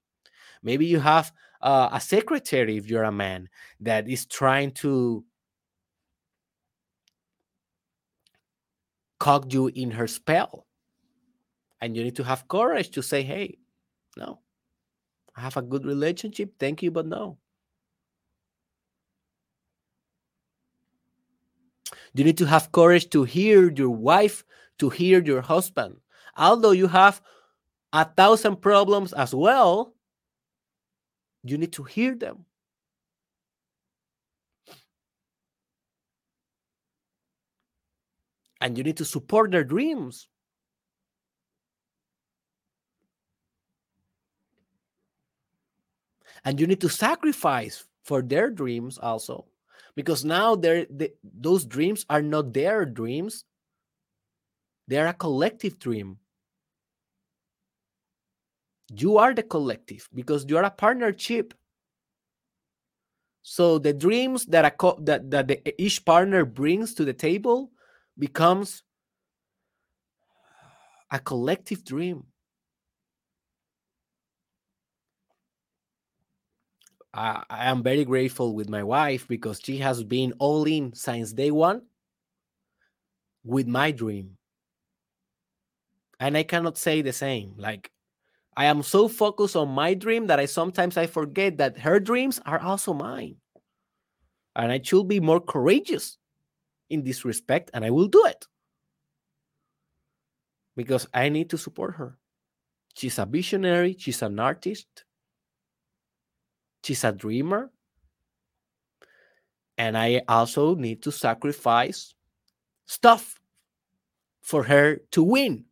Maybe 0.62 0.86
you 0.86 1.00
have 1.00 1.32
uh, 1.62 1.88
a 1.92 2.00
secretary 2.00 2.76
if 2.76 2.88
you're 2.88 3.04
a 3.04 3.12
man 3.12 3.48
that 3.80 4.08
is 4.08 4.26
trying 4.26 4.72
to 4.72 5.24
caught 9.18 9.52
you 9.52 9.68
in 9.68 9.90
her 9.92 10.06
spell. 10.06 10.66
And 11.80 11.96
you 11.96 12.04
need 12.04 12.16
to 12.16 12.24
have 12.24 12.48
courage 12.48 12.90
to 12.90 13.02
say, 13.02 13.22
hey, 13.22 13.58
no, 14.16 14.40
I 15.36 15.42
have 15.42 15.56
a 15.56 15.62
good 15.62 15.84
relationship. 15.84 16.54
Thank 16.58 16.82
you, 16.82 16.90
but 16.90 17.06
no. 17.06 17.38
You 22.14 22.24
need 22.24 22.38
to 22.38 22.46
have 22.46 22.72
courage 22.72 23.10
to 23.10 23.24
hear 23.24 23.70
your 23.70 23.90
wife, 23.90 24.44
to 24.78 24.88
hear 24.88 25.22
your 25.22 25.42
husband. 25.42 25.98
Although 26.36 26.70
you 26.70 26.86
have 26.88 27.20
a 27.92 28.04
thousand 28.04 28.56
problems 28.62 29.12
as 29.12 29.34
well, 29.34 29.94
you 31.44 31.58
need 31.58 31.72
to 31.74 31.84
hear 31.84 32.14
them. 32.14 32.46
And 38.60 38.78
you 38.78 38.84
need 38.84 38.96
to 38.96 39.04
support 39.04 39.50
their 39.50 39.64
dreams. 39.64 40.28
And 46.46 46.60
you 46.60 46.66
need 46.68 46.80
to 46.80 46.88
sacrifice 46.88 47.84
for 48.04 48.22
their 48.22 48.50
dreams 48.50 48.98
also. 48.98 49.46
Because 49.96 50.24
now 50.24 50.54
they, 50.54 50.86
those 51.24 51.64
dreams 51.64 52.06
are 52.08 52.22
not 52.22 52.54
their 52.54 52.86
dreams. 52.86 53.44
They're 54.86 55.08
a 55.08 55.12
collective 55.14 55.80
dream. 55.80 56.18
You 58.94 59.18
are 59.18 59.34
the 59.34 59.42
collective 59.42 60.08
because 60.14 60.46
you 60.48 60.56
are 60.56 60.64
a 60.64 60.70
partnership. 60.70 61.52
So 63.42 63.78
the 63.80 63.92
dreams 63.92 64.46
that 64.46 64.64
a 64.64 64.70
co- 64.70 64.98
that, 65.02 65.28
that 65.32 65.48
the, 65.48 65.82
each 65.82 66.04
partner 66.04 66.44
brings 66.44 66.94
to 66.94 67.04
the 67.04 67.12
table 67.12 67.72
becomes 68.16 68.84
a 71.10 71.18
collective 71.18 71.84
dream 71.84 72.24
I, 77.16 77.44
am 77.70 77.82
very 77.82 78.04
grateful 78.04 78.54
with 78.54 78.68
my 78.68 78.82
wife 78.82 79.26
because 79.26 79.60
she 79.62 79.78
has 79.78 80.02
been 80.02 80.34
all 80.38 80.64
in 80.64 80.92
since 80.94 81.32
day 81.32 81.50
one 81.50 81.82
with 83.44 83.66
my 83.66 83.90
dream 83.90 84.36
and 86.20 86.36
i 86.36 86.42
cannot 86.42 86.76
say 86.76 87.00
the 87.00 87.12
same 87.12 87.54
like 87.56 87.90
I 88.56 88.64
am 88.66 88.82
so 88.82 89.06
focused 89.06 89.54
on 89.54 89.68
my 89.68 89.92
dream 89.92 90.28
that 90.28 90.40
I 90.40 90.46
sometimes 90.46 90.96
I 90.96 91.06
forget 91.06 91.58
that 91.58 91.78
her 91.78 92.00
dreams 92.00 92.40
are 92.46 92.58
also 92.58 92.94
mine. 92.94 93.36
And 94.56 94.72
I 94.72 94.80
should 94.82 95.08
be 95.08 95.20
more 95.20 95.40
courageous 95.40 96.16
in 96.88 97.04
this 97.04 97.26
respect, 97.26 97.70
and 97.74 97.84
I 97.84 97.90
will 97.90 98.08
do 98.08 98.24
it. 98.24 98.46
Because 100.74 101.06
I 101.12 101.28
need 101.28 101.50
to 101.50 101.58
support 101.58 101.96
her. 101.96 102.16
She's 102.94 103.18
a 103.18 103.26
visionary, 103.26 103.94
she's 103.98 104.22
an 104.22 104.40
artist, 104.40 104.86
she's 106.86 107.04
a 107.04 107.12
dreamer. 107.12 107.70
And 109.76 109.98
I 109.98 110.22
also 110.28 110.74
need 110.74 111.02
to 111.02 111.12
sacrifice 111.12 112.14
stuff 112.86 113.40
for 114.40 114.62
her 114.62 115.00
to 115.10 115.22
win 115.22 115.64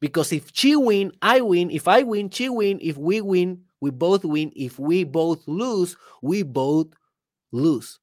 because 0.00 0.32
if 0.32 0.50
she 0.52 0.74
win, 0.74 1.12
I 1.20 1.42
win. 1.42 1.70
If 1.70 1.86
I 1.86 2.02
win, 2.02 2.30
she 2.30 2.48
win. 2.48 2.80
If 2.82 2.96
we 2.96 3.20
win, 3.20 3.62
we 3.80 3.90
both 3.90 4.24
win. 4.24 4.50
If 4.56 4.78
we 4.78 5.04
both 5.04 5.46
lose, 5.46 5.96
we 6.22 6.42
both 6.42 6.88
lose. 7.52 8.00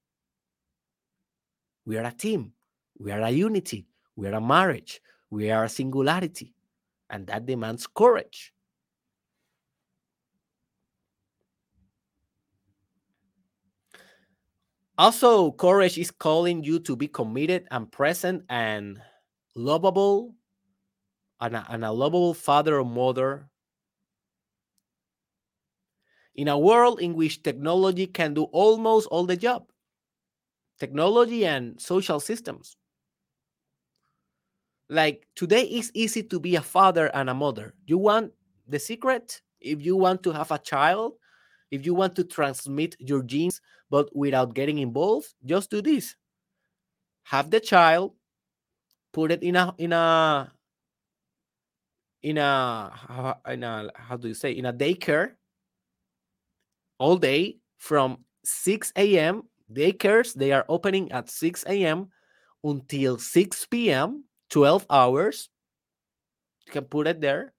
We 1.85 1.97
are 1.97 2.05
a 2.05 2.11
team. 2.11 2.53
We 2.99 3.11
are 3.11 3.21
a 3.21 3.31
unity. 3.31 3.87
We 4.15 4.27
are 4.27 4.35
a 4.35 4.41
marriage. 4.41 5.01
We 5.29 5.51
are 5.51 5.65
a 5.65 5.69
singularity. 5.69 6.53
And 7.09 7.27
that 7.27 7.45
demands 7.45 7.87
courage. 7.87 8.53
Also, 14.99 15.49
courage 15.53 15.97
is 15.97 16.11
calling 16.11 16.61
you 16.61 16.77
to 16.77 16.93
be 16.93 17.07
committed 17.07 17.65
and 17.71 17.89
present 17.89 18.43
and 18.49 19.01
lovable 19.55 20.35
and 21.39 21.55
a, 21.55 21.65
and 21.69 21.85
a 21.85 21.91
lovable 21.93 22.33
father 22.33 22.77
or 22.77 22.83
mother. 22.83 23.49
In 26.35 26.49
a 26.49 26.59
world 26.59 26.99
in 26.99 27.13
which 27.13 27.43
technology 27.43 28.07
can 28.07 28.33
do 28.33 28.43
almost 28.51 29.07
all 29.07 29.25
the 29.25 29.37
job 29.37 29.71
technology 30.77 31.45
and 31.45 31.79
social 31.79 32.19
systems. 32.19 32.75
Like 34.89 35.27
today 35.33 35.63
it's 35.63 35.91
easy 35.93 36.23
to 36.23 36.41
be 36.41 36.57
a 36.57 36.61
father 36.61 37.07
and 37.15 37.29
a 37.29 37.33
mother. 37.33 37.73
You 37.85 37.97
want 37.99 38.33
the 38.67 38.79
secret? 38.79 39.41
If 39.61 39.81
you 39.81 39.95
want 39.95 40.23
to 40.23 40.33
have 40.33 40.51
a 40.51 40.57
child 40.57 41.13
if 41.71 41.85
you 41.85 41.93
want 41.93 42.15
to 42.15 42.23
transmit 42.23 42.95
your 42.99 43.23
genes 43.23 43.61
but 43.89 44.13
without 44.15 44.53
getting 44.53 44.79
involved 44.79 45.33
just 45.45 45.69
do 45.69 45.81
this 45.81 46.15
have 47.23 47.49
the 47.49 47.59
child 47.59 48.13
put 49.13 49.31
it 49.31 49.43
in 49.43 49.55
a 49.55 49.73
in 49.77 49.93
a 49.93 50.51
in 52.21 52.37
a 52.37 53.37
in 53.47 53.63
a 53.63 53.91
how 53.95 54.17
do 54.17 54.27
you 54.27 54.33
say 54.33 54.51
in 54.51 54.65
a 54.65 54.73
daycare 54.73 55.31
all 56.99 57.17
day 57.17 57.57
from 57.77 58.19
6 58.43 58.91
a.m. 58.95 59.43
Daycares 59.71 60.33
they 60.33 60.51
are 60.51 60.65
opening 60.69 61.11
at 61.11 61.29
6 61.29 61.63
a.m. 61.67 62.09
until 62.63 63.17
6 63.17 63.65
p.m. 63.67 64.23
12 64.49 64.85
hours. 64.89 65.49
You 66.67 66.73
can 66.73 66.85
put 66.85 67.07
it 67.07 67.21
there. 67.21 67.53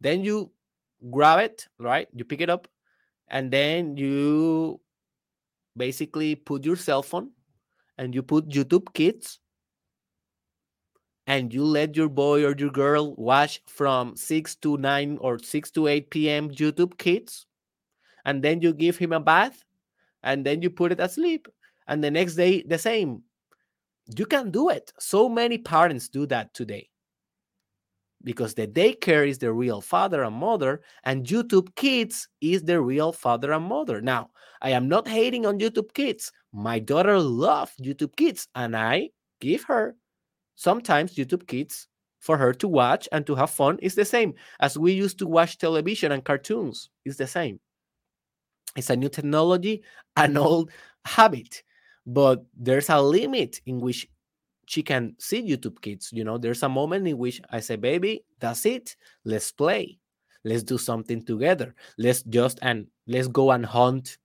Then 0.00 0.22
you 0.22 0.52
grab 1.10 1.40
it, 1.40 1.66
right? 1.78 2.06
You 2.14 2.24
pick 2.24 2.40
it 2.40 2.50
up, 2.50 2.68
and 3.30 3.50
then 3.50 3.96
you 3.96 4.80
basically 5.76 6.34
put 6.34 6.64
your 6.64 6.76
cell 6.76 7.02
phone 7.02 7.30
and 7.96 8.14
you 8.14 8.22
put 8.22 8.48
YouTube 8.48 8.92
Kids 8.94 9.38
and 11.26 11.52
you 11.52 11.62
let 11.64 11.96
your 11.96 12.08
boy 12.08 12.44
or 12.44 12.54
your 12.56 12.70
girl 12.70 13.14
watch 13.16 13.60
from 13.66 14.16
6 14.16 14.56
to 14.56 14.76
9 14.78 15.18
or 15.20 15.38
6 15.38 15.70
to 15.72 15.86
8 15.86 16.10
p.m. 16.10 16.50
YouTube 16.50 16.96
Kids, 16.96 17.46
and 18.24 18.42
then 18.42 18.62
you 18.62 18.72
give 18.72 18.96
him 18.96 19.12
a 19.12 19.20
bath, 19.20 19.62
and 20.22 20.44
then 20.44 20.62
you 20.62 20.70
put 20.70 20.90
it 20.90 21.00
asleep, 21.00 21.46
and 21.86 22.02
the 22.02 22.10
next 22.10 22.34
day 22.34 22.62
the 22.62 22.78
same. 22.78 23.22
You 24.16 24.24
can 24.24 24.50
do 24.50 24.70
it. 24.70 24.90
So 24.98 25.28
many 25.28 25.58
parents 25.58 26.08
do 26.08 26.24
that 26.26 26.54
today 26.54 26.88
because 28.24 28.54
the 28.54 28.66
daycare 28.66 29.28
is 29.28 29.38
the 29.38 29.52
real 29.52 29.80
father 29.80 30.22
and 30.22 30.34
mother, 30.34 30.80
and 31.04 31.26
YouTube 31.26 31.74
Kids 31.76 32.28
is 32.40 32.62
the 32.62 32.80
real 32.80 33.12
father 33.12 33.52
and 33.52 33.64
mother. 33.64 34.00
Now, 34.00 34.30
I 34.60 34.70
am 34.70 34.88
not 34.88 35.06
hating 35.06 35.46
on 35.46 35.60
YouTube 35.60 35.94
Kids. 35.94 36.32
My 36.52 36.78
daughter 36.78 37.18
loves 37.18 37.72
YouTube 37.80 38.16
Kids, 38.16 38.48
and 38.54 38.76
I 38.76 39.10
give 39.40 39.62
her 39.64 39.96
sometimes 40.56 41.14
YouTube 41.14 41.46
Kids 41.46 41.86
for 42.20 42.36
her 42.36 42.52
to 42.52 42.68
watch 42.68 43.08
and 43.12 43.26
to 43.26 43.34
have 43.34 43.50
fun 43.50 43.78
is 43.80 43.94
the 43.94 44.04
same 44.04 44.34
as 44.60 44.76
we 44.76 44.92
used 44.92 45.18
to 45.18 45.26
watch 45.26 45.58
television 45.58 46.12
and 46.12 46.24
cartoons. 46.24 46.90
It's 47.04 47.16
the 47.16 47.26
same. 47.26 47.60
It's 48.76 48.90
a 48.90 48.96
new 48.96 49.08
technology, 49.08 49.82
an 50.16 50.36
old 50.36 50.70
habit, 51.04 51.62
but 52.06 52.44
there's 52.56 52.90
a 52.90 53.00
limit 53.00 53.60
in 53.66 53.80
which 53.80 54.08
she 54.68 54.82
can 54.82 55.14
see 55.18 55.42
YouTube 55.42 55.80
Kids. 55.80 56.10
You 56.12 56.24
know, 56.24 56.36
there's 56.36 56.62
a 56.62 56.68
moment 56.68 57.08
in 57.08 57.16
which 57.16 57.40
I 57.50 57.60
say, 57.60 57.76
baby, 57.76 58.24
that's 58.38 58.66
it. 58.66 58.96
Let's 59.24 59.50
play. 59.50 59.98
Let's 60.44 60.62
do 60.62 60.76
something 60.76 61.24
together. 61.24 61.74
Let's 61.96 62.22
just 62.22 62.58
and 62.60 62.86
let's 63.06 63.28
go 63.28 63.50
and 63.50 63.64
hunt 63.64 64.18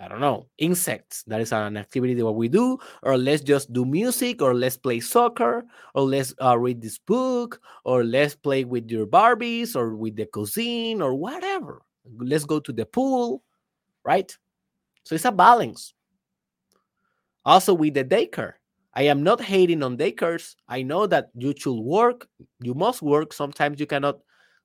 I 0.00 0.08
don't 0.08 0.20
know, 0.20 0.48
insects. 0.58 1.22
That 1.28 1.40
is 1.40 1.52
an 1.52 1.76
activity 1.76 2.14
that 2.14 2.32
we 2.32 2.48
do, 2.48 2.78
or 3.02 3.16
let's 3.16 3.42
just 3.42 3.72
do 3.72 3.84
music, 3.84 4.42
or 4.42 4.52
let's 4.52 4.76
play 4.76 4.98
soccer, 4.98 5.64
or 5.94 6.02
let's 6.02 6.34
uh, 6.42 6.58
read 6.58 6.82
this 6.82 6.98
book, 6.98 7.60
or 7.84 8.02
let's 8.02 8.34
play 8.34 8.64
with 8.64 8.90
your 8.90 9.06
Barbies, 9.06 9.76
or 9.76 9.94
with 9.94 10.16
the 10.16 10.26
cuisine, 10.26 11.00
or 11.00 11.14
whatever. 11.14 11.82
Let's 12.18 12.44
go 12.44 12.58
to 12.58 12.72
the 12.72 12.84
pool, 12.84 13.44
right? 14.04 14.36
So 15.04 15.14
it's 15.14 15.24
a 15.24 15.32
balance. 15.32 15.94
Also, 17.44 17.72
with 17.72 17.94
the 17.94 18.04
daycare, 18.04 18.54
I 18.94 19.02
am 19.02 19.22
not 19.22 19.40
hating 19.40 19.82
on 19.82 19.96
daycares. 19.98 20.54
I 20.68 20.82
know 20.82 21.06
that 21.08 21.30
you 21.34 21.54
should 21.56 21.80
work, 21.80 22.28
you 22.60 22.74
must 22.74 23.02
work. 23.02 23.32
Sometimes 23.32 23.80
you 23.80 23.86
cannot 23.86 24.20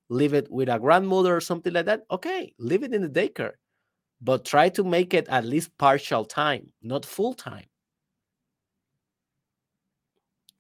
leave 0.10 0.34
it 0.34 0.50
with 0.52 0.70
a 0.70 0.80
grandmother 0.80 1.36
or 1.36 1.42
something 1.42 1.74
like 1.74 1.86
that. 1.86 2.04
Okay, 2.12 2.54
leave 2.60 2.84
it 2.84 2.94
in 2.94 3.02
the 3.02 3.10
daycare 3.10 3.54
but 4.22 4.46
try 4.46 4.70
to 4.70 4.84
make 4.84 5.14
it 5.14 5.28
at 5.30 5.46
least 5.46 5.78
partial 5.78 6.26
time, 6.26 6.72
not 6.82 7.06
full 7.06 7.34
time. 7.34 7.66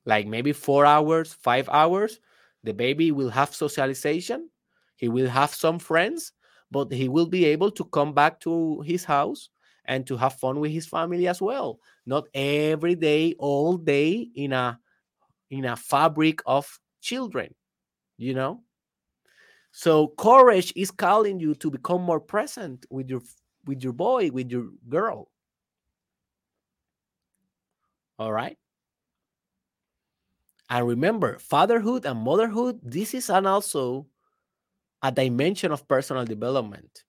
Like 0.05 0.27
maybe 0.27 0.53
four 0.53 0.85
hours, 0.85 1.33
five 1.33 1.69
hours. 1.69 2.19
The 2.63 2.73
baby 2.73 3.11
will 3.11 3.29
have 3.29 3.55
socialization, 3.55 4.49
he 4.97 5.07
will 5.07 5.29
have 5.29 5.53
some 5.53 5.79
friends, 5.79 6.33
but 6.71 6.91
he 6.91 7.07
will 7.07 7.27
be 7.27 7.45
able 7.45 7.71
to 7.71 7.85
come 7.85 8.13
back 8.13 8.39
to 8.41 8.81
his 8.81 9.05
house 9.05 9.49
and 9.89 10.07
to 10.07 10.15
have 10.15 10.35
fun 10.35 10.61
with 10.61 10.71
his 10.71 10.85
family 10.85 11.27
as 11.27 11.41
well. 11.41 11.79
Not 12.05 12.29
every 12.33 12.95
day, 12.95 13.33
all 13.39 13.75
day 13.75 14.29
in 14.35 14.53
a 14.53 14.79
in 15.49 15.65
a 15.65 15.75
fabric 15.75 16.41
of 16.45 16.79
children, 17.01 17.53
you 18.17 18.33
know. 18.35 18.63
So 19.71 20.13
courage 20.17 20.71
is 20.75 20.91
calling 20.91 21.39
you 21.39 21.55
to 21.55 21.71
become 21.71 22.03
more 22.03 22.21
present 22.21 22.85
with 22.89 23.09
your 23.09 23.21
with 23.65 23.83
your 23.83 23.93
boy, 23.93 24.29
with 24.29 24.51
your 24.51 24.69
girl. 24.87 25.31
All 28.19 28.31
right. 28.31 28.57
And 30.69 30.87
remember, 30.87 31.39
fatherhood 31.39 32.05
and 32.05 32.19
motherhood, 32.19 32.79
this 32.83 33.15
is 33.15 33.29
an 33.29 33.47
also 33.47 34.05
a 35.01 35.11
dimension 35.11 35.71
of 35.71 35.87
personal 35.87 36.25
development. 36.25 37.05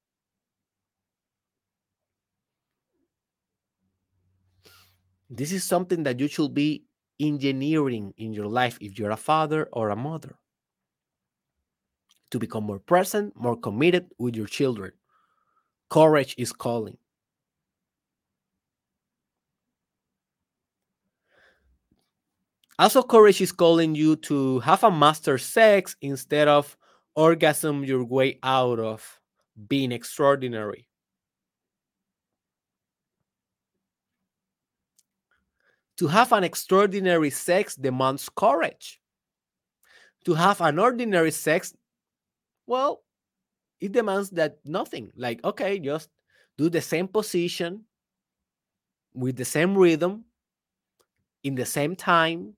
This 5.30 5.52
is 5.52 5.62
something 5.62 6.02
that 6.02 6.18
you 6.18 6.26
should 6.26 6.52
be 6.54 6.84
engineering 7.20 8.12
in 8.16 8.32
your 8.32 8.46
life 8.46 8.76
if 8.80 8.98
you're 8.98 9.12
a 9.12 9.16
father 9.16 9.68
or 9.72 9.90
a 9.90 9.96
mother 9.96 10.34
to 12.32 12.38
become 12.40 12.64
more 12.64 12.80
present, 12.80 13.34
more 13.36 13.56
committed 13.56 14.10
with 14.18 14.34
your 14.34 14.46
children. 14.46 14.90
Courage 15.88 16.34
is 16.36 16.52
calling. 16.52 16.98
Also, 22.78 23.02
courage 23.02 23.40
is 23.40 23.52
calling 23.52 23.94
you 23.94 24.16
to 24.16 24.58
have 24.60 24.82
a 24.82 24.90
master 24.90 25.38
sex 25.38 25.94
instead 26.00 26.48
of 26.48 26.76
orgasm 27.14 27.84
your 27.84 28.02
way 28.02 28.38
out 28.42 28.80
of 28.80 29.20
being 29.68 29.92
extraordinary. 29.92 30.89
To 36.01 36.07
have 36.07 36.32
an 36.32 36.44
extraordinary 36.44 37.28
sex 37.28 37.76
demands 37.76 38.30
courage. 38.34 38.98
To 40.24 40.32
have 40.32 40.62
an 40.62 40.78
ordinary 40.78 41.30
sex, 41.30 41.74
well, 42.66 43.03
it 43.80 43.92
demands 43.92 44.30
that 44.30 44.61
nothing. 44.64 45.12
Like, 45.14 45.44
okay, 45.44 45.78
just 45.78 46.09
do 46.57 46.70
the 46.70 46.80
same 46.80 47.07
position 47.07 47.84
with 49.12 49.36
the 49.36 49.44
same 49.44 49.76
rhythm 49.76 50.24
in 51.42 51.55
the 51.55 51.66
same 51.66 51.94
time 51.94 52.57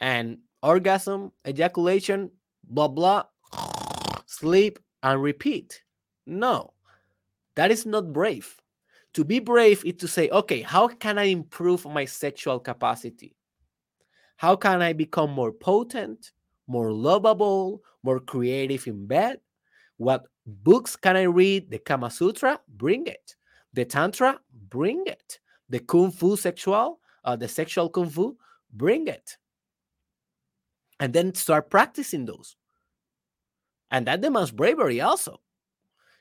and 0.00 0.40
orgasm, 0.62 1.32
ejaculation, 1.46 2.30
blah, 2.62 2.88
blah, 2.88 3.22
sleep, 4.26 4.78
and 5.02 5.22
repeat. 5.22 5.82
No, 6.26 6.74
that 7.54 7.70
is 7.70 7.86
not 7.86 8.12
brave. 8.12 8.54
To 9.18 9.24
be 9.24 9.40
brave 9.40 9.84
is 9.84 9.96
to 9.96 10.06
say, 10.06 10.28
okay, 10.28 10.60
how 10.62 10.86
can 10.86 11.18
I 11.18 11.24
improve 11.24 11.84
my 11.84 12.04
sexual 12.04 12.60
capacity? 12.60 13.34
How 14.36 14.54
can 14.54 14.80
I 14.80 14.92
become 14.92 15.32
more 15.32 15.50
potent, 15.50 16.30
more 16.68 16.92
lovable, 16.92 17.82
more 18.04 18.20
creative 18.20 18.86
in 18.86 19.08
bed? 19.08 19.40
What 19.96 20.26
books 20.46 20.94
can 20.94 21.16
I 21.16 21.24
read? 21.24 21.68
The 21.68 21.80
Kama 21.80 22.12
Sutra? 22.12 22.60
Bring 22.68 23.08
it. 23.08 23.34
The 23.72 23.84
Tantra? 23.84 24.38
Bring 24.68 25.02
it. 25.08 25.40
The 25.68 25.80
Kung 25.80 26.12
Fu 26.12 26.36
sexual, 26.36 27.00
uh, 27.24 27.34
the 27.34 27.48
sexual 27.48 27.88
Kung 27.88 28.10
Fu? 28.10 28.36
Bring 28.72 29.08
it 29.08 29.36
and 31.00 31.12
then 31.12 31.34
start 31.34 31.70
practicing 31.70 32.24
those. 32.24 32.54
And 33.90 34.06
that 34.06 34.20
demands 34.20 34.52
bravery 34.52 35.00
also. 35.00 35.40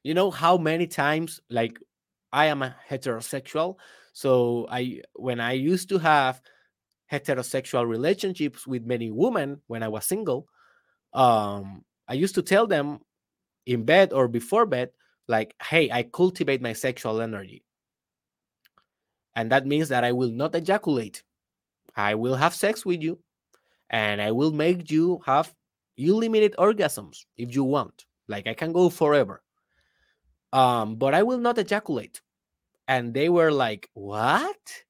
You 0.01 0.15
know 0.15 0.31
how 0.31 0.57
many 0.57 0.87
times, 0.87 1.41
like, 1.51 1.77
I 2.31 2.47
am 2.47 2.61
a 2.61 2.75
heterosexual. 2.89 3.77
So 4.13 4.67
I 4.69 5.01
when 5.13 5.39
I 5.39 5.53
used 5.53 5.89
to 5.89 5.97
have 5.99 6.41
heterosexual 7.11 7.87
relationships 7.87 8.67
with 8.67 8.85
many 8.85 9.11
women 9.11 9.61
when 9.67 9.83
I 9.83 9.87
was 9.87 10.05
single, 10.05 10.47
um, 11.13 11.83
I 12.07 12.13
used 12.13 12.35
to 12.35 12.41
tell 12.41 12.67
them 12.67 12.99
in 13.65 13.83
bed 13.85 14.13
or 14.13 14.27
before 14.27 14.65
bed, 14.65 14.89
like, 15.27 15.55
hey, 15.61 15.91
I 15.91 16.03
cultivate 16.03 16.61
my 16.61 16.73
sexual 16.73 17.21
energy. 17.21 17.63
And 19.35 19.51
that 19.51 19.67
means 19.67 19.89
that 19.89 20.03
I 20.03 20.13
will 20.13 20.31
not 20.31 20.55
ejaculate. 20.55 21.23
I 21.95 22.15
will 22.15 22.35
have 22.35 22.55
sex 22.55 22.85
with 22.85 23.01
you 23.01 23.19
and 23.89 24.21
I 24.21 24.31
will 24.31 24.51
make 24.51 24.89
you 24.91 25.21
have 25.25 25.53
unlimited 25.97 26.55
orgasms 26.57 27.25
if 27.37 27.53
you 27.55 27.63
want. 27.63 28.05
Like 28.27 28.47
I 28.47 28.53
can 28.53 28.71
go 28.71 28.89
forever. 28.89 29.43
Um, 30.57 30.95
but 30.95 31.13
I 31.13 31.21
will 31.21 31.37
not 31.37 31.59
ejaculate. 31.59 32.21
And 32.87 33.13
they 33.13 33.29
were 33.29 33.51
like, 33.51 33.89
What? 33.93 34.83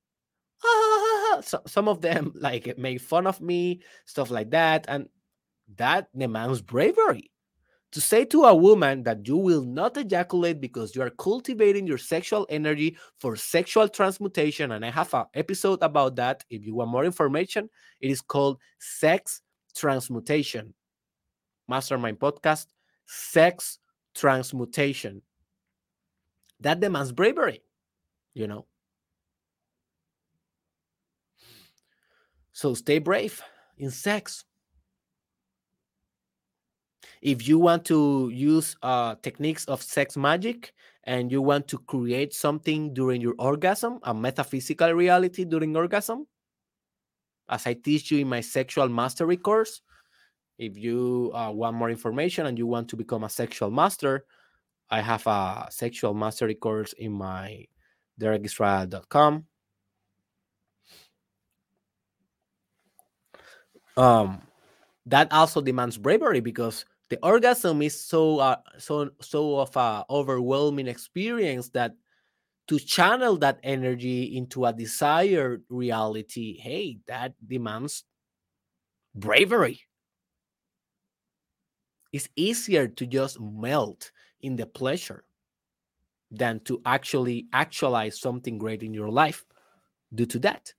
Ah, 0.63 1.39
so, 1.43 1.61
some 1.67 1.89
of 1.89 2.01
them 2.01 2.31
like 2.39 2.77
made 2.77 3.01
fun 3.01 3.27
of 3.27 3.41
me, 3.41 3.81
stuff 4.05 4.31
like 4.31 4.51
that. 4.51 4.85
And 4.87 5.09
that 5.75 6.07
demands 6.17 6.61
bravery 6.61 7.31
to 7.91 7.99
say 7.99 8.23
to 8.25 8.45
a 8.45 8.55
woman 8.55 9.03
that 9.03 9.27
you 9.27 9.35
will 9.35 9.63
not 9.63 9.97
ejaculate 9.97 10.61
because 10.61 10.95
you 10.95 11.01
are 11.01 11.09
cultivating 11.09 11.85
your 11.85 11.97
sexual 11.97 12.45
energy 12.49 12.97
for 13.19 13.35
sexual 13.35 13.87
transmutation 13.87 14.73
and 14.73 14.85
i 14.85 14.89
have 14.89 15.13
an 15.13 15.25
episode 15.33 15.81
about 15.81 16.15
that 16.15 16.43
if 16.49 16.65
you 16.65 16.75
want 16.75 16.91
more 16.91 17.05
information 17.05 17.69
it 18.01 18.11
is 18.11 18.21
called 18.21 18.59
sex 18.79 19.41
transmutation 19.75 20.73
mastermind 21.67 22.19
podcast 22.19 22.67
sex 23.05 23.79
transmutation 24.13 25.21
that 26.59 26.79
demands 26.79 27.11
bravery 27.11 27.61
you 28.37 28.47
know? 28.47 28.67
So 32.53 32.75
stay 32.75 32.99
brave 32.99 33.41
in 33.77 33.89
sex. 33.89 34.45
If 37.21 37.47
you 37.47 37.57
want 37.57 37.83
to 37.85 38.29
use 38.31 38.77
uh, 38.83 39.15
techniques 39.23 39.65
of 39.65 39.81
sex 39.81 40.15
magic 40.15 40.73
and 41.03 41.31
you 41.31 41.41
want 41.41 41.67
to 41.69 41.79
create 41.79 42.33
something 42.33 42.93
during 42.93 43.21
your 43.21 43.33
orgasm, 43.39 43.99
a 44.03 44.13
metaphysical 44.13 44.91
reality 44.93 45.43
during 45.43 45.75
orgasm, 45.75 46.27
as 47.49 47.65
I 47.65 47.73
teach 47.73 48.11
you 48.11 48.19
in 48.19 48.27
my 48.27 48.41
sexual 48.41 48.87
mastery 48.87 49.37
course, 49.37 49.81
if 50.59 50.77
you 50.77 51.31
uh, 51.33 51.51
want 51.51 51.75
more 51.75 51.89
information 51.89 52.45
and 52.45 52.57
you 52.57 52.67
want 52.67 52.89
to 52.89 52.95
become 52.95 53.23
a 53.23 53.29
sexual 53.29 53.71
master, 53.71 54.25
I 54.89 55.01
have 55.01 55.25
a 55.27 55.67
sexual 55.69 56.13
mastery 56.13 56.55
course 56.55 56.93
in 56.93 57.11
my 57.11 57.65
derekisrael.com. 58.19 59.45
Um, 63.97 64.41
that 65.07 65.31
also 65.31 65.61
demands 65.61 65.97
bravery 65.97 66.39
because 66.39 66.85
the 67.09 67.17
orgasm 67.23 67.81
is 67.81 67.99
so 67.99 68.39
uh, 68.39 68.57
so 68.77 69.09
so 69.21 69.59
of 69.59 69.75
a 69.75 70.05
overwhelming 70.09 70.87
experience 70.87 71.69
that 71.69 71.93
to 72.67 72.77
channel 72.79 73.37
that 73.37 73.59
energy 73.63 74.35
into 74.37 74.65
a 74.65 74.73
desired 74.73 75.63
reality 75.69 76.59
hey 76.59 76.99
that 77.07 77.33
demands 77.47 78.03
bravery 79.15 79.79
it's 82.11 82.29
easier 82.35 82.87
to 82.87 83.05
just 83.07 83.39
melt 83.39 84.11
in 84.41 84.55
the 84.55 84.65
pleasure 84.65 85.23
than 86.31 86.59
to 86.61 86.81
actually 86.85 87.47
actualize 87.53 88.19
something 88.19 88.57
great 88.57 88.83
in 88.83 88.93
your 88.93 89.09
life 89.09 89.45
due 90.13 90.25
to 90.25 90.39
that 90.39 90.73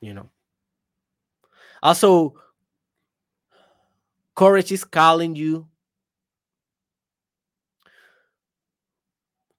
you 0.00 0.12
know 0.12 0.28
also 1.82 2.34
Courage 4.34 4.72
is 4.72 4.84
calling 4.84 5.36
you 5.36 5.68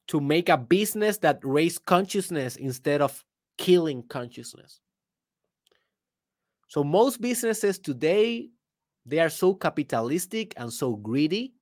to 0.08 0.20
make 0.20 0.50
a 0.50 0.58
business 0.58 1.18
that 1.20 1.40
raise 1.44 1.78
consciousness 1.78 2.56
instead 2.56 3.02
of 3.02 3.24
killing 3.58 4.04
consciousness. 4.04 4.80
So 6.68 6.84
most 6.84 7.22
businesses 7.22 7.78
today 7.78 8.50
they 9.06 9.20
are 9.20 9.30
so 9.30 9.54
capitalistic 9.54 10.54
and 10.58 10.72
so 10.72 10.96
greedy 10.96 11.54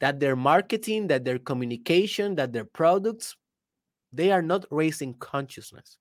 that 0.00 0.18
their 0.20 0.36
marketing, 0.36 1.06
that 1.08 1.24
their 1.24 1.38
communication, 1.38 2.34
that 2.34 2.52
their 2.52 2.64
products 2.64 3.36
they 4.12 4.32
are 4.32 4.42
not 4.42 4.64
raising 4.70 5.14
consciousness. 5.14 5.98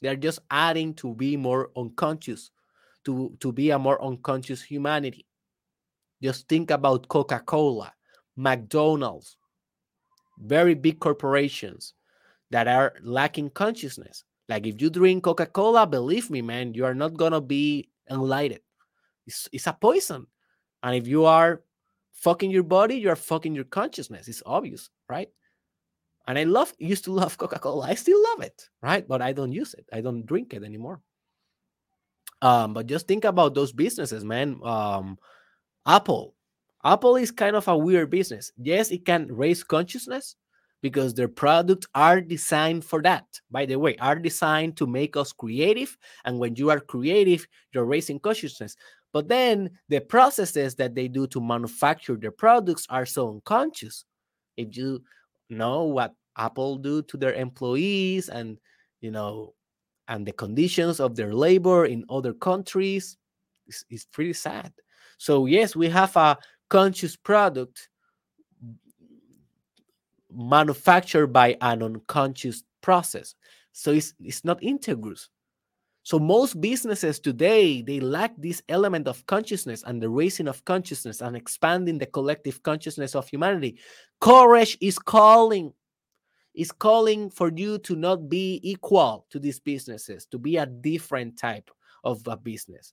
They 0.00 0.08
are 0.08 0.16
just 0.16 0.40
adding 0.50 0.94
to 0.94 1.14
be 1.14 1.36
more 1.36 1.70
unconscious, 1.76 2.50
to, 3.04 3.36
to 3.40 3.52
be 3.52 3.70
a 3.70 3.78
more 3.78 4.02
unconscious 4.04 4.62
humanity. 4.62 5.26
Just 6.22 6.48
think 6.48 6.70
about 6.70 7.08
Coca 7.08 7.40
Cola, 7.40 7.92
McDonald's, 8.36 9.36
very 10.38 10.74
big 10.74 11.00
corporations 11.00 11.94
that 12.50 12.68
are 12.68 12.94
lacking 13.02 13.50
consciousness. 13.50 14.24
Like 14.48 14.66
if 14.66 14.80
you 14.82 14.90
drink 14.90 15.24
Coca 15.24 15.46
Cola, 15.46 15.86
believe 15.86 16.30
me, 16.30 16.42
man, 16.42 16.74
you 16.74 16.84
are 16.84 16.94
not 16.94 17.14
going 17.16 17.32
to 17.32 17.40
be 17.40 17.88
enlightened. 18.10 18.60
It's, 19.26 19.48
it's 19.52 19.66
a 19.66 19.72
poison. 19.72 20.26
And 20.82 20.96
if 20.96 21.06
you 21.06 21.24
are 21.24 21.62
fucking 22.22 22.50
your 22.50 22.62
body, 22.62 22.94
you 22.96 23.10
are 23.10 23.16
fucking 23.16 23.54
your 23.54 23.64
consciousness. 23.64 24.28
It's 24.28 24.42
obvious, 24.46 24.90
right? 25.08 25.28
And 26.26 26.38
I 26.38 26.44
love, 26.44 26.72
used 26.78 27.04
to 27.04 27.12
love 27.12 27.36
Coca 27.38 27.58
Cola. 27.58 27.88
I 27.88 27.94
still 27.94 28.22
love 28.30 28.42
it, 28.42 28.68
right? 28.80 29.06
But 29.06 29.20
I 29.20 29.32
don't 29.32 29.52
use 29.52 29.74
it. 29.74 29.86
I 29.92 30.00
don't 30.00 30.24
drink 30.24 30.54
it 30.54 30.62
anymore. 30.62 31.00
Um, 32.40 32.74
but 32.74 32.86
just 32.86 33.06
think 33.06 33.24
about 33.24 33.54
those 33.54 33.72
businesses, 33.72 34.24
man. 34.24 34.60
Um, 34.62 35.18
Apple. 35.86 36.34
Apple 36.84 37.16
is 37.16 37.30
kind 37.30 37.54
of 37.54 37.68
a 37.68 37.76
weird 37.76 38.10
business. 38.10 38.50
Yes, 38.56 38.90
it 38.90 39.04
can 39.04 39.28
raise 39.28 39.62
consciousness 39.62 40.36
because 40.80 41.14
their 41.14 41.28
products 41.28 41.86
are 41.94 42.20
designed 42.20 42.84
for 42.84 43.00
that. 43.02 43.24
By 43.50 43.66
the 43.66 43.78
way, 43.78 43.96
are 43.98 44.18
designed 44.18 44.76
to 44.78 44.86
make 44.86 45.16
us 45.16 45.32
creative. 45.32 45.96
And 46.24 46.40
when 46.40 46.56
you 46.56 46.70
are 46.70 46.80
creative, 46.80 47.46
you're 47.72 47.84
raising 47.84 48.18
consciousness. 48.18 48.76
But 49.12 49.28
then 49.28 49.70
the 49.88 50.00
processes 50.00 50.74
that 50.76 50.94
they 50.94 51.08
do 51.08 51.26
to 51.28 51.40
manufacture 51.40 52.16
their 52.16 52.30
products 52.30 52.86
are 52.88 53.06
so 53.06 53.28
unconscious. 53.30 54.04
If 54.56 54.76
you 54.76 55.02
know 55.50 55.84
what 55.84 56.14
Apple 56.36 56.76
do 56.76 57.02
to 57.02 57.16
their 57.16 57.34
employees 57.34 58.28
and 58.28 58.58
you 59.00 59.10
know 59.10 59.54
and 60.08 60.26
the 60.26 60.32
conditions 60.32 61.00
of 61.00 61.16
their 61.16 61.32
labor 61.32 61.86
in 61.86 62.04
other 62.10 62.32
countries 62.32 63.16
is, 63.90 64.04
pretty 64.12 64.32
sad. 64.32 64.72
So, 65.18 65.46
yes, 65.46 65.76
we 65.76 65.88
have 65.88 66.16
a 66.16 66.36
conscious 66.68 67.16
product 67.16 67.88
manufactured 70.30 71.28
by 71.28 71.56
an 71.60 71.82
unconscious 71.82 72.64
process. 72.80 73.34
So 73.72 73.92
it's, 73.92 74.14
it's 74.20 74.44
not 74.44 74.60
integrous. 74.60 75.28
So 76.04 76.18
most 76.18 76.60
businesses 76.60 77.20
today 77.20 77.80
they 77.80 78.00
lack 78.00 78.32
this 78.36 78.62
element 78.68 79.06
of 79.06 79.24
consciousness 79.26 79.84
and 79.86 80.02
the 80.02 80.08
raising 80.08 80.48
of 80.48 80.64
consciousness 80.64 81.20
and 81.20 81.36
expanding 81.36 81.98
the 81.98 82.06
collective 82.06 82.62
consciousness 82.62 83.14
of 83.14 83.28
humanity. 83.28 83.78
Courage 84.20 84.76
is 84.80 84.98
calling. 84.98 85.72
Is 86.54 86.70
calling 86.70 87.30
for 87.30 87.50
you 87.50 87.78
to 87.78 87.96
not 87.96 88.28
be 88.28 88.60
equal 88.62 89.24
to 89.30 89.38
these 89.38 89.58
businesses, 89.58 90.26
to 90.26 90.38
be 90.38 90.58
a 90.58 90.66
different 90.66 91.38
type 91.38 91.70
of 92.04 92.20
a 92.26 92.36
business. 92.36 92.92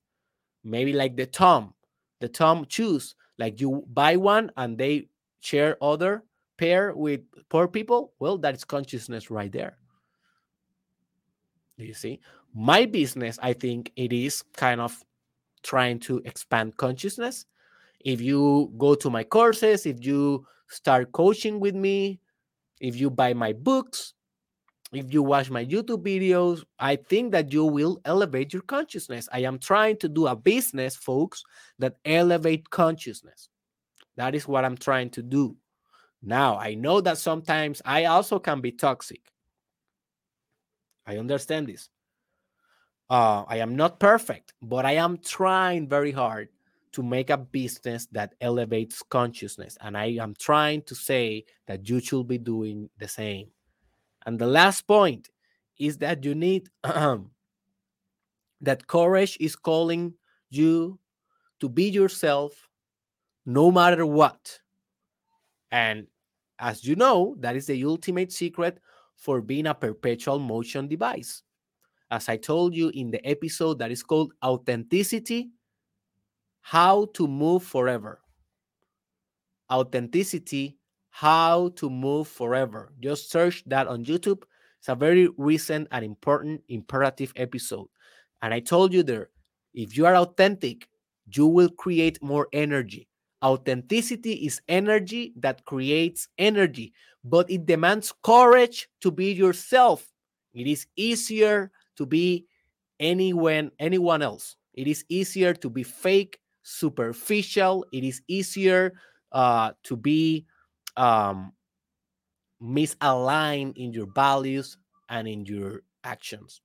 Maybe 0.63 0.93
like 0.93 1.17
the 1.17 1.25
Tom, 1.25 1.73
the 2.21 2.29
Toms 2.29 2.67
shoes, 2.69 3.15
like 3.37 3.59
you 3.59 3.83
buy 3.91 4.15
one 4.15 4.49
and 4.55 4.77
they 4.77 5.09
share 5.41 5.77
other 5.83 6.23
pair 6.57 6.93
with 6.93 7.21
poor 7.49 7.67
people. 7.67 8.13
Well, 8.19 8.37
that's 8.37 8.63
consciousness 8.63 9.29
right 9.29 9.51
there. 9.51 9.77
Do 11.77 11.83
you 11.83 11.93
see? 11.93 12.21
My 12.53 12.85
business, 12.85 13.37
I 13.41 13.53
think 13.53 13.91
it 13.95 14.11
is 14.11 14.43
kind 14.55 14.81
of 14.81 15.03
trying 15.63 15.99
to 15.99 16.21
expand 16.25 16.77
consciousness. 16.77 17.45
If 17.99 18.21
you 18.21 18.71
go 18.77 18.95
to 18.95 19.09
my 19.09 19.23
courses, 19.23 19.85
if 19.85 20.03
you 20.05 20.45
start 20.67 21.11
coaching 21.11 21.59
with 21.59 21.75
me, 21.75 22.19
if 22.79 22.95
you 22.95 23.09
buy 23.09 23.33
my 23.33 23.53
books, 23.53 24.13
if 24.91 25.13
you 25.13 25.21
watch 25.21 25.51
my 25.51 25.63
YouTube 25.63 26.03
videos, 26.03 26.63
I 26.79 26.95
think 26.95 27.31
that 27.33 27.53
you 27.53 27.65
will 27.65 27.99
elevate 28.05 28.53
your 28.53 28.63
consciousness. 28.63 29.29
I 29.31 29.41
am 29.41 29.59
trying 29.59 29.97
to 29.97 30.09
do 30.09 30.27
a 30.27 30.35
business, 30.35 30.95
folks, 30.95 31.43
that 31.77 31.97
elevate 32.05 32.69
consciousness. 32.69 33.49
That 34.15 34.33
is 34.33 34.47
what 34.47 34.65
I'm 34.65 34.77
trying 34.77 35.11
to 35.11 35.21
do. 35.21 35.55
Now, 36.23 36.57
I 36.57 36.73
know 36.73 37.01
that 37.01 37.17
sometimes 37.17 37.81
I 37.85 38.05
also 38.05 38.39
can 38.39 38.61
be 38.61 38.71
toxic. 38.71 39.21
I 41.05 41.17
understand 41.17 41.67
this. 41.67 41.89
Uh, 43.09 43.43
I 43.47 43.57
am 43.57 43.75
not 43.75 43.99
perfect, 43.99 44.53
but 44.61 44.85
I 44.85 44.93
am 44.93 45.17
trying 45.17 45.87
very 45.87 46.11
hard 46.11 46.49
to 46.91 47.03
make 47.03 47.29
a 47.29 47.37
business 47.37 48.07
that 48.11 48.35
elevates 48.41 49.01
consciousness. 49.01 49.77
And 49.81 49.97
I 49.97 50.17
am 50.21 50.35
trying 50.37 50.83
to 50.83 50.95
say 50.95 51.45
that 51.67 51.89
you 51.89 51.99
should 51.99 52.27
be 52.27 52.37
doing 52.37 52.89
the 52.99 53.07
same. 53.07 53.47
And 54.25 54.37
the 54.37 54.47
last 54.47 54.85
point 54.87 55.29
is 55.77 55.97
that 55.99 56.23
you 56.23 56.35
need 56.35 56.69
that 58.61 58.87
courage 58.87 59.37
is 59.39 59.55
calling 59.55 60.13
you 60.49 60.99
to 61.59 61.69
be 61.69 61.89
yourself 61.89 62.69
no 63.45 63.71
matter 63.71 64.05
what. 64.05 64.59
And 65.71 66.07
as 66.59 66.85
you 66.85 66.95
know, 66.95 67.35
that 67.39 67.55
is 67.55 67.67
the 67.67 67.83
ultimate 67.85 68.31
secret 68.31 68.79
for 69.15 69.41
being 69.41 69.67
a 69.67 69.73
perpetual 69.73 70.39
motion 70.39 70.87
device. 70.87 71.43
As 72.11 72.27
I 72.27 72.37
told 72.37 72.75
you 72.75 72.89
in 72.93 73.11
the 73.11 73.25
episode 73.27 73.79
that 73.79 73.91
is 73.91 74.03
called 74.03 74.33
Authenticity 74.43 75.51
How 76.61 77.05
to 77.13 77.27
Move 77.27 77.63
Forever. 77.63 78.21
Authenticity 79.71 80.77
How 81.09 81.69
to 81.75 81.89
Move 81.89 82.27
Forever. 82.27 82.93
Just 82.99 83.29
search 83.29 83.63
that 83.67 83.87
on 83.87 84.05
YouTube. 84.05 84.43
It's 84.79 84.89
a 84.89 84.95
very 84.95 85.27
recent 85.37 85.87
and 85.91 86.03
important 86.03 86.63
imperative 86.69 87.33
episode. 87.35 87.87
And 88.41 88.53
I 88.53 88.59
told 88.59 88.93
you 88.93 89.03
there 89.03 89.29
if 89.73 89.95
you 89.95 90.05
are 90.05 90.15
authentic, 90.15 90.87
you 91.31 91.45
will 91.45 91.69
create 91.69 92.21
more 92.23 92.47
energy. 92.53 93.07
Authenticity 93.43 94.33
is 94.33 94.61
energy 94.67 95.33
that 95.37 95.63
creates 95.65 96.27
energy, 96.37 96.93
but 97.23 97.49
it 97.51 97.65
demands 97.65 98.13
courage 98.23 98.89
to 99.01 99.11
be 99.11 99.31
yourself. 99.31 100.07
It 100.53 100.65
is 100.65 100.87
easier 100.95 101.71
to 101.99 102.05
be 102.05 102.47
anyone 102.99 103.71
anyone 103.77 104.21
else. 104.23 104.55
It 104.73 104.87
is 104.87 105.03
easier 105.09 105.53
to 105.53 105.69
be 105.69 105.83
fake, 105.83 106.39
superficial. 106.63 107.85
It 107.91 108.05
is 108.05 108.21
easier 108.27 108.93
uh, 109.33 109.73
to 109.83 109.97
be 109.97 110.45
um, 110.95 111.51
misaligned 112.63 113.75
in 113.75 113.91
your 113.91 114.07
values 114.15 114.77
and 115.09 115.27
in 115.27 115.45
your 115.45 115.83
actions. 116.05 116.61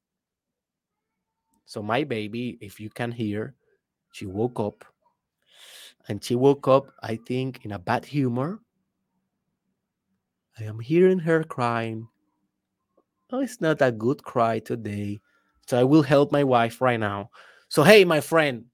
So 1.66 1.82
my 1.82 2.04
baby, 2.04 2.56
if 2.60 2.78
you 2.78 2.90
can 2.90 3.10
hear, 3.10 3.54
she 4.12 4.26
woke 4.26 4.60
up 4.60 4.84
and 6.06 6.22
she 6.22 6.36
woke 6.36 6.68
up, 6.68 6.94
I 7.02 7.16
think, 7.16 7.64
in 7.64 7.72
a 7.72 7.78
bad 7.78 8.04
humor. 8.04 8.60
I 10.60 10.64
am 10.64 10.78
hearing 10.78 11.18
her 11.18 11.42
crying. 11.42 12.06
Oh, 13.30 13.40
it's 13.40 13.60
not 13.60 13.82
a 13.82 13.90
good 13.90 14.22
cry 14.22 14.58
today. 14.58 15.20
So 15.66 15.80
I 15.80 15.84
will 15.84 16.02
help 16.02 16.30
my 16.30 16.44
wife 16.44 16.80
right 16.80 17.00
now. 17.00 17.30
So, 17.68 17.82
hey, 17.82 18.04
my 18.04 18.20
friend, 18.20 18.66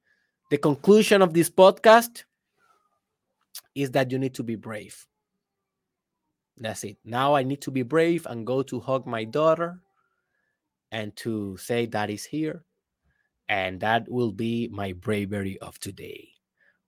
the 0.50 0.58
conclusion 0.58 1.22
of 1.22 1.32
this 1.32 1.48
podcast 1.48 2.24
is 3.74 3.90
that 3.92 4.10
you 4.10 4.18
need 4.18 4.34
to 4.34 4.42
be 4.42 4.56
brave. 4.56 5.06
That's 6.56 6.84
it. 6.84 6.98
Now 7.04 7.34
I 7.34 7.42
need 7.42 7.62
to 7.62 7.70
be 7.70 7.82
brave 7.82 8.26
and 8.28 8.46
go 8.46 8.62
to 8.62 8.80
hug 8.80 9.06
my 9.06 9.24
daughter 9.24 9.80
and 10.92 11.14
to 11.16 11.56
say 11.56 11.86
that 11.86 12.10
is 12.10 12.24
here. 12.24 12.64
And 13.48 13.80
that 13.80 14.08
will 14.08 14.32
be 14.32 14.68
my 14.68 14.92
bravery 14.92 15.58
of 15.60 15.78
today 15.80 16.30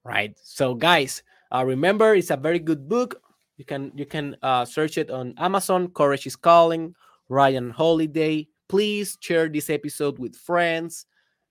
right? 0.05 0.37
So, 0.43 0.75
guys, 0.75 1.23
uh, 1.55 1.65
remember 1.65 2.15
it's 2.15 2.31
a 2.31 2.37
very 2.37 2.59
good 2.59 2.89
book. 2.89 3.21
You 3.57 3.65
can 3.65 3.93
you 3.95 4.07
can 4.07 4.37
uh, 4.43 4.65
search 4.65 4.99
it 4.99 5.11
on 5.11 5.35
Amazon. 5.39 5.89
Courage 5.89 6.27
is 6.27 6.37
Calling. 6.37 6.95
Ryan 7.29 7.71
Holiday. 7.71 8.49
Please 8.69 9.19
share 9.21 9.49
this 9.49 9.71
episode 9.71 10.19
with 10.19 10.37
friends. 10.37 11.07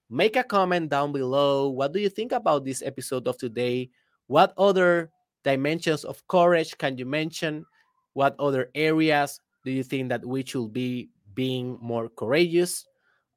Make 0.09 0.35
a 0.35 0.43
comment 0.43 0.89
down 0.89 1.11
below. 1.11 1.69
What 1.69 1.93
do 1.93 1.99
you 1.99 2.09
think 2.09 2.31
about 2.31 2.65
this 2.65 2.81
episode 2.81 3.27
of 3.27 3.37
today? 3.37 3.89
What 4.27 4.53
other 4.57 5.11
dimensions 5.43 6.03
of 6.03 6.25
courage 6.27 6.77
can 6.77 6.97
you 6.97 7.05
mention? 7.05 7.65
What 8.13 8.35
other 8.39 8.69
areas 8.75 9.39
do 9.63 9.71
you 9.71 9.83
think 9.83 10.09
that 10.09 10.25
we 10.25 10.43
should 10.43 10.73
be 10.73 11.09
being 11.33 11.77
more 11.81 12.09
courageous? 12.09 12.85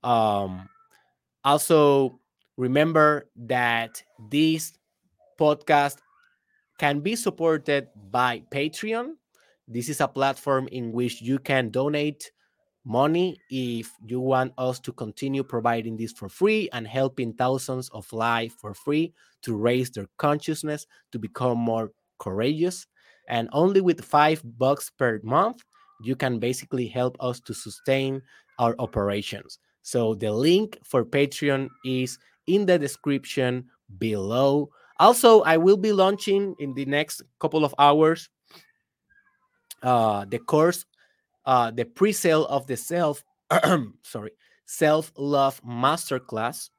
Um, 0.02 0.68
also, 1.44 2.18
remember 2.56 3.30
that 3.36 4.02
this 4.30 4.72
podcast 5.38 5.98
can 6.78 7.00
be 7.00 7.16
supported 7.16 7.88
by 8.10 8.42
Patreon. 8.50 9.14
This 9.66 9.88
is 9.88 10.00
a 10.00 10.08
platform 10.08 10.68
in 10.72 10.92
which 10.92 11.22
you 11.22 11.38
can 11.38 11.70
donate 11.70 12.30
money 12.84 13.38
if 13.48 13.90
you 14.04 14.20
want 14.20 14.52
us 14.58 14.78
to 14.80 14.92
continue 14.92 15.42
providing 15.42 15.96
this 15.96 16.12
for 16.12 16.28
free 16.28 16.68
and 16.72 16.86
helping 16.86 17.32
thousands 17.32 17.88
of 17.90 18.12
lives 18.12 18.54
for 18.60 18.74
free 18.74 19.14
to 19.42 19.56
raise 19.56 19.90
their 19.90 20.06
consciousness 20.18 20.86
to 21.12 21.18
become 21.18 21.56
more 21.58 21.92
courageous. 22.18 22.86
And 23.28 23.48
only 23.52 23.80
with 23.80 24.04
five 24.04 24.42
bucks 24.58 24.90
per 24.90 25.18
month, 25.22 25.62
you 26.02 26.14
can 26.14 26.38
basically 26.38 26.86
help 26.86 27.16
us 27.20 27.40
to 27.40 27.54
sustain 27.54 28.20
our 28.58 28.74
operations. 28.78 29.58
So 29.82 30.14
the 30.14 30.32
link 30.32 30.78
for 30.84 31.04
Patreon 31.04 31.70
is 31.86 32.18
in 32.46 32.66
the 32.66 32.78
description 32.78 33.64
below. 33.98 34.68
Also, 35.00 35.40
I 35.42 35.56
will 35.56 35.78
be 35.78 35.92
launching 35.92 36.54
in 36.58 36.74
the 36.74 36.84
next 36.84 37.22
couple 37.40 37.64
of 37.64 37.74
hours 37.78 38.28
uh, 39.82 40.24
the 40.24 40.38
course, 40.38 40.84
uh, 41.46 41.70
the 41.70 41.84
pre-sale 41.84 42.46
of 42.46 42.66
the 42.66 42.76
self, 42.76 43.24
sorry, 44.02 44.32
self-love 44.66 45.62
masterclass, 45.64 46.70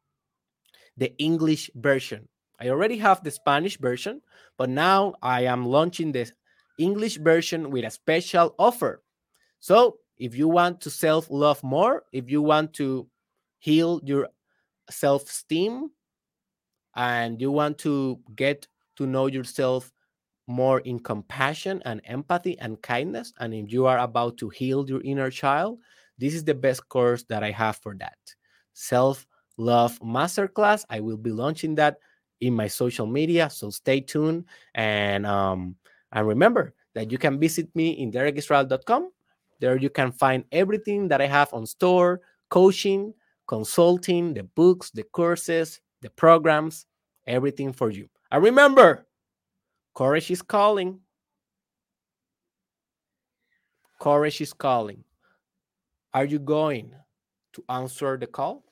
the 0.98 1.16
English 1.18 1.70
version. 1.76 2.28
I 2.60 2.70
already 2.70 2.98
have 2.98 3.24
the 3.24 3.32
Spanish 3.32 3.78
version, 3.78 4.22
but 4.58 4.70
now 4.70 5.16
I 5.22 5.42
am 5.46 5.66
launching 5.66 6.12
the 6.12 6.32
English 6.78 7.18
version 7.18 7.70
with 7.70 7.86
a 7.86 7.92
special 7.92 8.56
offer. 8.58 9.04
So, 9.60 9.98
if 10.18 10.36
you 10.36 10.48
want 10.48 10.80
to 10.82 10.90
self-love 10.90 11.62
more, 11.62 12.04
if 12.14 12.30
you 12.30 12.42
want 12.42 12.74
to 12.76 13.08
heal 13.60 14.00
your 14.06 14.30
self-esteem, 14.90 15.90
and 16.96 17.42
you 17.42 17.52
want 17.52 17.78
to 17.80 18.20
get 18.36 18.68
to 18.96 19.06
know 19.06 19.28
yourself 19.28 19.92
more 20.48 20.80
in 20.82 21.00
compassion 21.00 21.82
and 21.86 22.02
empathy 22.06 22.58
and 22.60 22.82
kindness, 22.82 23.34
and 23.40 23.54
if 23.54 23.72
you 23.72 23.86
are 23.86 24.00
about 24.00 24.38
to 24.38 24.50
heal 24.50 24.88
your 24.88 25.02
inner 25.02 25.30
child, 25.30 25.80
this 26.18 26.34
is 26.34 26.44
the 26.44 26.54
best 26.54 26.88
course 26.90 27.24
that 27.24 27.44
I 27.44 27.52
have 27.52 27.78
for 27.78 27.96
that. 28.00 28.18
Self 28.74 29.26
Love 29.58 30.00
Masterclass. 30.00 30.86
I 30.90 31.00
will 31.00 31.18
be 31.18 31.32
launching 31.32 31.76
that 31.76 31.98
in 32.42 32.54
my 32.54 32.68
social 32.68 33.06
media, 33.06 33.50
so 33.50 33.70
stay 33.70 34.02
tuned. 34.02 34.46
And 34.74 35.26
um, 35.26 35.76
and 36.12 36.28
remember 36.28 36.74
that 36.94 37.12
you 37.12 37.18
can 37.18 37.40
visit 37.40 37.74
me 37.76 37.92
in 37.92 38.12
derekisrael.com. 38.12 39.12
There 39.60 39.78
you 39.78 39.90
can 39.90 40.12
find 40.12 40.44
everything 40.52 41.08
that 41.10 41.22
I 41.22 41.28
have 41.28 41.54
on 41.54 41.66
store, 41.66 42.22
coaching, 42.50 43.14
consulting, 43.48 44.34
the 44.34 44.44
books, 44.44 44.92
the 44.92 45.04
courses, 45.04 45.80
the 46.02 46.10
programs, 46.10 46.86
everything 47.28 47.72
for 47.72 47.90
you. 47.90 48.10
And 48.32 48.44
remember, 48.44 49.05
courage 49.96 50.30
is 50.30 50.42
calling. 50.42 51.00
Courage 54.00 54.42
is 54.42 54.54
calling. 54.54 55.06
Are 56.14 56.26
you 56.26 56.40
going 56.40 56.94
to 57.54 57.64
answer 57.70 58.18
the 58.18 58.28
call? 58.28 58.65